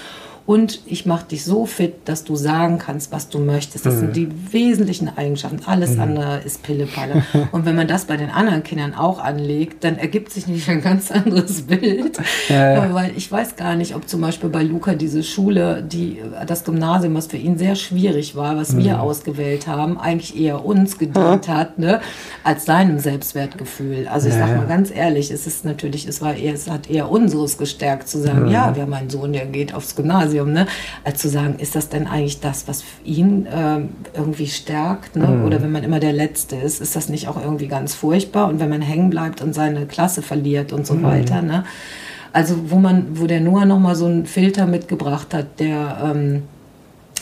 Und 0.45 0.81
ich 0.85 1.05
mache 1.05 1.25
dich 1.27 1.45
so 1.45 1.65
fit, 1.65 1.93
dass 2.05 2.25
du 2.25 2.35
sagen 2.35 2.77
kannst, 2.77 3.13
was 3.13 3.29
du 3.29 3.39
möchtest. 3.39 3.85
Das 3.85 3.95
Mhm. 3.95 3.99
sind 3.99 4.15
die 4.17 4.29
wesentlichen 4.51 5.09
Eigenschaften. 5.17 5.59
Alles 5.65 5.97
andere 5.97 6.39
ist 6.45 6.63
Pillepalle. 6.63 7.23
Und 7.53 7.65
wenn 7.65 7.75
man 7.77 7.87
das 7.87 8.03
bei 8.05 8.17
den 8.17 8.29
anderen 8.29 8.61
Kindern 8.63 8.93
auch 8.93 9.19
anlegt, 9.19 9.85
dann 9.85 9.97
ergibt 9.97 10.31
sich 10.33 10.47
nicht 10.47 10.67
ein 10.67 10.81
ganz 10.81 11.11
anderes 11.11 11.61
Bild. 11.61 12.17
Ja, 12.49 12.73
ja. 12.73 12.93
Weil 12.93 13.11
ich 13.15 13.31
weiß 13.31 13.55
gar 13.55 13.75
nicht, 13.75 13.95
ob 13.95 14.09
zum 14.09 14.19
Beispiel 14.19 14.49
bei 14.49 14.63
Luca 14.63 14.95
diese 14.95 15.23
Schule, 15.23 15.81
die, 15.81 16.21
das 16.45 16.65
Gymnasium, 16.65 17.15
was 17.15 17.27
für 17.27 17.37
ihn 17.37 17.57
sehr 17.57 17.75
schwierig 17.75 18.35
war, 18.35 18.57
was 18.57 18.73
Mhm. 18.73 18.83
wir 18.83 19.01
ausgewählt 19.01 19.67
haben, 19.67 19.97
eigentlich 19.97 20.37
eher 20.37 20.65
uns 20.65 20.97
gedient 20.97 21.47
hat, 21.47 21.79
ne, 21.79 22.01
als 22.43 22.65
seinem 22.65 22.99
Selbstwertgefühl. 22.99 24.07
Also 24.09 24.27
ich 24.27 24.33
Ja, 24.33 24.41
sag 24.41 24.49
ja. 24.49 24.57
mal 24.57 24.67
ganz 24.67 24.91
ehrlich, 24.93 25.31
es 25.31 25.47
ist 25.47 25.63
natürlich, 25.65 26.05
es 26.07 26.21
war 26.21 26.35
eher, 26.35 26.53
es 26.53 26.69
hat 26.69 26.89
eher 26.89 27.09
unseres 27.09 27.57
gestärkt 27.57 28.09
zu 28.09 28.19
sagen, 28.19 28.43
Mhm. 28.47 28.51
ja, 28.51 28.75
wir 28.75 28.83
haben 28.83 28.93
einen 28.93 29.09
Sohn, 29.09 29.31
der 29.33 29.45
geht 29.45 29.73
aufs 29.73 29.95
Gymnasium, 29.95 30.32
ne, 30.41 30.65
als 31.03 31.19
zu 31.21 31.29
sagen, 31.29 31.55
ist 31.59 31.75
das 31.75 31.89
denn 31.89 32.07
eigentlich 32.07 32.39
das, 32.39 32.67
was 32.67 32.83
ihn 33.05 33.47
ähm, 33.53 33.89
irgendwie 34.13 34.47
stärkt, 34.47 35.15
ne? 35.15 35.27
Mhm. 35.27 35.45
Oder 35.45 35.61
wenn 35.61 35.71
man 35.71 35.83
immer 35.83 35.99
der 35.99 36.13
Letzte 36.13 36.55
ist, 36.55 36.81
ist 36.81 36.95
das 36.95 37.09
nicht 37.09 37.27
auch 37.27 37.39
irgendwie 37.41 37.67
ganz 37.67 37.93
furchtbar? 37.93 38.47
Und 38.47 38.59
wenn 38.59 38.69
man 38.69 38.81
hängen 38.81 39.09
bleibt 39.09 39.41
und 39.41 39.53
seine 39.53 39.85
Klasse 39.85 40.21
verliert 40.21 40.73
und 40.73 40.85
so 40.87 40.95
Mhm. 40.95 41.03
weiter, 41.03 41.41
ne? 41.41 41.63
Also 42.33 42.71
wo 42.71 42.77
man, 42.77 43.19
wo 43.19 43.27
der 43.27 43.39
Noah 43.41 43.65
noch 43.65 43.79
mal 43.79 43.95
so 43.95 44.05
einen 44.05 44.25
Filter 44.25 44.65
mitgebracht 44.65 45.33
hat, 45.33 45.59
der 45.59 45.97
ähm, 46.15 46.43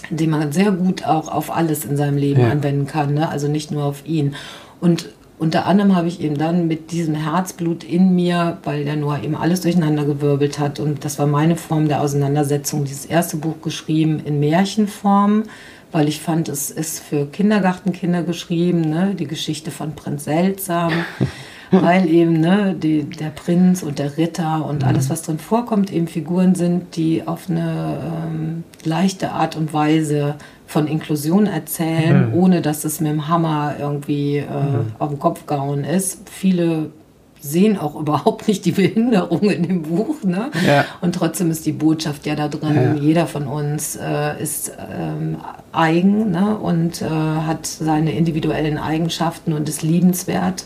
den 0.10 0.30
man 0.30 0.52
sehr 0.52 0.72
gut 0.72 1.06
auch 1.06 1.28
auf 1.32 1.56
alles 1.56 1.86
in 1.86 1.96
seinem 1.96 2.18
Leben 2.18 2.42
Ja. 2.42 2.50
anwenden 2.50 2.86
kann, 2.88 3.14
ne? 3.14 3.30
also 3.30 3.48
nicht 3.48 3.72
nur 3.72 3.84
auf 3.84 4.06
ihn. 4.06 4.36
Und 4.82 5.10
unter 5.42 5.66
anderem 5.66 5.96
habe 5.96 6.08
ich 6.08 6.22
eben 6.22 6.38
dann 6.38 6.68
mit 6.68 6.92
diesem 6.92 7.16
Herzblut 7.16 7.84
in 7.84 8.14
mir, 8.14 8.60
weil 8.64 8.86
der 8.86 8.96
Noah 8.96 9.24
eben 9.24 9.36
alles 9.36 9.62
durcheinander 9.62 10.06
gewirbelt 10.06 10.60
hat 10.60 10.80
und 10.80 11.04
das 11.04 11.18
war 11.18 11.26
meine 11.26 11.56
Form 11.56 11.88
der 11.88 12.02
Auseinandersetzung, 12.02 12.86
dieses 12.86 13.08
erste 13.08 13.38
Buch 13.38 13.60
geschrieben 13.64 14.22
in 14.24 14.40
Märchenform, 14.40 15.46
weil 15.92 16.08
ich 16.08 16.22
fand, 16.22 16.48
es 16.48 16.70
ist 16.70 17.00
für 17.00 17.26
Kindergartenkinder 17.26 18.22
geschrieben, 18.22 18.82
ne? 18.82 19.16
die 19.18 19.26
Geschichte 19.26 19.72
von 19.72 19.96
Prinz 19.96 20.26
Seltsam. 20.26 20.94
weil 21.82 22.08
eben 22.10 22.40
ne, 22.40 22.76
die, 22.78 23.04
der 23.04 23.30
Prinz 23.30 23.82
und 23.82 23.98
der 23.98 24.18
Ritter 24.18 24.66
und 24.66 24.82
mhm. 24.82 24.90
alles, 24.90 25.10
was 25.10 25.22
drin 25.22 25.40
vorkommt, 25.40 25.92
eben 25.92 26.08
Figuren 26.08 26.54
sind, 26.54 26.96
die 26.96 27.26
auf 27.26 27.50
eine 27.50 27.98
ähm, 28.28 28.64
leichte 28.84 29.32
Art 29.32 29.56
und 29.56 29.74
Weise 29.74 30.36
von 30.68 30.88
Inklusion 30.88 31.48
erzählen, 31.48 32.30
mhm. 32.30 32.36
ohne 32.36 32.62
dass 32.62 32.84
es 32.84 33.00
mit 33.00 33.12
dem 33.12 33.28
Hammer 33.28 33.76
irgendwie 33.80 34.38
äh, 34.38 34.44
mhm. 34.44 34.92
auf 35.00 35.10
den 35.10 35.20
Kopf 35.20 35.46
gehauen 35.46 35.84
ist. 35.84 36.30
Viele 36.30 36.92
sehen 37.40 37.78
auch 37.78 37.96
überhaupt 38.00 38.48
nicht 38.48 38.66
die 38.66 38.72
Behinderung 38.72 39.50
in 39.50 39.64
dem 39.64 39.84
Buch. 39.84 40.24
Ne? 40.24 40.52
Ja. 40.66 40.86
Und 41.00 41.16
trotzdem 41.16 41.52
ist 41.52 41.66
die 41.66 41.72
Botschaft 41.72 42.26
ja 42.26 42.36
da 42.36 42.50
drin, 42.50 42.76
ja. 42.76 42.94
jeder 42.96 43.28
von 43.28 43.48
uns 43.48 43.96
äh, 43.96 44.42
ist 44.42 44.72
ähm, 44.94 45.38
eigen 45.72 46.32
ne? 46.32 46.58
und 46.58 47.02
äh, 47.02 47.06
hat 47.08 47.66
seine 47.66 48.14
individuellen 48.14 48.78
Eigenschaften 48.78 49.54
und 49.54 49.70
ist 49.70 49.84
liebenswert 49.84 50.66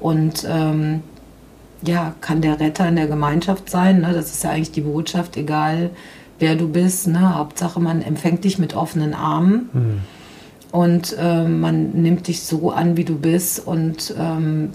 und 0.00 0.46
ähm, 0.48 1.02
ja, 1.82 2.14
kann 2.20 2.40
der 2.40 2.58
Retter 2.60 2.88
in 2.88 2.96
der 2.96 3.06
Gemeinschaft 3.06 3.70
sein. 3.70 4.00
Ne? 4.00 4.12
Das 4.12 4.30
ist 4.32 4.44
ja 4.44 4.50
eigentlich 4.50 4.72
die 4.72 4.80
Botschaft, 4.80 5.36
egal 5.36 5.90
wer 6.38 6.56
du 6.56 6.68
bist. 6.68 7.06
Ne? 7.06 7.36
Hauptsache, 7.36 7.80
man 7.80 8.02
empfängt 8.02 8.44
dich 8.44 8.58
mit 8.58 8.74
offenen 8.74 9.14
Armen. 9.14 9.70
Mhm. 9.72 10.00
Und 10.72 11.16
äh, 11.18 11.44
man 11.44 11.90
nimmt 11.92 12.26
dich 12.28 12.42
so 12.42 12.70
an, 12.70 12.96
wie 12.96 13.04
du 13.04 13.16
bist 13.16 13.66
und 13.66 14.14
ähm, 14.18 14.70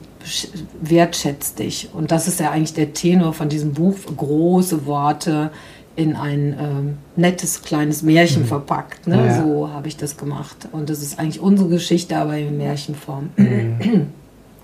wertschätzt 0.82 1.60
dich. 1.60 1.90
Und 1.94 2.12
das 2.12 2.28
ist 2.28 2.40
ja 2.40 2.52
eigentlich 2.52 2.74
der 2.74 2.94
Tenor 2.94 3.34
von 3.34 3.50
diesem 3.50 3.74
Buch. 3.74 3.98
Große 4.18 4.86
Worte 4.86 5.52
in 5.96 6.16
ein 6.16 6.56
ähm, 6.60 6.98
nettes 7.16 7.62
kleines 7.62 8.02
Märchen 8.02 8.44
mhm. 8.44 8.48
verpackt. 8.48 9.08
Ne? 9.08 9.28
Ja. 9.28 9.44
So 9.44 9.70
habe 9.70 9.90
ich 9.90 9.98
das 9.98 10.18
gemacht. 10.18 10.70
Und 10.72 10.90
das 10.90 11.02
ist 11.02 11.20
eigentlich 11.20 11.42
unsere 11.42 11.70
Geschichte, 11.70 12.18
aber 12.18 12.38
in 12.38 12.58
Märchenform. 12.58 13.30
Mhm. 13.36 14.08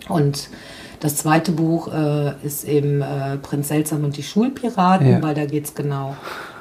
Und 0.10 0.50
das 1.00 1.18
zweite 1.18 1.52
Buch 1.52 1.94
äh, 1.94 2.34
ist 2.44 2.64
eben 2.64 3.02
äh, 3.02 3.38
Prinz 3.38 3.68
Seltsam 3.68 4.04
und 4.04 4.18
die 4.18 4.24
Schulpiraten, 4.24 5.10
ja. 5.10 5.22
weil 5.22 5.36
da 5.36 5.46
geht 5.46 5.66
es 5.66 5.76
genau 5.76 6.16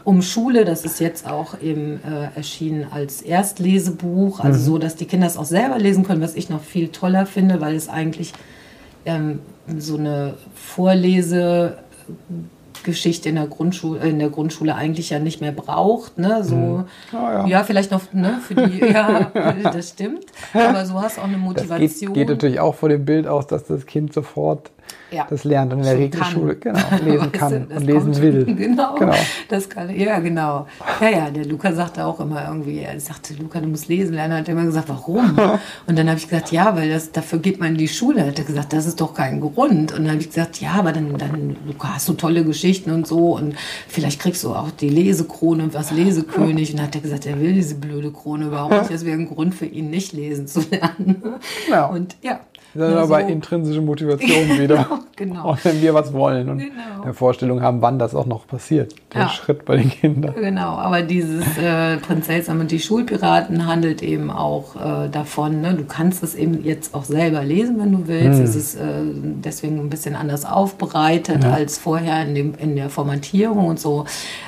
um 0.05 0.23
Schule. 0.23 0.65
Das 0.65 0.85
ist 0.85 1.01
jetzt 1.01 1.27
auch 1.27 1.61
eben 1.61 2.01
äh, 2.05 2.37
erschienen 2.37 2.87
als 2.91 3.23
Erstlesebuch, 3.23 4.41
also 4.41 4.59
mhm. 4.59 4.65
so, 4.65 4.79
dass 4.79 4.97
die 4.97 5.07
Kinder 5.07 5.27
es 5.27 5.37
auch 5.37 5.45
selber 5.45 5.79
lesen 5.79 6.05
können, 6.05 6.21
was 6.21 6.35
ich 6.35 6.51
noch 6.51 6.63
viel 6.63 6.89
toller 6.89 7.27
finde, 7.27 7.61
weil 7.61 7.75
es 7.75 7.89
eigentlich 7.89 8.33
ähm, 9.07 9.41
so 9.79 9.97
eine 9.97 10.35
Vorlese 10.55 11.79
Geschichte 12.87 13.29
in 13.29 13.35
der 13.35 13.49
Grundschule, 13.49 14.01
in 14.09 14.19
der 14.19 14.31
Grundschule 14.31 14.75
eigentlich 14.75 15.11
ja 15.11 15.19
nicht 15.19 15.43
mehr 15.43 15.53
braucht. 15.53 16.17
Ne? 16.19 16.43
So, 16.43 16.85
oh, 17.13 17.17
ja. 17.17 17.47
ja. 17.47 17.65
vielleicht 17.65 17.91
noch 17.91 18.13
ne, 18.13 18.39
für 18.41 18.55
die, 18.55 18.79
ja, 18.93 19.31
das 19.63 19.91
stimmt. 19.91 20.25
Aber 20.55 20.87
so 20.87 20.95
hast 20.95 21.19
du 21.19 21.21
auch 21.21 21.27
eine 21.27 21.37
Motivation. 21.37 21.83
Das 21.83 22.01
geht, 22.01 22.15
geht 22.15 22.29
natürlich 22.29 22.61
auch 22.61 22.75
vor 22.75 22.89
dem 22.89 23.05
Bild 23.05 23.27
aus, 23.27 23.47
dass 23.47 23.67
das 23.67 23.85
Kind 23.85 24.15
sofort 24.15 24.71
ja. 25.11 25.27
das 25.29 25.45
lernt 25.45 25.73
und 25.73 25.81
in 25.81 25.85
der 25.85 25.99
Regelschule 25.99 26.57
genau, 26.57 26.81
lesen 27.05 27.33
kann 27.33 27.67
und 27.67 27.85
lesen 27.85 28.23
will. 28.23 28.45
Genau, 28.57 28.95
genau, 28.95 29.15
das 29.49 29.69
kann, 29.69 29.95
ja 29.95 30.19
genau. 30.19 30.67
Ja, 31.01 31.09
ja, 31.09 31.31
der 31.31 31.45
Luca 31.45 31.73
sagte 31.73 32.05
auch 32.05 32.21
immer 32.21 32.47
irgendwie, 32.49 32.81
er 32.81 32.99
sagte, 33.01 33.35
Luca, 33.35 33.61
du 33.61 33.69
musst 33.69 33.89
lesen 33.89 34.15
lernen. 34.15 34.33
Er 34.33 34.39
hat 34.39 34.49
immer 34.49 34.65
gesagt, 34.65 34.89
warum? 34.89 35.39
Und 35.87 35.99
dann 35.99 36.09
habe 36.09 36.19
ich 36.19 36.29
gesagt, 36.29 36.53
ja, 36.53 36.75
weil 36.77 36.91
das, 36.91 37.13
dafür 37.13 37.39
geht 37.39 37.61
man 37.61 37.71
in 37.71 37.79
die 37.79 37.89
Schule. 37.89 38.21
Er 38.21 38.27
hat 38.29 38.47
gesagt, 38.47 38.73
das 38.73 38.87
ist 38.87 39.01
doch 39.01 39.15
kein 39.15 39.41
Grund. 39.41 39.93
Und 39.93 40.05
dann 40.05 40.09
habe 40.09 40.21
ich 40.21 40.29
gesagt, 40.29 40.61
ja, 40.61 40.73
aber 40.73 40.93
dann, 40.93 41.17
dann, 41.19 41.57
Luca, 41.67 41.95
hast 41.95 42.09
du 42.09 42.15
tolle 42.15 42.45
Geschichten 42.45 42.91
und 42.91 43.07
so 43.07 43.37
und 43.37 43.55
vielleicht 43.89 44.21
kriegst 44.21 44.43
du 44.45 44.55
auch 44.55 44.71
die 44.71 44.89
Lesekrone 44.89 45.65
und 45.65 45.75
was 45.75 45.91
Lesekönig. 45.91 46.71
Und 46.71 46.79
dann 46.79 46.87
hat 46.87 46.95
er 46.95 47.01
gesagt, 47.03 47.27
er 47.27 47.39
will 47.41 47.53
diese 47.53 47.77
blöde 47.77 48.11
Krone 48.11 48.47
überhaupt 48.47 48.73
nicht. 48.73 48.91
Das 48.91 49.05
wäre 49.05 49.19
ein 49.19 49.29
Grund 49.29 49.55
für 49.55 49.67
ihn, 49.67 49.91
nicht 49.91 50.13
lesen 50.13 50.47
zu 50.47 50.61
lernen. 50.71 51.23
Ja. 51.69 51.87
Und 51.87 52.17
ja, 52.23 52.41
dann 52.77 52.93
ja, 52.93 53.03
aber 53.03 53.23
so. 53.23 53.27
intrinsische 53.27 53.81
Motivation 53.81 54.49
wieder. 54.59 54.87
genau. 55.17 55.51
Und 55.51 55.65
wenn 55.65 55.81
wir 55.81 55.95
was 55.95 56.13
wollen 56.13 56.49
und 56.49 56.59
genau. 56.59 57.03
eine 57.03 57.15
Vorstellung 57.15 57.63
haben, 57.63 57.83
wann 57.83 57.99
das 57.99 58.15
auch 58.15 58.27
noch 58.27 58.47
passiert. 58.47 58.95
Der 59.13 59.23
ja. 59.23 59.29
Schritt 59.29 59.65
bei 59.65 59.77
den 59.77 59.91
Kindern. 59.91 60.35
Genau, 60.35 60.77
aber 60.77 61.03
dieses 61.03 61.45
äh, 61.59 61.97
Prinz 61.99 62.27
Seltsam 62.27 62.61
und 62.61 62.71
die 62.71 62.81
Schulpiraten 62.81 63.67
handelt 63.67 64.03
eben 64.03 64.31
auch 64.31 64.77
äh, 64.77 65.09
davon. 65.09 65.61
Ne? 65.61 65.75
Du 65.75 65.85
kannst 65.85 66.23
es 66.23 66.35
eben 66.35 66.65
jetzt 66.65 66.95
auch 66.95 67.05
selber 67.05 67.43
lesen, 67.43 67.79
wenn 67.79 67.93
du 67.93 68.09
willst. 68.09 68.39
Hm. 68.39 68.45
Es 68.45 68.57
ist 68.57 68.75
äh, 68.77 68.81
deswegen 69.13 69.79
ein 69.79 69.91
bisschen 69.91 70.17
anders 70.17 70.45
aufbereitet 70.45 71.45
ja. 71.45 71.53
als 71.53 71.79
vorher 71.79 72.23
in, 72.23 72.35
dem, 72.35 72.55
in 72.55 72.77
der 72.77 72.91
Formatierung 72.91 73.67
und 73.67 73.81
so. 73.81 74.05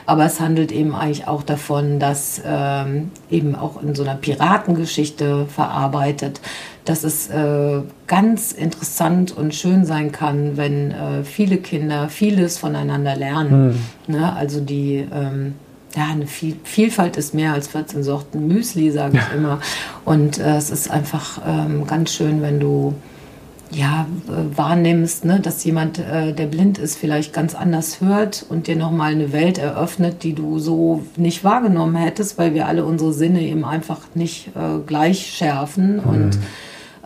Aber 0.06 0.24
es 0.24 0.40
handelt 0.40 0.72
eben 0.72 0.94
eigentlich 0.94 1.28
auch 1.28 1.42
davon, 1.42 1.98
dass 1.98 2.42
ähm, 2.44 3.10
eben 3.30 3.54
auch 3.54 3.82
in 3.82 3.94
so 3.94 4.02
einer 4.02 4.14
Piratengeschichte 4.14 5.46
verarbeitet 5.46 6.40
dass 6.88 7.04
es 7.04 7.28
äh, 7.28 7.80
ganz 8.06 8.52
interessant 8.52 9.36
und 9.36 9.54
schön 9.54 9.84
sein 9.84 10.10
kann, 10.10 10.56
wenn 10.56 10.90
äh, 10.90 11.22
viele 11.24 11.58
Kinder 11.58 12.08
vieles 12.08 12.56
voneinander 12.56 13.14
lernen. 13.14 13.78
Mhm. 14.06 14.14
Ne? 14.14 14.32
Also 14.32 14.60
die 14.60 15.06
ähm, 15.12 15.54
ja, 15.94 16.06
eine 16.10 16.26
Viel 16.26 16.56
Vielfalt 16.64 17.16
ist 17.16 17.34
mehr 17.34 17.52
als 17.52 17.68
14 17.68 18.02
Sorten 18.02 18.46
Müsli, 18.46 18.90
sage 18.90 19.18
ich 19.18 19.36
immer. 19.36 19.60
Und 20.04 20.38
äh, 20.38 20.56
es 20.56 20.70
ist 20.70 20.90
einfach 20.90 21.40
ähm, 21.46 21.86
ganz 21.86 22.14
schön, 22.14 22.40
wenn 22.40 22.60
du 22.60 22.94
ja, 23.70 24.06
äh, 24.28 24.56
wahrnimmst, 24.56 25.26
ne, 25.26 25.40
dass 25.40 25.62
jemand, 25.64 25.98
äh, 25.98 26.32
der 26.32 26.46
blind 26.46 26.78
ist, 26.78 26.96
vielleicht 26.96 27.34
ganz 27.34 27.54
anders 27.54 28.00
hört 28.00 28.46
und 28.48 28.66
dir 28.66 28.76
nochmal 28.76 29.12
eine 29.12 29.32
Welt 29.32 29.58
eröffnet, 29.58 30.22
die 30.22 30.32
du 30.32 30.58
so 30.58 31.02
nicht 31.16 31.44
wahrgenommen 31.44 31.96
hättest, 31.96 32.38
weil 32.38 32.54
wir 32.54 32.66
alle 32.66 32.86
unsere 32.86 33.12
Sinne 33.12 33.42
eben 33.42 33.66
einfach 33.66 34.00
nicht 34.14 34.48
äh, 34.56 34.78
gleich 34.86 35.26
schärfen. 35.26 35.96
Mhm. 35.96 36.02
Und 36.02 36.38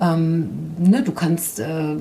ähm, 0.02 0.48
ne, 0.78 1.02
du 1.02 1.12
kannst, 1.12 1.60
äh, 1.60 1.96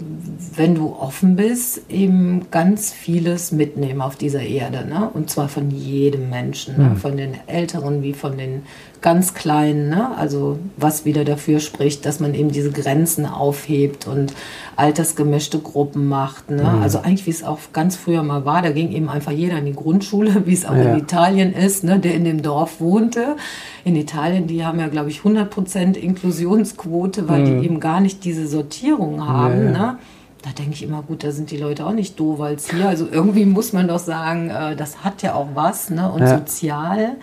wenn 0.56 0.74
du 0.74 0.96
offen 1.00 1.36
bist, 1.36 1.84
eben 1.90 2.48
ganz 2.50 2.92
vieles 2.92 3.52
mitnehmen 3.52 4.02
auf 4.02 4.16
dieser 4.16 4.42
Erde. 4.42 4.86
Ne? 4.88 5.10
Und 5.14 5.30
zwar 5.30 5.50
von 5.50 5.70
jedem 5.70 6.30
Menschen, 6.32 6.78
ne? 6.78 6.90
Mhm. 6.90 6.98
von 6.98 7.16
den 7.16 7.36
Älteren 7.46 8.02
wie 8.02 8.14
von 8.14 8.38
den 8.38 8.64
ganz 9.02 9.34
Kleinen. 9.34 9.90
Ne? 9.90 10.16
Also 10.16 10.60
was 10.78 11.06
wieder 11.06 11.26
dafür 11.26 11.60
spricht, 11.60 12.06
dass 12.06 12.20
man 12.20 12.36
eben 12.36 12.52
diese 12.52 12.72
Grenzen 12.72 13.26
aufhebt 13.26 14.08
und 14.08 14.34
altersgemischte 14.76 15.60
Gruppen 15.60 16.08
macht. 16.08 16.52
Ne? 16.52 16.64
Mhm. 16.64 16.82
Also 16.84 17.00
eigentlich, 17.00 17.26
wie 17.26 17.32
es 17.32 17.44
auch 17.44 17.60
ganz 17.74 17.96
früher 17.96 18.22
mal 18.22 18.46
war, 18.46 18.62
da 18.62 18.72
ging 18.72 18.92
eben 18.92 19.10
einfach 19.10 19.32
jeder 19.32 19.58
in 19.58 19.66
die 19.66 19.74
Grundschule, 19.74 20.42
wie 20.46 20.54
es 20.54 20.66
auch 20.66 20.76
ja. 20.76 20.94
in 20.94 21.00
Italien 21.00 21.54
ist, 21.54 21.84
ne? 21.84 22.00
der 22.00 22.14
in 22.14 22.24
dem 22.24 22.42
Dorf 22.44 22.80
wohnte. 22.80 23.36
In 23.84 23.96
Italien, 23.96 24.46
die 24.46 24.64
haben 24.64 24.80
ja, 24.80 24.88
glaube 24.88 25.10
ich, 25.10 25.22
100% 25.22 25.96
Inklusionsquote, 25.96 27.28
weil 27.28 27.42
mhm. 27.42 27.46
die 27.46 27.66
eben 27.66 27.80
gar 27.80 28.02
nicht 28.02 28.24
diese 28.24 28.48
Sortierung 28.48 29.28
haben. 29.28 29.66
Ja, 29.66 29.72
Ne? 29.72 29.98
Da 30.44 30.50
denke 30.58 30.72
ich 30.74 30.82
immer, 30.82 31.04
gut, 31.04 31.24
da 31.24 31.32
sind 31.32 31.52
die 31.52 31.58
Leute 31.58 31.86
auch 31.86 31.92
nicht 31.92 32.20
doof 32.20 32.42
als 32.42 32.72
hier. 32.72 32.90
Also 32.90 33.08
irgendwie 33.10 33.46
muss 33.46 33.74
man 33.74 33.88
doch 33.88 34.00
sagen, 34.00 34.50
äh, 34.50 34.76
das 34.76 35.04
hat 35.04 35.22
ja 35.22 35.36
auch 35.36 35.50
was. 35.54 35.92
Ne? 35.92 36.12
Und 36.12 36.22
ja. 36.22 36.40
sozial 36.40 37.18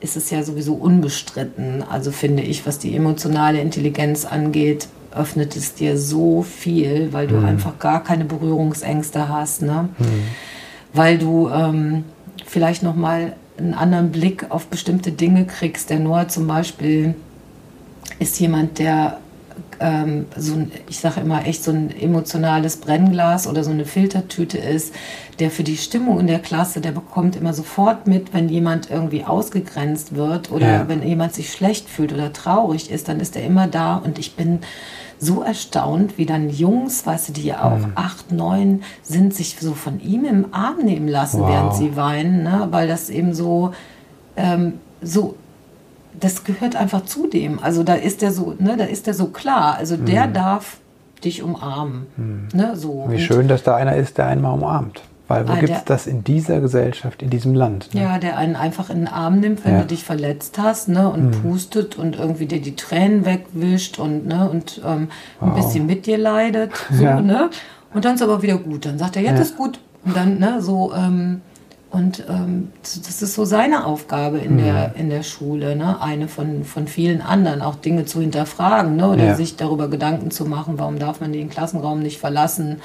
ist 0.00 0.16
es 0.16 0.30
ja 0.30 0.42
sowieso 0.42 0.74
unbestritten. 0.74 1.84
Also 1.88 2.10
finde 2.10 2.42
ich, 2.42 2.66
was 2.66 2.78
die 2.78 2.96
emotionale 2.96 3.60
Intelligenz 3.60 4.24
angeht, 4.24 4.88
öffnet 5.14 5.56
es 5.56 5.74
dir 5.74 5.98
so 5.98 6.42
viel, 6.42 7.12
weil 7.12 7.26
du 7.26 7.36
mhm. 7.36 7.44
einfach 7.44 7.78
gar 7.78 8.02
keine 8.02 8.24
Berührungsängste 8.24 9.28
hast. 9.28 9.62
Ne? 9.62 9.88
Mhm. 9.98 10.04
Weil 10.92 11.18
du 11.18 11.48
ähm, 11.48 12.04
vielleicht 12.46 12.82
noch 12.82 12.96
mal 12.96 13.34
einen 13.58 13.74
anderen 13.74 14.10
Blick 14.10 14.50
auf 14.50 14.66
bestimmte 14.66 15.12
Dinge 15.12 15.44
kriegst. 15.44 15.90
Der 15.90 16.00
Noah 16.00 16.28
zum 16.28 16.46
Beispiel 16.46 17.14
ist 18.18 18.40
jemand, 18.40 18.78
der 18.78 19.18
ähm, 19.80 20.26
so 20.36 20.54
ein, 20.54 20.72
ich 20.88 21.00
sage 21.00 21.20
immer 21.20 21.46
echt 21.46 21.64
so 21.64 21.70
ein 21.70 21.90
emotionales 21.90 22.76
Brennglas 22.76 23.46
oder 23.46 23.64
so 23.64 23.70
eine 23.70 23.86
Filtertüte 23.86 24.58
ist, 24.58 24.94
der 25.38 25.50
für 25.50 25.64
die 25.64 25.78
Stimmung 25.78 26.20
in 26.20 26.26
der 26.26 26.38
Klasse, 26.38 26.80
der 26.80 26.92
bekommt 26.92 27.34
immer 27.34 27.54
sofort 27.54 28.06
mit, 28.06 28.34
wenn 28.34 28.48
jemand 28.48 28.90
irgendwie 28.90 29.24
ausgegrenzt 29.24 30.14
wird 30.14 30.52
oder 30.52 30.70
ja. 30.70 30.88
wenn 30.88 31.02
jemand 31.02 31.34
sich 31.34 31.50
schlecht 31.50 31.88
fühlt 31.88 32.12
oder 32.12 32.32
traurig 32.32 32.90
ist, 32.90 33.08
dann 33.08 33.20
ist 33.20 33.36
er 33.36 33.44
immer 33.44 33.66
da 33.66 33.96
und 33.96 34.18
ich 34.18 34.36
bin 34.36 34.60
so 35.18 35.42
erstaunt, 35.42 36.16
wie 36.16 36.26
dann 36.26 36.50
Jungs, 36.50 37.06
weißt 37.06 37.28
du, 37.28 37.32
die 37.32 37.44
ja 37.44 37.62
auch 37.62 37.78
mhm. 37.78 37.92
acht, 37.94 38.32
neun 38.32 38.82
sind, 39.02 39.34
sich 39.34 39.56
so 39.60 39.74
von 39.74 40.00
ihm 40.00 40.24
im 40.24 40.54
Arm 40.54 40.78
nehmen 40.82 41.08
lassen, 41.08 41.40
wow. 41.40 41.48
während 41.48 41.74
sie 41.74 41.96
weinen, 41.96 42.42
ne? 42.42 42.68
weil 42.70 42.88
das 42.88 43.10
eben 43.10 43.34
so, 43.34 43.72
ähm, 44.36 44.74
so 45.02 45.36
das 46.18 46.44
gehört 46.44 46.76
einfach 46.76 47.04
zu 47.04 47.26
dem. 47.26 47.58
Also 47.60 47.82
da 47.82 47.94
ist 47.94 48.22
der 48.22 48.32
so, 48.32 48.54
ne, 48.58 48.76
da 48.76 48.84
ist 48.84 49.06
der 49.06 49.14
so 49.14 49.26
klar. 49.26 49.76
Also 49.76 49.96
der 49.96 50.26
mhm. 50.26 50.32
darf 50.34 50.78
dich 51.24 51.42
umarmen. 51.42 52.06
Mhm. 52.16 52.48
Ne, 52.52 52.76
so. 52.76 53.06
Wie 53.08 53.20
schön, 53.20 53.48
dass 53.48 53.62
da 53.62 53.76
einer 53.76 53.96
ist, 53.96 54.18
der 54.18 54.26
einmal 54.26 54.54
umarmt. 54.54 55.02
Weil 55.30 55.46
wo 55.46 55.52
ah, 55.52 55.56
gibt 55.60 55.70
es 55.70 55.84
das 55.84 56.08
in 56.08 56.24
dieser 56.24 56.60
Gesellschaft, 56.60 57.22
in 57.22 57.30
diesem 57.30 57.54
Land? 57.54 57.94
Ne? 57.94 58.02
Ja, 58.02 58.18
der 58.18 58.36
einen 58.36 58.56
einfach 58.56 58.90
in 58.90 58.98
den 58.98 59.06
Arm 59.06 59.38
nimmt, 59.38 59.64
wenn 59.64 59.74
ja. 59.74 59.80
du 59.82 59.86
dich 59.86 60.02
verletzt 60.02 60.58
hast, 60.58 60.88
ne, 60.88 61.08
und 61.08 61.26
mhm. 61.26 61.42
pustet 61.42 61.96
und 61.96 62.16
irgendwie 62.18 62.46
dir 62.46 62.60
die 62.60 62.74
Tränen 62.74 63.24
wegwischt 63.24 64.00
und, 64.00 64.26
ne, 64.26 64.50
und 64.50 64.80
ähm, 64.84 65.08
wow. 65.38 65.50
ein 65.50 65.54
bisschen 65.54 65.86
mit 65.86 66.06
dir 66.06 66.18
leidet. 66.18 66.72
So, 66.90 67.04
ja. 67.04 67.20
ne? 67.20 67.50
Und 67.94 68.04
dann 68.04 68.16
ist 68.16 68.22
aber 68.22 68.42
wieder 68.42 68.56
gut. 68.58 68.86
Dann 68.86 68.98
sagt 68.98 69.14
er, 69.14 69.22
jetzt 69.22 69.36
ja. 69.36 69.42
ist 69.42 69.56
gut. 69.56 69.78
Und 70.04 70.16
dann, 70.16 70.38
ne, 70.40 70.60
so, 70.60 70.92
ähm, 70.94 71.42
Und 71.90 72.24
ähm, 72.28 72.68
das 72.82 73.20
ist 73.20 73.34
so 73.34 73.44
seine 73.44 73.84
Aufgabe 73.84 74.38
in, 74.38 74.54
mhm. 74.54 74.58
der, 74.58 74.94
in 74.94 75.10
der 75.10 75.24
Schule, 75.24 75.74
ne? 75.74 76.00
eine 76.00 76.28
von, 76.28 76.62
von 76.62 76.86
vielen 76.86 77.20
anderen, 77.20 77.62
auch 77.62 77.74
Dinge 77.74 78.04
zu 78.04 78.20
hinterfragen 78.20 78.94
ne? 78.94 79.08
oder 79.08 79.24
ja. 79.24 79.34
sich 79.34 79.56
darüber 79.56 79.88
Gedanken 79.88 80.30
zu 80.30 80.44
machen, 80.44 80.74
warum 80.76 81.00
darf 81.00 81.20
man 81.20 81.32
den 81.32 81.50
Klassenraum 81.50 82.00
nicht 82.00 82.20
verlassen, 82.20 82.76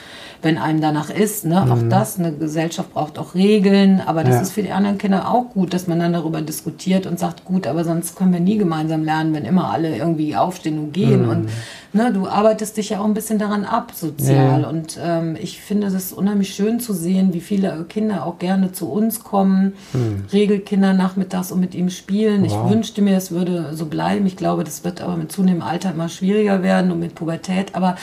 wenn 0.42 0.58
einem 0.58 0.82
danach 0.82 1.12
ist. 1.12 1.46
Ne? 1.46 1.62
Mhm. 1.64 1.72
Auch 1.72 1.82
das, 1.88 2.18
eine 2.18 2.34
Gesellschaft 2.34 2.96
braucht 2.96 3.20
auch 3.20 3.36
Regeln, 3.36 4.02
aber 4.04 4.24
das 4.24 4.36
ja. 4.36 4.42
ist 4.42 4.54
für 4.54 4.64
die 4.64 4.72
anderen 4.72 4.98
Kinder 4.98 5.30
auch 5.30 5.52
gut, 5.52 5.76
dass 5.76 5.86
man 5.86 6.00
dann 6.00 6.14
darüber 6.14 6.42
diskutiert 6.42 7.06
und 7.06 7.20
sagt, 7.20 7.46
gut, 7.46 7.68
aber 7.68 7.84
sonst 7.84 8.16
können 8.16 8.34
wir 8.34 8.40
nie 8.40 8.58
gemeinsam 8.58 9.04
lernen, 9.04 9.36
wenn 9.36 9.46
immer 9.46 9.70
alle 9.70 9.96
irgendwie 9.96 10.36
aufstehen 10.36 10.80
und 10.80 10.94
gehen. 10.94 11.26
Mhm. 11.26 11.30
Und 11.30 11.50
ne, 11.94 12.12
du 12.12 12.28
arbeitest 12.28 12.78
dich 12.78 12.90
ja 12.90 13.02
auch 13.02 13.06
ein 13.06 13.14
bisschen 13.14 13.38
daran 13.38 13.66
ab, 13.66 13.92
sozial. 13.94 14.62
Ja. 14.62 14.68
Und 14.68 15.00
ähm, 15.00 15.38
ich 15.40 15.62
finde 15.62 15.88
es 15.88 16.12
unheimlich 16.12 16.56
schön 16.56 16.80
zu 16.80 16.94
sehen, 16.94 17.34
wie 17.34 17.42
viele 17.42 17.86
Kinder 17.88 18.26
auch 18.26 18.40
gerne 18.40 18.72
zu 18.72 18.95
uns 18.96 19.24
kommen, 19.24 19.74
hm. 19.92 20.26
Regelkinder 20.32 20.94
nachmittags 20.94 21.52
und 21.52 21.60
mit 21.60 21.76
ihm 21.76 21.90
spielen. 21.90 22.44
Wow. 22.44 22.52
Ich 22.52 22.72
wünschte 22.72 23.02
mir, 23.02 23.18
es 23.18 23.32
würde 23.32 23.74
so 23.74 23.86
bleiben. 23.86 24.26
Ich 24.26 24.38
glaube, 24.38 24.64
das 24.64 24.84
wird 24.84 25.02
aber 25.02 25.18
mit 25.18 25.32
zunehmendem 25.32 25.68
Alter 25.68 25.92
immer 25.92 26.10
schwieriger 26.10 26.64
werden 26.64 26.92
und 26.92 27.00
mit 27.00 27.16
Pubertät. 27.16 27.76
Aber 27.76 27.96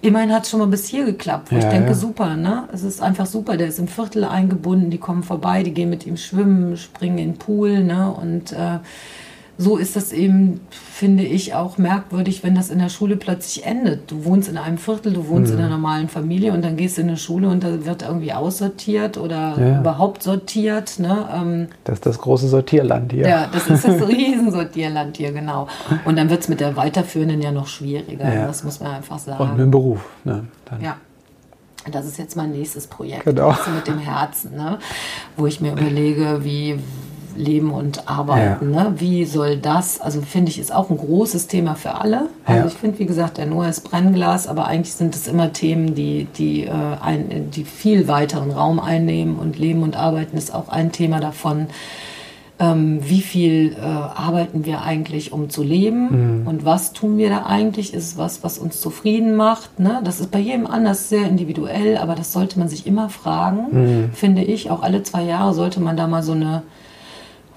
immerhin 0.00 0.32
hat 0.32 0.44
es 0.44 0.50
schon 0.50 0.60
mal 0.60 0.66
bis 0.66 0.86
hier 0.86 1.04
geklappt. 1.04 1.50
Wo 1.50 1.56
ja, 1.56 1.62
ich 1.62 1.68
denke, 1.68 1.88
ja. 1.88 1.94
super, 1.94 2.36
ne? 2.36 2.68
Es 2.72 2.82
ist 2.82 3.02
einfach 3.02 3.26
super. 3.26 3.56
Der 3.56 3.68
ist 3.68 3.78
im 3.78 3.88
Viertel 3.88 4.24
eingebunden, 4.24 4.90
die 4.90 4.98
kommen 4.98 5.22
vorbei, 5.22 5.62
die 5.62 5.74
gehen 5.74 5.90
mit 5.90 6.06
ihm 6.06 6.16
schwimmen, 6.16 6.76
springen 6.76 7.18
in 7.18 7.32
den 7.32 7.38
Pool, 7.38 7.82
ne? 7.82 8.10
Und 8.10 8.52
äh, 8.52 8.78
so 9.60 9.76
ist 9.76 9.96
das 9.96 10.12
eben, 10.12 10.60
finde 10.70 11.24
ich, 11.24 11.52
auch 11.52 11.78
merkwürdig, 11.78 12.44
wenn 12.44 12.54
das 12.54 12.70
in 12.70 12.78
der 12.78 12.88
Schule 12.88 13.16
plötzlich 13.16 13.66
endet. 13.66 14.08
Du 14.08 14.24
wohnst 14.24 14.48
in 14.48 14.56
einem 14.56 14.78
Viertel, 14.78 15.12
du 15.12 15.26
wohnst 15.26 15.52
mhm. 15.52 15.58
in 15.58 15.64
einer 15.64 15.74
normalen 15.74 16.08
Familie 16.08 16.52
und 16.52 16.64
dann 16.64 16.76
gehst 16.76 16.96
du 16.96 17.02
in 17.02 17.08
eine 17.08 17.16
Schule 17.16 17.48
und 17.48 17.64
da 17.64 17.84
wird 17.84 18.02
irgendwie 18.02 18.32
aussortiert 18.32 19.18
oder 19.18 19.58
ja. 19.58 19.80
überhaupt 19.80 20.22
sortiert. 20.22 21.00
Ne? 21.00 21.28
Ähm, 21.34 21.68
das 21.82 21.94
ist 21.94 22.06
das 22.06 22.18
große 22.18 22.46
Sortierland 22.46 23.12
hier. 23.12 23.28
Ja, 23.28 23.48
das 23.52 23.68
ist 23.68 23.84
das 23.84 24.00
Riesensortierland 24.08 25.16
hier, 25.16 25.32
genau. 25.32 25.66
Und 26.04 26.16
dann 26.16 26.30
wird 26.30 26.42
es 26.42 26.48
mit 26.48 26.60
der 26.60 26.76
Weiterführenden 26.76 27.42
ja 27.42 27.50
noch 27.50 27.66
schwieriger. 27.66 28.32
Ja. 28.32 28.46
Das 28.46 28.62
muss 28.62 28.78
man 28.78 28.92
einfach 28.92 29.18
sagen. 29.18 29.42
Und 29.42 29.50
mit 29.50 29.60
dem 29.60 29.70
Beruf. 29.72 30.04
Ne? 30.22 30.46
Dann. 30.66 30.80
Ja. 30.80 30.96
Das 31.90 32.06
ist 32.06 32.18
jetzt 32.18 32.36
mein 32.36 32.52
nächstes 32.52 32.86
Projekt. 32.86 33.24
Genau. 33.24 33.56
mit 33.74 33.86
dem 33.86 33.98
Herzen, 33.98 34.54
ne? 34.56 34.78
wo 35.36 35.46
ich 35.46 35.60
mir 35.60 35.72
überlege, 35.72 36.44
wie 36.44 36.78
Leben 37.38 37.70
und 37.70 38.08
Arbeiten. 38.08 38.74
Ja. 38.74 38.84
Ne? 38.90 38.94
Wie 38.98 39.24
soll 39.24 39.56
das, 39.56 40.00
also 40.00 40.20
finde 40.20 40.50
ich, 40.50 40.58
ist 40.58 40.74
auch 40.74 40.90
ein 40.90 40.96
großes 40.96 41.46
Thema 41.46 41.74
für 41.74 41.94
alle. 41.94 42.28
Also 42.44 42.60
ja. 42.60 42.66
ich 42.66 42.74
finde, 42.74 42.98
wie 42.98 43.06
gesagt, 43.06 43.38
der 43.38 43.46
Noah 43.46 43.68
ist 43.68 43.80
Brennglas, 43.88 44.46
aber 44.46 44.66
eigentlich 44.66 44.94
sind 44.94 45.14
es 45.14 45.28
immer 45.28 45.52
Themen, 45.52 45.94
die, 45.94 46.26
die, 46.36 46.64
äh, 46.64 46.70
ein, 46.70 47.50
die 47.50 47.64
viel 47.64 48.08
weiteren 48.08 48.50
Raum 48.50 48.80
einnehmen 48.80 49.36
und 49.38 49.58
Leben 49.58 49.82
und 49.82 49.96
Arbeiten 49.96 50.36
ist 50.36 50.54
auch 50.54 50.68
ein 50.68 50.92
Thema 50.92 51.20
davon. 51.20 51.68
Ähm, 52.60 52.98
wie 53.08 53.20
viel 53.20 53.76
äh, 53.80 53.84
arbeiten 53.84 54.64
wir 54.64 54.82
eigentlich, 54.82 55.32
um 55.32 55.48
zu 55.48 55.62
leben 55.62 56.40
mhm. 56.40 56.46
und 56.48 56.64
was 56.64 56.92
tun 56.92 57.16
wir 57.16 57.28
da 57.28 57.46
eigentlich? 57.46 57.94
Ist 57.94 58.04
es 58.04 58.18
was, 58.18 58.42
was 58.42 58.58
uns 58.58 58.80
zufrieden 58.80 59.36
macht? 59.36 59.78
Ne? 59.78 60.00
Das 60.02 60.18
ist 60.18 60.32
bei 60.32 60.40
jedem 60.40 60.66
anders 60.66 61.08
sehr 61.08 61.28
individuell, 61.28 61.98
aber 61.98 62.16
das 62.16 62.32
sollte 62.32 62.58
man 62.58 62.68
sich 62.68 62.84
immer 62.84 63.10
fragen, 63.10 63.66
mhm. 63.70 64.12
finde 64.12 64.42
ich. 64.42 64.72
Auch 64.72 64.82
alle 64.82 65.04
zwei 65.04 65.22
Jahre 65.22 65.54
sollte 65.54 65.78
man 65.78 65.96
da 65.96 66.08
mal 66.08 66.24
so 66.24 66.32
eine 66.32 66.64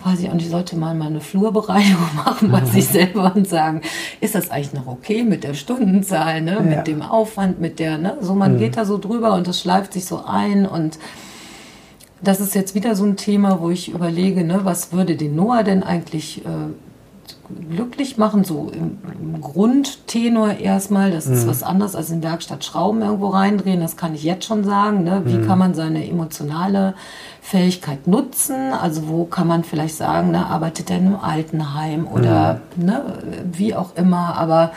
weiß 0.06 0.20
ich, 0.22 0.30
und 0.30 0.42
ich 0.42 0.50
sollte 0.50 0.76
mal 0.76 0.96
meine 0.96 1.22
Flurbereinigung 1.22 2.10
machen 2.16 2.52
bei 2.52 2.64
sich 2.66 2.88
selber 2.88 3.34
und 3.36 3.48
sagen, 3.48 3.82
ist 4.20 4.36
das 4.36 4.52
eigentlich 4.52 4.74
noch 4.74 4.88
okay 4.88 5.24
mit 5.24 5.44
der 5.44 5.54
Stundenzahl, 5.54 6.42
ne? 6.42 6.54
Ja. 6.54 6.62
mit 6.62 6.88
dem 6.88 7.02
Aufwand, 7.02 7.60
mit 7.60 7.80
der, 7.80 7.98
ne? 7.98 8.18
so 8.22 8.36
man 8.36 8.54
mhm. 8.54 8.60
geht 8.60 8.78
da 8.78 8.86
so 8.86 8.98
drüber 8.98 9.34
und 9.34 9.48
das 9.48 9.60
schleift 9.60 9.94
sich 9.94 10.06
so 10.06 10.24
ein 10.26 10.66
und 10.66 11.00
das 12.24 12.40
ist 12.40 12.54
jetzt 12.54 12.76
wieder 12.76 12.96
so 12.96 13.04
ein 13.04 13.18
Thema, 13.18 13.62
wo 13.62 13.72
ich 13.72 13.90
überlege, 13.90 14.44
ne, 14.44 14.62
was 14.64 14.94
würde 14.94 15.16
den 15.16 15.36
Noah 15.36 15.64
denn 15.64 15.82
eigentlich 15.82 16.46
äh, 16.46 16.50
glücklich 17.70 18.18
machen, 18.18 18.44
so 18.44 18.72
im, 18.74 18.98
im 19.20 19.42
Grundtenor 19.42 20.58
erstmal. 20.60 21.12
Das 21.12 21.28
ist 21.28 21.46
mhm. 21.46 21.50
was 21.50 21.64
anderes 21.64 21.96
als 21.96 22.10
in 22.10 22.24
Werkstatt 22.24 22.64
Schrauben 22.64 23.02
irgendwo 23.02 23.28
reindrehen. 23.28 23.80
Das 23.80 23.98
kann 23.98 24.14
ich 24.16 24.24
jetzt 24.24 24.46
schon 24.46 24.64
sagen. 24.64 25.04
Ne? 25.04 25.22
Wie 25.26 25.38
mhm. 25.38 25.48
kann 25.48 25.60
man 25.60 25.74
seine 25.74 26.08
emotionale 26.08 26.96
Fähigkeit 27.42 28.08
nutzen? 28.08 28.74
Also 28.74 29.08
wo 29.08 29.26
kann 29.26 29.48
man 29.48 29.64
vielleicht 29.64 29.96
sagen, 29.96 30.32
ne, 30.32 30.46
arbeitet 30.46 30.90
er 30.90 30.98
in 30.98 31.08
einem 31.08 31.20
Altenheim 31.20 32.08
oder 32.08 32.62
mhm. 32.76 32.86
ne, 32.86 33.04
wie 33.52 33.76
auch 33.76 33.96
immer, 33.96 34.38
aber 34.38 34.72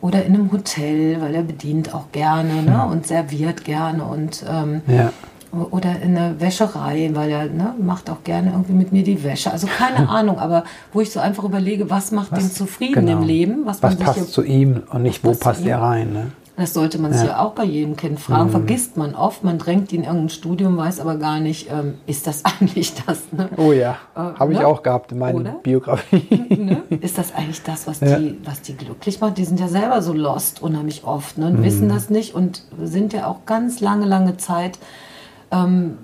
oder 0.00 0.24
in 0.24 0.34
einem 0.34 0.50
Hotel, 0.50 1.20
weil 1.20 1.34
er 1.34 1.42
bedient 1.42 1.94
auch 1.94 2.10
gerne 2.10 2.62
ne, 2.62 2.86
und 2.90 3.06
serviert 3.06 3.64
gerne 3.64 4.04
und 4.04 4.44
ähm, 4.48 4.80
ja 4.86 5.12
oder 5.52 6.00
in 6.00 6.14
der 6.14 6.40
Wäscherei, 6.40 7.10
weil 7.14 7.30
er 7.30 7.44
ne, 7.46 7.74
macht 7.80 8.08
auch 8.08 8.22
gerne 8.24 8.50
irgendwie 8.50 8.72
mit 8.72 8.92
mir 8.92 9.02
die 9.02 9.22
Wäsche. 9.24 9.50
Also 9.50 9.66
keine 9.66 10.08
Ahnung, 10.08 10.38
aber 10.38 10.64
wo 10.92 11.00
ich 11.00 11.10
so 11.10 11.20
einfach 11.20 11.44
überlege, 11.44 11.90
was 11.90 12.12
macht 12.12 12.32
was, 12.32 12.38
den 12.38 12.50
zufrieden 12.50 13.06
genau. 13.06 13.18
im 13.18 13.26
Leben? 13.26 13.66
Was, 13.66 13.82
was 13.82 13.96
passt 13.96 14.18
hier, 14.18 14.26
zu 14.26 14.42
ihm 14.42 14.82
und 14.90 15.02
nicht, 15.02 15.24
wo 15.24 15.32
passt 15.32 15.64
er 15.66 15.80
rein? 15.80 16.12
Ne? 16.12 16.26
Das 16.60 16.74
sollte 16.74 17.00
man 17.00 17.14
sich 17.14 17.26
ja 17.26 17.40
auch 17.40 17.52
bei 17.52 17.64
jedem 17.64 17.96
Kind 17.96 18.20
fragen. 18.20 18.48
Mhm. 18.48 18.50
Vergisst 18.50 18.98
man 18.98 19.14
oft, 19.14 19.44
man 19.44 19.58
drängt 19.58 19.92
ihn 19.92 20.00
in 20.00 20.04
irgendein 20.04 20.28
Studium, 20.28 20.76
weiß 20.76 21.00
aber 21.00 21.16
gar 21.16 21.40
nicht, 21.40 21.70
ähm, 21.72 21.94
ist 22.06 22.26
das 22.26 22.44
eigentlich 22.60 22.92
das? 23.06 23.32
Ne? 23.32 23.48
Oh 23.56 23.72
ja, 23.72 23.96
äh, 24.14 24.18
habe 24.18 24.52
ich 24.52 24.58
ne? 24.58 24.66
auch 24.66 24.82
gehabt 24.82 25.10
in 25.10 25.18
meiner? 25.18 25.52
Biografie. 25.62 26.26
Ne? 26.50 26.82
Ist 27.00 27.16
das 27.16 27.34
eigentlich 27.34 27.62
das, 27.62 27.86
was, 27.86 28.00
ja. 28.02 28.18
die, 28.18 28.38
was 28.44 28.60
die 28.60 28.76
glücklich 28.76 29.20
macht? 29.20 29.38
Die 29.38 29.44
sind 29.46 29.58
ja 29.58 29.68
selber 29.68 30.02
so 30.02 30.12
lost 30.12 30.62
unheimlich 30.62 31.04
oft 31.04 31.38
ne? 31.38 31.46
und 31.46 31.60
mhm. 31.60 31.64
wissen 31.64 31.88
das 31.88 32.10
nicht 32.10 32.34
und 32.34 32.62
sind 32.78 33.14
ja 33.14 33.26
auch 33.26 33.46
ganz 33.46 33.80
lange, 33.80 34.04
lange 34.04 34.36
Zeit 34.36 34.78
ähm, 35.50 35.98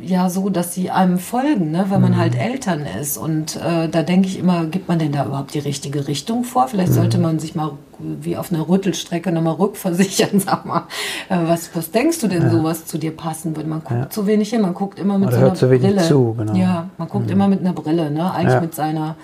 ja 0.00 0.30
so, 0.30 0.48
dass 0.48 0.74
sie 0.74 0.90
einem 0.90 1.18
folgen, 1.18 1.70
ne? 1.72 1.86
wenn 1.88 2.00
man 2.00 2.12
mhm. 2.12 2.18
halt 2.18 2.36
Eltern 2.36 2.84
ist. 3.00 3.18
Und 3.18 3.56
äh, 3.56 3.88
da 3.88 4.02
denke 4.02 4.28
ich 4.28 4.38
immer, 4.38 4.66
gibt 4.66 4.88
man 4.88 4.98
denn 4.98 5.12
da 5.12 5.26
überhaupt 5.26 5.54
die 5.54 5.58
richtige 5.58 6.06
Richtung 6.06 6.44
vor? 6.44 6.68
Vielleicht 6.68 6.90
mhm. 6.90 6.96
sollte 6.96 7.18
man 7.18 7.38
sich 7.38 7.54
mal 7.54 7.72
wie 7.98 8.36
auf 8.36 8.52
einer 8.52 8.68
Rüttelstrecke 8.68 9.32
nochmal 9.32 9.54
rückversichern. 9.54 10.38
Sag 10.40 10.64
mal, 10.66 10.84
äh, 11.28 11.36
was, 11.46 11.70
was 11.74 11.90
denkst 11.90 12.20
du 12.20 12.28
denn 12.28 12.42
ja. 12.42 12.50
so, 12.50 12.62
was 12.62 12.86
zu 12.86 12.98
dir 12.98 13.16
passen 13.16 13.56
würde? 13.56 13.68
Man 13.68 13.82
guckt 13.82 14.00
ja. 14.00 14.10
zu 14.10 14.26
wenig 14.26 14.50
hin, 14.50 14.62
man 14.62 14.74
guckt 14.74 14.98
immer 14.98 15.18
mit 15.18 15.28
Oder 15.28 15.38
so 15.38 15.44
einer 15.46 15.54
zu 15.54 15.68
Brille. 15.68 16.02
Zu, 16.02 16.34
genau. 16.38 16.54
Ja, 16.54 16.88
man 16.96 17.08
guckt 17.08 17.26
mhm. 17.26 17.32
immer 17.32 17.48
mit 17.48 17.60
einer 17.60 17.72
Brille, 17.72 18.10
ne? 18.10 18.32
eigentlich 18.32 18.54
ja. 18.54 18.60
mit 18.60 18.74
seiner 18.74 19.16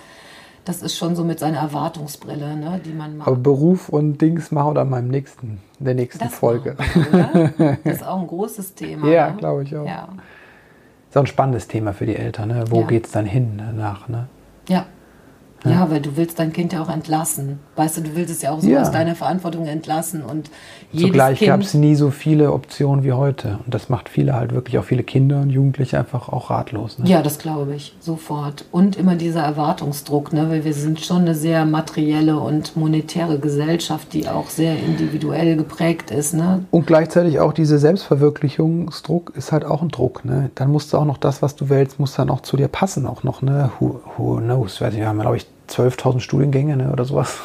das 0.65 0.83
ist 0.83 0.97
schon 0.97 1.15
so 1.15 1.25
mit 1.25 1.39
seiner 1.39 1.59
Erwartungsbrille, 1.59 2.57
ne, 2.57 2.81
die 2.85 2.93
man 2.93 3.19
macht. 3.19 3.29
Aber 3.29 3.37
Beruf 3.37 3.89
und 3.89 4.21
Dings 4.21 4.51
machen 4.51 4.71
wir 4.71 4.75
dann 4.75 4.91
beim 4.91 5.09
nächsten, 5.09 5.61
der 5.79 5.95
nächsten 5.95 6.25
das 6.25 6.35
Folge. 6.35 6.77
Auch, 6.79 7.49
das 7.85 7.97
ist 7.97 8.07
auch 8.07 8.21
ein 8.21 8.27
großes 8.27 8.75
Thema. 8.75 9.09
ja, 9.09 9.31
ne? 9.31 9.37
glaube 9.37 9.65
ich 9.65 9.77
auch. 9.77 9.87
Ja. 9.87 10.09
Ist 11.11 11.17
auch 11.17 11.23
ein 11.23 11.27
spannendes 11.27 11.69
Thema 11.69 11.93
für 11.93 12.07
die 12.07 12.17
Eltern. 12.17 12.49
Ne? 12.49 12.65
Wo 12.71 12.81
ja. 12.81 12.87
geht 12.87 13.07
es 13.07 13.13
dann 13.13 13.27
hin 13.27 13.55
danach? 13.59 14.09
Ne? 14.09 14.27
Ja. 14.69 14.87
Ja, 15.65 15.91
weil 15.91 16.01
du 16.01 16.17
willst 16.17 16.39
dein 16.39 16.53
Kind 16.53 16.73
ja 16.73 16.83
auch 16.83 16.91
entlassen. 16.91 17.59
Weißt 17.77 17.97
du, 17.97 18.03
du 18.03 18.15
willst 18.15 18.31
es 18.31 18.43
ja 18.43 18.51
auch 18.51 18.61
so 18.61 18.69
ja. 18.69 18.83
aus 18.83 18.91
deiner 18.91 19.15
Verantwortung 19.15 19.67
entlassen. 19.67 20.23
Und 20.23 20.51
Zugleich 20.95 21.41
gab 21.41 21.61
es 21.61 21.75
nie 21.75 21.95
so 21.95 22.11
viele 22.11 22.53
Optionen 22.53 23.05
wie 23.05 23.13
heute. 23.13 23.59
Und 23.65 23.75
das 23.75 23.89
macht 23.89 24.09
viele 24.09 24.35
halt 24.35 24.53
wirklich, 24.53 24.79
auch 24.79 24.85
viele 24.85 25.03
Kinder 25.03 25.41
und 25.41 25.51
Jugendliche 25.51 25.99
einfach 25.99 26.29
auch 26.29 26.51
ratlos. 26.51 26.99
Ne? 26.99 27.09
Ja, 27.09 27.23
das 27.23 27.39
glaube 27.39 27.75
ich, 27.75 27.95
sofort. 28.01 28.65
Und 28.73 28.97
immer 28.97 29.17
dieser 29.17 29.43
Erwartungsdruck, 29.43 30.33
ne? 30.33 30.51
weil 30.51 30.65
wir 30.65 30.75
sind 30.75 31.01
schon 31.01 31.23
eine 31.23 31.35
sehr 31.35 31.65
materielle 31.65 32.39
und 32.39 32.77
monetäre 32.77 33.39
Gesellschaft, 33.39 34.13
die 34.13 34.29
auch 34.29 34.51
sehr 34.51 34.79
individuell 34.79 35.57
geprägt 35.57 36.11
ist. 36.11 36.35
Ne? 36.35 36.65
Und 36.71 36.87
gleichzeitig 36.87 37.41
auch 37.41 37.53
dieser 37.53 37.79
Selbstverwirklichungsdruck 37.79 39.33
ist 39.35 39.53
halt 39.53 39.65
auch 39.65 39.83
ein 39.83 39.89
Druck. 39.89 40.25
Ne? 40.25 40.51
Dann 40.55 40.71
musst 40.71 40.93
du 40.93 40.99
auch 40.99 41.05
noch 41.05 41.19
das, 41.19 41.43
was 41.43 41.57
du 41.57 41.69
wählst, 41.69 41.99
muss 41.99 42.15
dann 42.15 42.31
auch 42.31 42.41
zu 42.41 42.57
dir 42.57 42.69
passen. 42.69 43.07
Auch 43.07 43.23
noch, 43.23 43.43
ne? 43.43 43.71
Who, 43.79 44.01
who 44.17 44.37
knows? 44.37 44.81
Weiß 44.81 44.95
ich, 44.95 45.01
wir 45.01 45.09
haben, 45.09 45.21
glaube 45.21 45.37
ich, 45.37 45.47
12.000 45.69 46.21
Studiengänge 46.21 46.77
ne, 46.77 46.93
oder 46.93 47.05
sowas. 47.05 47.39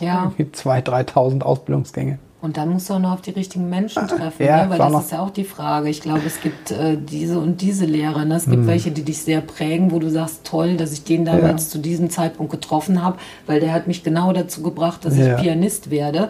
Ja. 0.00 0.32
2.000, 0.38 0.84
3.000 0.84 1.42
Ausbildungsgänge. 1.42 2.18
Und 2.42 2.58
dann 2.58 2.68
musst 2.68 2.90
du 2.90 2.94
auch 2.94 2.98
noch 2.98 3.12
auf 3.12 3.22
die 3.22 3.30
richtigen 3.30 3.70
Menschen 3.70 4.06
treffen, 4.08 4.44
ja, 4.44 4.64
ne? 4.64 4.70
weil 4.70 4.78
das 4.78 5.04
ist 5.04 5.12
ja 5.12 5.20
auch 5.20 5.30
die 5.30 5.44
Frage. 5.44 5.88
Ich 5.88 6.02
glaube, 6.02 6.20
es 6.26 6.40
gibt 6.42 6.70
äh, 6.70 6.96
diese 6.98 7.38
und 7.38 7.62
diese 7.62 7.86
Lehrer. 7.86 8.26
Ne? 8.26 8.36
Es 8.36 8.44
gibt 8.44 8.62
mhm. 8.62 8.66
welche, 8.66 8.90
die 8.90 9.02
dich 9.02 9.22
sehr 9.22 9.40
prägen, 9.40 9.90
wo 9.90 9.98
du 9.98 10.10
sagst, 10.10 10.44
toll, 10.44 10.76
dass 10.76 10.92
ich 10.92 11.04
den 11.04 11.24
damals 11.24 11.64
ja. 11.64 11.70
zu 11.70 11.78
diesem 11.78 12.10
Zeitpunkt 12.10 12.52
getroffen 12.52 13.02
habe, 13.02 13.16
weil 13.46 13.60
der 13.60 13.72
hat 13.72 13.86
mich 13.86 14.04
genau 14.04 14.32
dazu 14.34 14.62
gebracht, 14.62 15.04
dass 15.04 15.16
ja. 15.16 15.34
ich 15.34 15.42
Pianist 15.42 15.90
werde. 15.90 16.28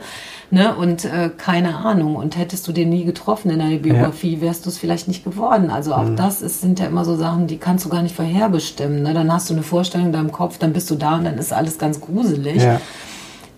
Ne? 0.52 0.76
Und 0.76 1.04
äh, 1.04 1.30
keine 1.36 1.76
Ahnung. 1.78 2.14
Und 2.14 2.36
hättest 2.38 2.68
du 2.68 2.72
den 2.72 2.88
nie 2.88 3.04
getroffen 3.04 3.50
in 3.50 3.58
deiner 3.58 3.78
Biografie, 3.78 4.40
wärst 4.40 4.64
du 4.64 4.70
es 4.70 4.78
vielleicht 4.78 5.08
nicht 5.08 5.24
geworden. 5.24 5.70
Also 5.70 5.92
auch 5.92 6.04
mhm. 6.04 6.16
das 6.16 6.40
ist, 6.40 6.60
sind 6.60 6.78
ja 6.78 6.86
immer 6.86 7.04
so 7.04 7.16
Sachen, 7.16 7.48
die 7.48 7.58
kannst 7.58 7.84
du 7.84 7.88
gar 7.88 8.02
nicht 8.02 8.14
vorherbestimmen. 8.14 9.02
Ne? 9.02 9.12
Dann 9.12 9.32
hast 9.32 9.50
du 9.50 9.54
eine 9.54 9.64
Vorstellung 9.64 10.06
in 10.06 10.12
deinem 10.12 10.30
Kopf, 10.30 10.58
dann 10.58 10.72
bist 10.72 10.88
du 10.88 10.94
da 10.94 11.16
und 11.16 11.24
dann 11.24 11.36
ist 11.36 11.52
alles 11.52 11.78
ganz 11.78 12.00
gruselig. 12.00 12.62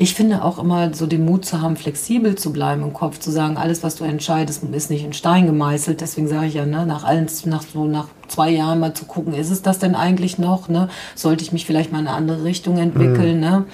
Ich 0.01 0.15
finde 0.15 0.45
auch 0.45 0.59
immer 0.61 0.95
so 0.95 1.07
den 1.07 1.25
Mut 1.25 1.45
zu 1.45 1.61
haben, 1.61 1.77
flexibel 1.77 2.37
zu 2.37 2.53
bleiben 2.53 2.83
im 2.83 2.93
Kopf, 2.93 3.19
zu 3.19 3.33
sagen, 3.33 3.57
alles, 3.57 3.83
was 3.83 3.97
du 3.97 4.05
entscheidest, 4.05 4.63
ist 4.63 4.91
nicht 4.91 5.05
in 5.05 5.13
Stein 5.13 5.47
gemeißelt. 5.47 6.01
Deswegen 6.01 6.29
sage 6.29 6.47
ich 6.47 6.55
ja, 6.55 6.67
ne, 6.67 6.87
nach 6.87 7.05
allen, 7.05 7.29
nach 7.47 7.63
so 7.63 7.85
nach 7.87 8.07
zwei 8.29 8.51
Jahren 8.51 8.79
mal 8.79 8.95
zu 8.95 9.07
gucken, 9.07 9.35
ist 9.35 9.51
es 9.51 9.63
das 9.63 9.81
denn 9.81 9.97
eigentlich 9.97 10.39
noch? 10.39 10.69
Ne? 10.69 10.89
Sollte 11.17 11.43
ich 11.43 11.53
mich 11.53 11.67
vielleicht 11.67 11.91
mal 11.91 12.01
in 12.01 12.07
eine 12.07 12.17
andere 12.17 12.45
Richtung 12.45 12.79
entwickeln? 12.79 13.37
Mhm. 13.37 13.41
Ne? 13.41 13.65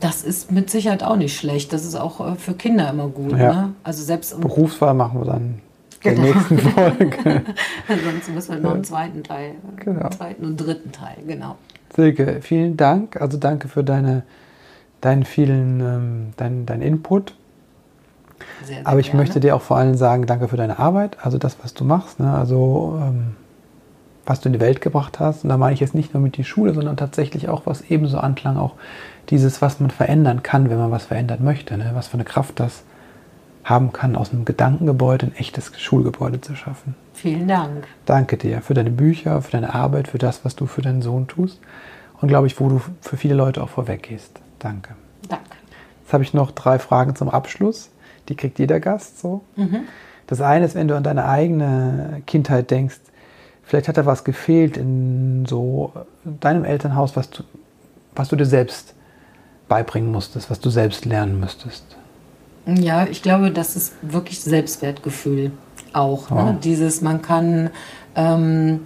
Das 0.00 0.24
ist 0.24 0.50
mit 0.50 0.68
Sicherheit 0.68 1.04
auch 1.04 1.16
nicht 1.16 1.36
schlecht. 1.36 1.72
Das 1.72 1.84
ist 1.84 1.94
auch 1.94 2.32
äh, 2.32 2.34
für 2.34 2.54
Kinder 2.54 2.90
immer 2.90 3.06
gut. 3.06 3.32
Ja. 3.32 3.52
Ne? 3.52 3.74
Also 3.84 4.02
selbst 4.02 4.40
Berufswahl 4.40 4.94
machen 4.94 5.20
wir 5.20 5.26
dann 5.26 5.60
der 6.04 6.14
genau. 6.14 6.26
nächsten 6.26 6.58
Folge. 6.58 7.42
Ansonsten 7.88 8.34
müssen 8.34 8.54
wir 8.54 8.60
noch 8.60 8.74
einen 8.74 8.84
zweiten 8.84 9.22
Teil, 9.22 9.54
genau. 9.76 10.00
einen 10.00 10.12
zweiten 10.12 10.44
und 10.44 10.56
dritten 10.56 10.92
Teil, 10.92 11.18
genau. 11.26 11.56
Silke, 11.94 12.38
vielen 12.40 12.76
Dank. 12.76 13.20
Also 13.20 13.38
danke 13.38 13.68
für 13.68 13.84
deine, 13.84 14.24
deinen 15.02 15.24
vielen, 15.24 15.80
ähm, 15.80 16.26
dein, 16.38 16.64
dein 16.64 16.80
Input. 16.80 17.34
Sehr, 18.64 18.76
sehr 18.78 18.86
Aber 18.86 19.00
ich 19.00 19.08
gerne. 19.08 19.20
möchte 19.20 19.40
dir 19.40 19.54
auch 19.54 19.60
vor 19.62 19.76
allem 19.76 19.94
sagen, 19.94 20.26
danke 20.26 20.48
für 20.48 20.56
deine 20.56 20.78
Arbeit, 20.78 21.18
also 21.20 21.36
das, 21.36 21.58
was 21.62 21.74
du 21.74 21.84
machst. 21.84 22.18
Ne? 22.18 22.32
Also 22.32 22.98
ähm, 23.00 23.36
was 24.24 24.40
du 24.40 24.48
in 24.48 24.52
die 24.52 24.60
Welt 24.60 24.80
gebracht 24.80 25.20
hast. 25.20 25.44
Und 25.44 25.50
da 25.50 25.56
meine 25.56 25.74
ich 25.74 25.80
jetzt 25.80 25.94
nicht 25.94 26.14
nur 26.14 26.22
mit 26.22 26.36
die 26.36 26.44
Schule, 26.44 26.74
sondern 26.74 26.96
tatsächlich 26.96 27.48
auch, 27.48 27.62
was 27.66 27.82
ebenso 27.82 28.18
anklang, 28.18 28.56
auch 28.56 28.74
dieses, 29.30 29.62
was 29.62 29.80
man 29.80 29.90
verändern 29.90 30.42
kann, 30.42 30.70
wenn 30.70 30.78
man 30.78 30.90
was 30.90 31.06
verändern 31.06 31.42
möchte. 31.42 31.76
Ne? 31.76 31.90
Was 31.94 32.08
für 32.08 32.14
eine 32.14 32.24
Kraft 32.24 32.60
das 32.60 32.84
haben 33.64 33.92
kann, 33.92 34.16
aus 34.16 34.32
einem 34.32 34.44
Gedankengebäude 34.44 35.26
ein 35.26 35.36
echtes 35.36 35.72
Schulgebäude 35.76 36.40
zu 36.40 36.56
schaffen. 36.56 36.94
Vielen 37.14 37.46
Dank. 37.46 37.86
Danke 38.06 38.36
dir 38.36 38.60
für 38.60 38.74
deine 38.74 38.90
Bücher, 38.90 39.40
für 39.42 39.52
deine 39.52 39.74
Arbeit, 39.74 40.08
für 40.08 40.18
das, 40.18 40.44
was 40.44 40.56
du 40.56 40.66
für 40.66 40.82
deinen 40.82 41.02
Sohn 41.02 41.28
tust. 41.28 41.60
Und 42.20 42.28
glaube 42.28 42.46
ich, 42.46 42.60
wo 42.60 42.68
du 42.68 42.80
für 43.00 43.16
viele 43.16 43.34
Leute 43.34 43.62
auch 43.62 43.68
vorweg 43.68 44.04
gehst. 44.04 44.41
Danke. 44.62 44.94
Danke. 45.28 45.44
Jetzt 46.02 46.12
habe 46.12 46.22
ich 46.22 46.34
noch 46.34 46.50
drei 46.50 46.78
Fragen 46.78 47.16
zum 47.16 47.28
Abschluss. 47.28 47.90
Die 48.28 48.36
kriegt 48.36 48.58
jeder 48.58 48.80
Gast 48.80 49.20
so. 49.20 49.42
Mhm. 49.56 49.80
Das 50.26 50.40
eine 50.40 50.64
ist, 50.64 50.74
wenn 50.74 50.88
du 50.88 50.96
an 50.96 51.02
deine 51.02 51.26
eigene 51.26 52.22
Kindheit 52.26 52.70
denkst, 52.70 53.00
Vielleicht 53.72 53.88
hat 53.88 53.96
da 53.96 54.04
was 54.04 54.24
gefehlt 54.24 54.76
in 54.76 55.46
so 55.46 55.92
deinem 56.24 56.64
Elternhaus, 56.64 57.16
was 57.16 57.30
du, 57.30 57.42
was 58.14 58.28
du 58.28 58.36
dir 58.36 58.44
selbst 58.44 58.94
beibringen 59.66 60.12
musstest, 60.12 60.50
was 60.50 60.60
du 60.60 60.68
selbst 60.68 61.04
lernen 61.04 61.40
müsstest. 61.40 61.84
Ja, 62.66 63.06
ich 63.06 63.22
glaube, 63.22 63.50
das 63.50 63.74
ist 63.74 63.94
wirklich 64.02 64.40
Selbstwertgefühl 64.40 65.52
auch. 65.92 66.30
Oh. 66.30 66.34
Ne? 66.34 66.58
Dieses, 66.62 67.00
man 67.00 67.22
kann, 67.22 67.70
ähm, 68.14 68.80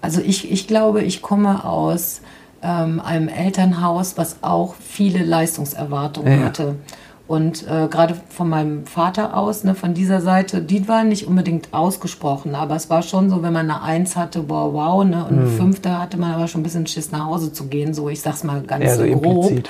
also 0.00 0.20
ich, 0.20 0.52
ich 0.52 0.68
glaube, 0.68 1.02
ich 1.02 1.20
komme 1.20 1.64
aus 1.64 2.20
ähm, 2.64 3.00
einem 3.00 3.28
Elternhaus, 3.28 4.16
was 4.16 4.38
auch 4.42 4.74
viele 4.80 5.22
Leistungserwartungen 5.22 6.40
ja. 6.40 6.46
hatte. 6.46 6.76
Und 7.26 7.66
äh, 7.66 7.88
gerade 7.88 8.14
von 8.28 8.50
meinem 8.50 8.84
Vater 8.84 9.34
aus, 9.34 9.64
ne, 9.64 9.74
von 9.74 9.94
dieser 9.94 10.20
Seite, 10.20 10.60
die 10.60 10.86
war 10.88 11.04
nicht 11.04 11.26
unbedingt 11.26 11.72
ausgesprochen, 11.72 12.54
aber 12.54 12.76
es 12.76 12.90
war 12.90 13.00
schon 13.00 13.30
so, 13.30 13.42
wenn 13.42 13.54
man 13.54 13.70
eine 13.70 13.80
Eins 13.80 14.14
hatte, 14.14 14.40
boah, 14.40 14.74
wow, 14.74 15.02
ne, 15.04 15.24
und 15.24 15.38
eine 15.38 15.46
mhm. 15.46 15.56
Fünfte 15.56 15.98
hatte 15.98 16.18
man 16.18 16.32
aber 16.32 16.48
schon 16.48 16.60
ein 16.60 16.64
bisschen 16.64 16.86
Schiss 16.86 17.12
nach 17.12 17.24
Hause 17.24 17.50
zu 17.50 17.64
gehen, 17.68 17.94
so 17.94 18.10
ich 18.10 18.20
sag's 18.20 18.44
mal 18.44 18.60
ganz 18.60 18.84
ja, 18.84 18.96
so 18.96 19.06
grob. 19.06 19.50
Ja. 19.50 19.62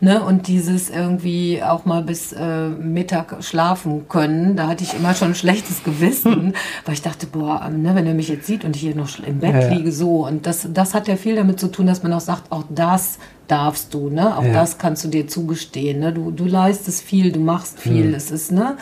Ne, 0.00 0.22
und 0.22 0.48
dieses 0.48 0.88
irgendwie 0.88 1.62
auch 1.62 1.84
mal 1.84 2.02
bis 2.02 2.32
äh, 2.32 2.68
Mittag 2.68 3.44
schlafen 3.44 4.08
können, 4.08 4.56
da 4.56 4.68
hatte 4.68 4.82
ich 4.82 4.94
immer 4.94 5.12
schon 5.12 5.28
ein 5.28 5.34
schlechtes 5.34 5.84
Gewissen, 5.84 6.54
weil 6.86 6.94
ich 6.94 7.02
dachte, 7.02 7.26
boah, 7.26 7.68
ne, 7.68 7.94
wenn 7.94 8.06
er 8.06 8.14
mich 8.14 8.28
jetzt 8.28 8.46
sieht 8.46 8.64
und 8.64 8.76
ich 8.76 8.82
hier 8.82 8.96
noch 8.96 9.18
im 9.18 9.40
Bett 9.40 9.64
ja, 9.64 9.68
liege, 9.74 9.92
so. 9.92 10.26
Und 10.26 10.46
das, 10.46 10.66
das 10.72 10.94
hat 10.94 11.06
ja 11.06 11.16
viel 11.16 11.36
damit 11.36 11.60
zu 11.60 11.68
tun, 11.70 11.86
dass 11.86 12.02
man 12.02 12.14
auch 12.14 12.20
sagt, 12.20 12.50
auch 12.50 12.64
das 12.70 13.18
darfst 13.48 13.94
du, 13.94 14.10
ne? 14.10 14.36
Auch 14.36 14.44
ja. 14.44 14.52
das 14.52 14.78
kannst 14.78 15.04
du 15.04 15.08
dir 15.08 15.26
zugestehen, 15.28 16.00
ne? 16.00 16.12
Du, 16.12 16.30
du 16.30 16.44
leistest 16.44 17.02
viel, 17.02 17.32
du 17.32 17.40
machst 17.40 17.78
viel, 17.78 18.08
mhm. 18.08 18.14
es 18.14 18.30
ist, 18.30 18.52
ne? 18.52 18.76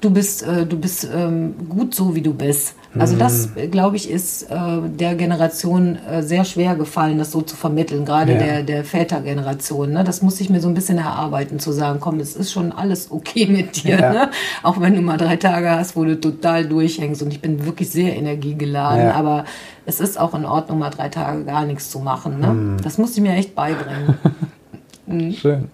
Du 0.00 0.10
bist, 0.10 0.42
äh, 0.42 0.66
du 0.66 0.78
bist 0.78 1.08
ähm, 1.12 1.54
gut 1.68 1.94
so, 1.94 2.14
wie 2.14 2.20
du 2.20 2.34
bist. 2.34 2.74
Also 2.98 3.14
mhm. 3.14 3.18
das, 3.18 3.48
glaube 3.70 3.96
ich, 3.96 4.10
ist 4.10 4.44
äh, 4.44 4.56
der 4.86 5.14
Generation 5.14 5.96
äh, 5.96 6.22
sehr 6.22 6.44
schwer 6.44 6.74
gefallen, 6.76 7.18
das 7.18 7.32
so 7.32 7.42
zu 7.42 7.56
vermitteln, 7.56 8.04
gerade 8.04 8.32
ja. 8.32 8.38
der, 8.38 8.62
der 8.62 8.84
Vätergeneration. 8.84 9.92
Ne? 9.92 10.04
Das 10.04 10.22
muss 10.22 10.40
ich 10.40 10.50
mir 10.50 10.60
so 10.60 10.68
ein 10.68 10.74
bisschen 10.74 10.98
erarbeiten, 10.98 11.58
zu 11.58 11.72
sagen, 11.72 11.98
komm, 12.00 12.20
es 12.20 12.36
ist 12.36 12.52
schon 12.52 12.72
alles 12.72 13.10
okay 13.10 13.46
mit 13.50 13.84
dir. 13.84 13.98
Ja. 13.98 14.12
Ne? 14.12 14.30
Auch 14.62 14.80
wenn 14.80 14.94
du 14.94 15.00
mal 15.00 15.16
drei 15.16 15.36
Tage 15.36 15.70
hast, 15.70 15.96
wo 15.96 16.04
du 16.04 16.18
total 16.20 16.66
durchhängst. 16.66 17.22
Und 17.22 17.32
ich 17.32 17.40
bin 17.40 17.64
wirklich 17.64 17.90
sehr 17.90 18.16
energiegeladen, 18.16 19.06
ja. 19.06 19.14
aber 19.14 19.44
es 19.84 20.00
ist 20.00 20.18
auch 20.18 20.34
in 20.34 20.44
Ordnung, 20.44 20.78
mal 20.78 20.90
drei 20.90 21.08
Tage 21.08 21.44
gar 21.44 21.64
nichts 21.64 21.90
zu 21.90 22.00
machen. 22.00 22.40
Ne? 22.40 22.48
Mhm. 22.48 22.76
Das 22.82 22.98
muss 22.98 23.16
ich 23.16 23.22
mir 23.22 23.32
echt 23.32 23.54
beibringen. 23.54 24.14
mhm. 25.06 25.32
Schön. 25.32 25.68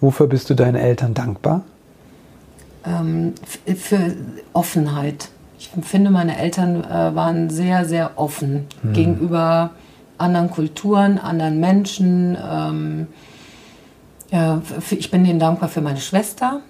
Wofür 0.00 0.26
bist 0.26 0.50
du 0.50 0.54
deinen 0.54 0.76
Eltern 0.76 1.14
dankbar? 1.14 1.62
Ähm, 2.86 3.34
für 3.76 4.14
Offenheit. 4.52 5.28
Ich 5.58 5.70
finde, 5.82 6.10
meine 6.10 6.38
Eltern 6.38 6.84
äh, 6.84 7.14
waren 7.14 7.50
sehr, 7.50 7.84
sehr 7.84 8.12
offen 8.16 8.66
mhm. 8.82 8.92
gegenüber 8.92 9.70
anderen 10.18 10.50
Kulturen, 10.50 11.18
anderen 11.18 11.60
Menschen. 11.60 12.36
Ähm, 12.40 13.06
ja, 14.30 14.60
für, 14.80 14.94
ich 14.96 15.10
bin 15.10 15.24
ihnen 15.24 15.38
dankbar 15.38 15.68
für 15.68 15.80
meine 15.80 16.00
Schwester. 16.00 16.60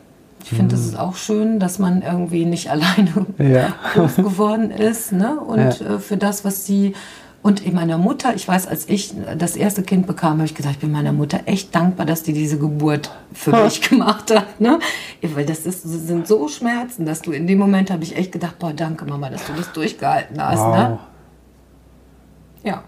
Ich 0.42 0.50
finde, 0.50 0.76
es 0.76 0.82
mhm. 0.82 0.88
ist 0.88 0.98
auch 0.98 1.16
schön, 1.16 1.58
dass 1.58 1.78
man 1.78 2.02
irgendwie 2.02 2.44
nicht 2.44 2.70
alleine 2.70 3.26
ja. 3.38 3.74
groß 3.94 4.16
geworden 4.16 4.70
ist. 4.70 5.12
Ne? 5.12 5.38
Und 5.40 5.58
ja. 5.58 5.68
äh, 5.68 5.98
für 5.98 6.16
das, 6.16 6.44
was 6.44 6.66
sie 6.66 6.94
und 7.46 7.64
in 7.64 7.76
meiner 7.76 7.96
Mutter, 7.96 8.34
ich 8.34 8.48
weiß, 8.48 8.66
als 8.66 8.88
ich 8.88 9.14
das 9.38 9.54
erste 9.54 9.84
Kind 9.84 10.08
bekam, 10.08 10.38
habe 10.38 10.46
ich 10.46 10.56
gesagt, 10.56 10.74
ich 10.74 10.80
bin 10.80 10.90
meiner 10.90 11.12
Mutter 11.12 11.42
echt 11.46 11.72
dankbar, 11.72 12.04
dass 12.04 12.24
die 12.24 12.32
diese 12.32 12.58
Geburt 12.58 13.12
für 13.32 13.52
ha. 13.52 13.62
mich 13.62 13.80
gemacht 13.88 14.34
hat. 14.34 14.60
Ne? 14.60 14.80
Weil 15.22 15.46
das, 15.46 15.60
ist, 15.60 15.84
das 15.84 15.92
sind 15.92 16.26
so 16.26 16.48
Schmerzen, 16.48 17.06
dass 17.06 17.22
du 17.22 17.30
in 17.30 17.46
dem 17.46 17.60
Moment 17.60 17.92
habe 17.92 18.02
ich 18.02 18.16
echt 18.16 18.32
gedacht, 18.32 18.58
boah, 18.58 18.72
danke 18.72 19.04
Mama, 19.04 19.30
dass 19.30 19.46
du 19.46 19.52
das 19.52 19.70
durchgehalten 19.70 20.42
hast. 20.42 20.58
Ne? 20.58 20.64
Wow. 20.64 20.74
Ne? 20.74 20.98
Ja. 22.64 22.82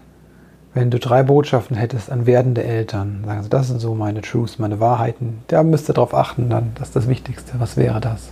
Wenn 0.73 0.91
du 0.91 0.99
drei 0.99 1.23
Botschaften 1.23 1.77
hättest 1.77 2.11
an 2.11 2.25
werdende 2.25 2.61
Eltern, 2.65 3.23
sagen 3.25 3.43
sie, 3.43 3.49
das 3.49 3.69
sind 3.69 3.79
so 3.79 3.95
meine 3.95 4.19
Truths, 4.19 4.59
meine 4.59 4.81
Wahrheiten, 4.81 5.37
da 5.47 5.63
müsst 5.63 5.89
ihr 5.89 5.93
darauf 5.93 6.13
achten, 6.13 6.49
dann, 6.49 6.71
das 6.75 6.89
ist 6.89 6.97
das 6.97 7.07
Wichtigste. 7.07 7.53
Was 7.59 7.77
wäre 7.77 8.01
das? 8.01 8.27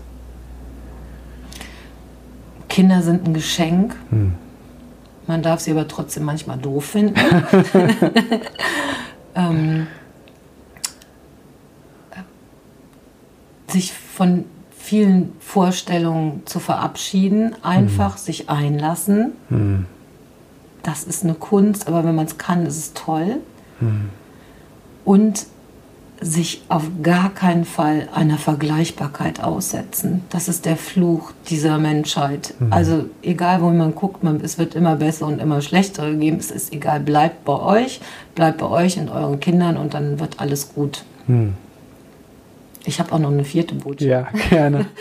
Kinder 2.68 3.02
sind 3.02 3.26
ein 3.26 3.34
Geschenk. 3.34 3.96
Hm 4.10 4.34
man 5.28 5.42
darf 5.42 5.60
sie 5.60 5.72
aber 5.72 5.88
trotzdem 5.88 6.24
manchmal 6.24 6.58
doof 6.58 6.86
finden. 6.86 7.16
ähm, 9.36 9.88
sich 13.68 13.94
von 13.94 14.46
vielen 14.72 15.34
Vorstellungen 15.40 16.44
zu 16.46 16.60
verabschieden, 16.60 17.56
einfach 17.62 18.14
hm. 18.14 18.24
sich 18.24 18.50
einlassen. 18.50 19.34
Hm. 19.50 19.86
Das 20.84 21.04
ist 21.04 21.26
eine 21.26 21.34
Kunst, 21.34 21.88
aber 21.88 22.06
wenn 22.06 22.16
man 22.16 22.26
es 22.26 22.38
kann, 22.38 22.66
ist 22.66 22.78
es 22.78 22.94
toll. 22.94 23.38
Hm. 23.80 24.10
Und 25.04 25.48
sich 26.20 26.64
auf 26.68 26.84
gar 27.04 27.30
keinen 27.30 27.66
Fall 27.66 28.10
einer 28.14 28.38
Vergleichbarkeit 28.38 29.44
aussetzen. 29.44 30.24
Das 30.30 30.48
ist 30.48 30.66
der 30.66 30.76
Fluch 30.76 31.32
dieser 31.50 31.78
Menschheit. 31.78 32.56
Mhm. 32.60 32.74
Also 32.74 33.06
egal, 33.22 33.62
wo 33.62 33.70
man 33.70 33.94
guckt, 33.94 34.24
man, 34.24 34.42
es 34.42 34.58
wird 34.58 34.76
immer 34.76 34.96
besser 34.96 35.28
und 35.28 35.40
immer 35.40 35.62
schlechter 35.62 36.12
geben. 36.14 36.38
Es 36.38 36.50
ist 36.50 36.74
egal, 36.74 37.00
bleibt 37.02 37.46
bei 37.46 37.60
euch, 37.60 38.02
bleibt 38.36 38.58
bei 38.58 38.68
euch 38.68 38.98
und 38.98 39.10
euren 39.10 39.40
Kindern 39.40 39.78
und 39.78 39.94
dann 39.94 40.20
wird 40.20 40.40
alles 40.40 40.74
gut. 40.74 41.04
Mhm. 41.28 41.54
Ich 42.86 43.00
habe 43.00 43.12
auch 43.12 43.20
noch 43.20 43.32
eine 43.32 43.44
vierte 43.44 43.76
Botschaft. 43.76 44.02
Ja, 44.02 44.28
gerne. 44.50 44.86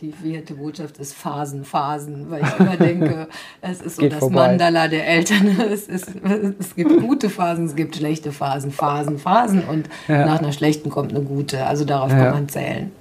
Die 0.00 0.12
vierte 0.12 0.54
Botschaft 0.54 0.98
ist 0.98 1.14
Phasen, 1.14 1.64
Phasen, 1.64 2.30
weil 2.30 2.42
ich 2.42 2.60
immer 2.60 2.76
denke, 2.76 3.28
es 3.62 3.80
ist 3.80 3.96
so 3.96 4.02
Geht 4.02 4.12
das 4.12 4.18
vorbei. 4.18 4.48
Mandala 4.48 4.88
der 4.88 5.06
Eltern. 5.06 5.56
Es, 5.58 5.86
ist, 5.86 6.10
es 6.58 6.74
gibt 6.74 7.00
gute 7.00 7.30
Phasen, 7.30 7.64
es 7.64 7.74
gibt 7.74 7.96
schlechte 7.96 8.30
Phasen, 8.32 8.70
Phasen, 8.70 9.18
Phasen 9.18 9.64
und 9.64 9.88
ja. 10.06 10.26
nach 10.26 10.40
einer 10.40 10.52
schlechten 10.52 10.90
kommt 10.90 11.14
eine 11.14 11.24
gute. 11.24 11.66
Also 11.66 11.84
darauf 11.84 12.10
ja. 12.12 12.18
kann 12.18 12.34
man 12.34 12.48
zählen. 12.48 12.92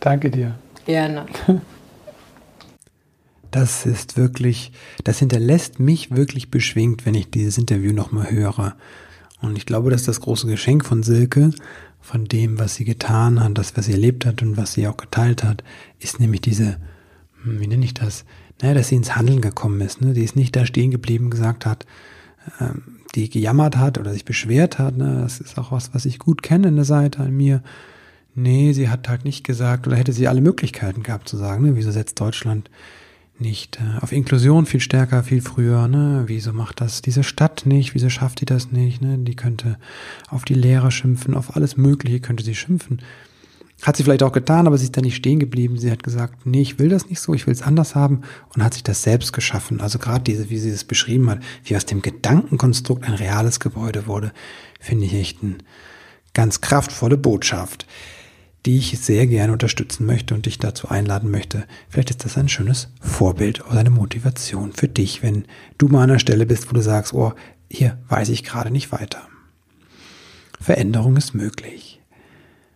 Danke 0.00 0.30
dir. 0.30 0.54
Gerne. 0.86 1.26
Das 3.50 3.86
ist 3.86 4.16
wirklich, 4.16 4.72
das 5.04 5.20
hinterlässt 5.20 5.78
mich 5.78 6.10
wirklich 6.10 6.50
beschwingt, 6.50 7.06
wenn 7.06 7.14
ich 7.14 7.30
dieses 7.30 7.56
Interview 7.56 7.92
nochmal 7.92 8.28
höre. 8.28 8.74
Und 9.44 9.58
ich 9.58 9.66
glaube, 9.66 9.90
das 9.90 10.02
ist 10.02 10.08
das 10.08 10.20
große 10.20 10.46
Geschenk 10.46 10.84
von 10.84 11.02
Silke, 11.02 11.50
von 12.00 12.24
dem, 12.24 12.58
was 12.58 12.74
sie 12.74 12.84
getan 12.84 13.42
hat, 13.42 13.56
das, 13.56 13.76
was 13.76 13.86
sie 13.86 13.92
erlebt 13.92 14.26
hat 14.26 14.42
und 14.42 14.56
was 14.56 14.72
sie 14.72 14.86
auch 14.86 14.96
geteilt 14.96 15.44
hat, 15.44 15.62
ist 15.98 16.20
nämlich 16.20 16.40
diese, 16.40 16.78
hm, 17.42 17.60
wie 17.60 17.66
nenne 17.66 17.84
ich 17.84 17.94
das? 17.94 18.24
Naja, 18.60 18.74
dass 18.74 18.88
sie 18.88 18.96
ins 18.96 19.16
Handeln 19.16 19.40
gekommen 19.40 19.80
ist. 19.80 20.00
Ne? 20.00 20.12
Die 20.12 20.24
ist 20.24 20.36
nicht 20.36 20.54
da 20.54 20.66
stehen 20.66 20.90
geblieben, 20.90 21.30
gesagt 21.30 21.66
hat, 21.66 21.86
ähm, 22.60 22.82
die 23.14 23.28
gejammert 23.30 23.76
hat 23.76 23.98
oder 23.98 24.12
sich 24.12 24.24
beschwert 24.24 24.78
hat. 24.78 24.96
Ne? 24.96 25.20
Das 25.22 25.40
ist 25.40 25.58
auch 25.58 25.72
was, 25.72 25.94
was 25.94 26.04
ich 26.04 26.18
gut 26.18 26.42
kenne, 26.42 26.68
eine 26.68 26.84
Seite 26.84 27.20
an 27.20 27.36
mir. 27.36 27.62
Nee, 28.34 28.72
sie 28.72 28.88
hat 28.88 29.08
halt 29.08 29.24
nicht 29.24 29.44
gesagt, 29.44 29.86
oder 29.86 29.96
hätte 29.96 30.12
sie 30.12 30.26
alle 30.26 30.40
Möglichkeiten 30.40 31.02
gehabt 31.02 31.28
zu 31.28 31.36
sagen, 31.36 31.64
ne? 31.64 31.76
wieso 31.76 31.90
setzt 31.90 32.20
Deutschland 32.20 32.70
nicht 33.38 33.78
äh, 33.80 34.00
auf 34.00 34.12
Inklusion 34.12 34.66
viel 34.66 34.80
stärker, 34.80 35.22
viel 35.22 35.42
früher, 35.42 35.88
ne? 35.88 36.24
Wieso 36.26 36.52
macht 36.52 36.80
das 36.80 37.02
diese 37.02 37.24
Stadt 37.24 37.66
nicht? 37.66 37.94
Wieso 37.94 38.08
schafft 38.08 38.40
die 38.40 38.46
das 38.46 38.70
nicht? 38.70 39.02
Ne? 39.02 39.18
Die 39.18 39.34
könnte 39.34 39.78
auf 40.28 40.44
die 40.44 40.54
Lehrer 40.54 40.90
schimpfen, 40.90 41.34
auf 41.34 41.56
alles 41.56 41.76
Mögliche 41.76 42.20
könnte 42.20 42.44
sie 42.44 42.54
schimpfen. 42.54 43.00
Hat 43.82 43.96
sie 43.96 44.04
vielleicht 44.04 44.22
auch 44.22 44.32
getan, 44.32 44.66
aber 44.66 44.78
sie 44.78 44.84
ist 44.84 44.96
da 44.96 45.00
nicht 45.00 45.16
stehen 45.16 45.40
geblieben. 45.40 45.78
Sie 45.78 45.90
hat 45.90 46.02
gesagt, 46.02 46.46
nee, 46.46 46.62
ich 46.62 46.78
will 46.78 46.88
das 46.88 47.08
nicht 47.10 47.20
so, 47.20 47.34
ich 47.34 47.46
will 47.46 47.52
es 47.52 47.62
anders 47.62 47.94
haben 47.94 48.22
und 48.54 48.62
hat 48.62 48.74
sich 48.74 48.84
das 48.84 49.02
selbst 49.02 49.32
geschaffen. 49.32 49.80
Also 49.80 49.98
gerade 49.98 50.24
diese, 50.24 50.48
wie 50.48 50.58
sie 50.58 50.70
es 50.70 50.84
beschrieben 50.84 51.28
hat, 51.28 51.40
wie 51.64 51.76
aus 51.76 51.84
dem 51.84 52.00
Gedankenkonstrukt 52.00 53.04
ein 53.04 53.14
reales 53.14 53.60
Gebäude 53.60 54.06
wurde, 54.06 54.32
finde 54.80 55.06
ich 55.06 55.14
echt 55.14 55.42
eine 55.42 55.56
ganz 56.34 56.60
kraftvolle 56.60 57.18
Botschaft. 57.18 57.86
Die 58.66 58.78
ich 58.78 58.98
sehr 58.98 59.26
gerne 59.26 59.52
unterstützen 59.52 60.06
möchte 60.06 60.34
und 60.34 60.46
dich 60.46 60.58
dazu 60.58 60.88
einladen 60.88 61.30
möchte. 61.30 61.64
Vielleicht 61.88 62.10
ist 62.10 62.24
das 62.24 62.38
ein 62.38 62.48
schönes 62.48 62.88
Vorbild 63.00 63.66
oder 63.66 63.80
eine 63.80 63.90
Motivation 63.90 64.72
für 64.72 64.88
dich, 64.88 65.22
wenn 65.22 65.44
du 65.76 65.88
mal 65.88 66.04
an 66.04 66.10
einer 66.10 66.18
Stelle 66.18 66.46
bist, 66.46 66.70
wo 66.70 66.74
du 66.74 66.80
sagst, 66.80 67.12
oh, 67.12 67.32
hier 67.70 67.98
weiß 68.08 68.30
ich 68.30 68.44
gerade 68.44 68.70
nicht 68.70 68.92
weiter. 68.92 69.22
Veränderung 70.60 71.16
ist 71.16 71.34
möglich. 71.34 72.00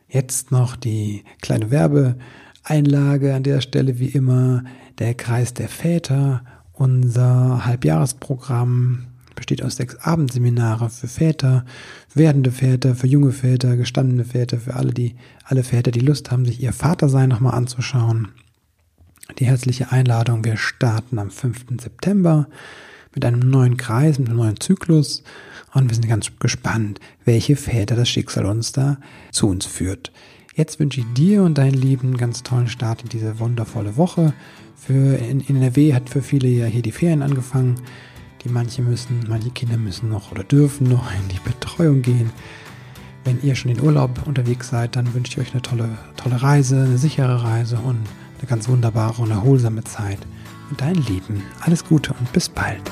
Jetzt 0.08 0.50
noch 0.50 0.76
die 0.76 1.24
kleine 1.40 1.70
Werbeeinlage 1.70 3.34
an 3.34 3.42
der 3.42 3.60
Stelle 3.60 3.98
wie 3.98 4.08
immer. 4.08 4.64
Der 4.98 5.14
Kreis 5.14 5.54
der 5.54 5.68
Väter, 5.68 6.44
unser 6.72 7.64
Halbjahresprogramm 7.64 9.06
besteht 9.38 9.62
aus 9.62 9.76
sechs 9.76 9.96
Abendseminare 9.96 10.90
für 10.90 11.08
Väter, 11.08 11.64
werdende 12.12 12.50
Väter, 12.50 12.94
für 12.94 13.06
junge 13.06 13.32
Väter, 13.32 13.76
gestandene 13.76 14.24
Väter, 14.24 14.58
für 14.58 14.74
alle, 14.74 14.92
die, 14.92 15.14
alle 15.44 15.62
Väter, 15.62 15.90
die 15.90 16.00
Lust 16.00 16.30
haben, 16.30 16.44
sich 16.44 16.60
ihr 16.60 16.72
Vatersein 16.72 17.28
nochmal 17.28 17.54
anzuschauen. 17.54 18.28
Die 19.38 19.46
herzliche 19.46 19.92
Einladung. 19.92 20.44
Wir 20.44 20.56
starten 20.56 21.18
am 21.18 21.30
5. 21.30 21.66
September 21.80 22.48
mit 23.14 23.24
einem 23.24 23.40
neuen 23.40 23.76
Kreis, 23.76 24.18
mit 24.18 24.28
einem 24.28 24.38
neuen 24.38 24.60
Zyklus. 24.60 25.22
Und 25.72 25.88
wir 25.88 25.94
sind 25.94 26.08
ganz 26.08 26.30
gespannt, 26.40 26.98
welche 27.24 27.56
Väter 27.56 27.94
das 27.94 28.08
Schicksal 28.08 28.44
uns 28.44 28.72
da 28.72 28.98
zu 29.30 29.48
uns 29.48 29.66
führt. 29.66 30.12
Jetzt 30.54 30.80
wünsche 30.80 31.00
ich 31.00 31.06
dir 31.14 31.44
und 31.44 31.58
deinen 31.58 31.74
Lieben 31.74 32.08
einen 32.08 32.16
ganz 32.16 32.42
tollen 32.42 32.66
Start 32.68 33.02
in 33.02 33.08
diese 33.08 33.38
wundervolle 33.38 33.96
Woche. 33.96 34.32
Für 34.74 35.16
in, 35.16 35.46
NRW 35.46 35.94
hat 35.94 36.10
für 36.10 36.22
viele 36.22 36.48
ja 36.48 36.66
hier 36.66 36.82
die 36.82 36.90
Ferien 36.90 37.22
angefangen. 37.22 37.76
Die 38.44 38.48
manche 38.48 38.82
müssen, 38.82 39.24
manche 39.28 39.50
Kinder 39.50 39.76
müssen 39.76 40.08
noch 40.08 40.30
oder 40.30 40.44
dürfen 40.44 40.88
noch 40.88 41.10
in 41.12 41.28
die 41.28 41.40
Betreuung 41.40 42.02
gehen. 42.02 42.30
Wenn 43.24 43.42
ihr 43.42 43.54
schon 43.54 43.72
in 43.72 43.80
Urlaub 43.80 44.26
unterwegs 44.26 44.68
seid, 44.68 44.96
dann 44.96 45.12
wünsche 45.12 45.32
ich 45.32 45.48
euch 45.48 45.52
eine 45.52 45.62
tolle, 45.62 45.98
tolle 46.16 46.40
Reise, 46.40 46.82
eine 46.82 46.98
sichere 46.98 47.42
Reise 47.42 47.76
und 47.76 47.98
eine 48.38 48.48
ganz 48.48 48.68
wunderbare 48.68 49.20
und 49.22 49.30
erholsame 49.30 49.84
Zeit. 49.84 50.18
Und 50.70 50.80
deinen 50.80 51.04
Lieben 51.06 51.42
alles 51.60 51.84
Gute 51.84 52.14
und 52.18 52.32
bis 52.32 52.48
bald. 52.48 52.82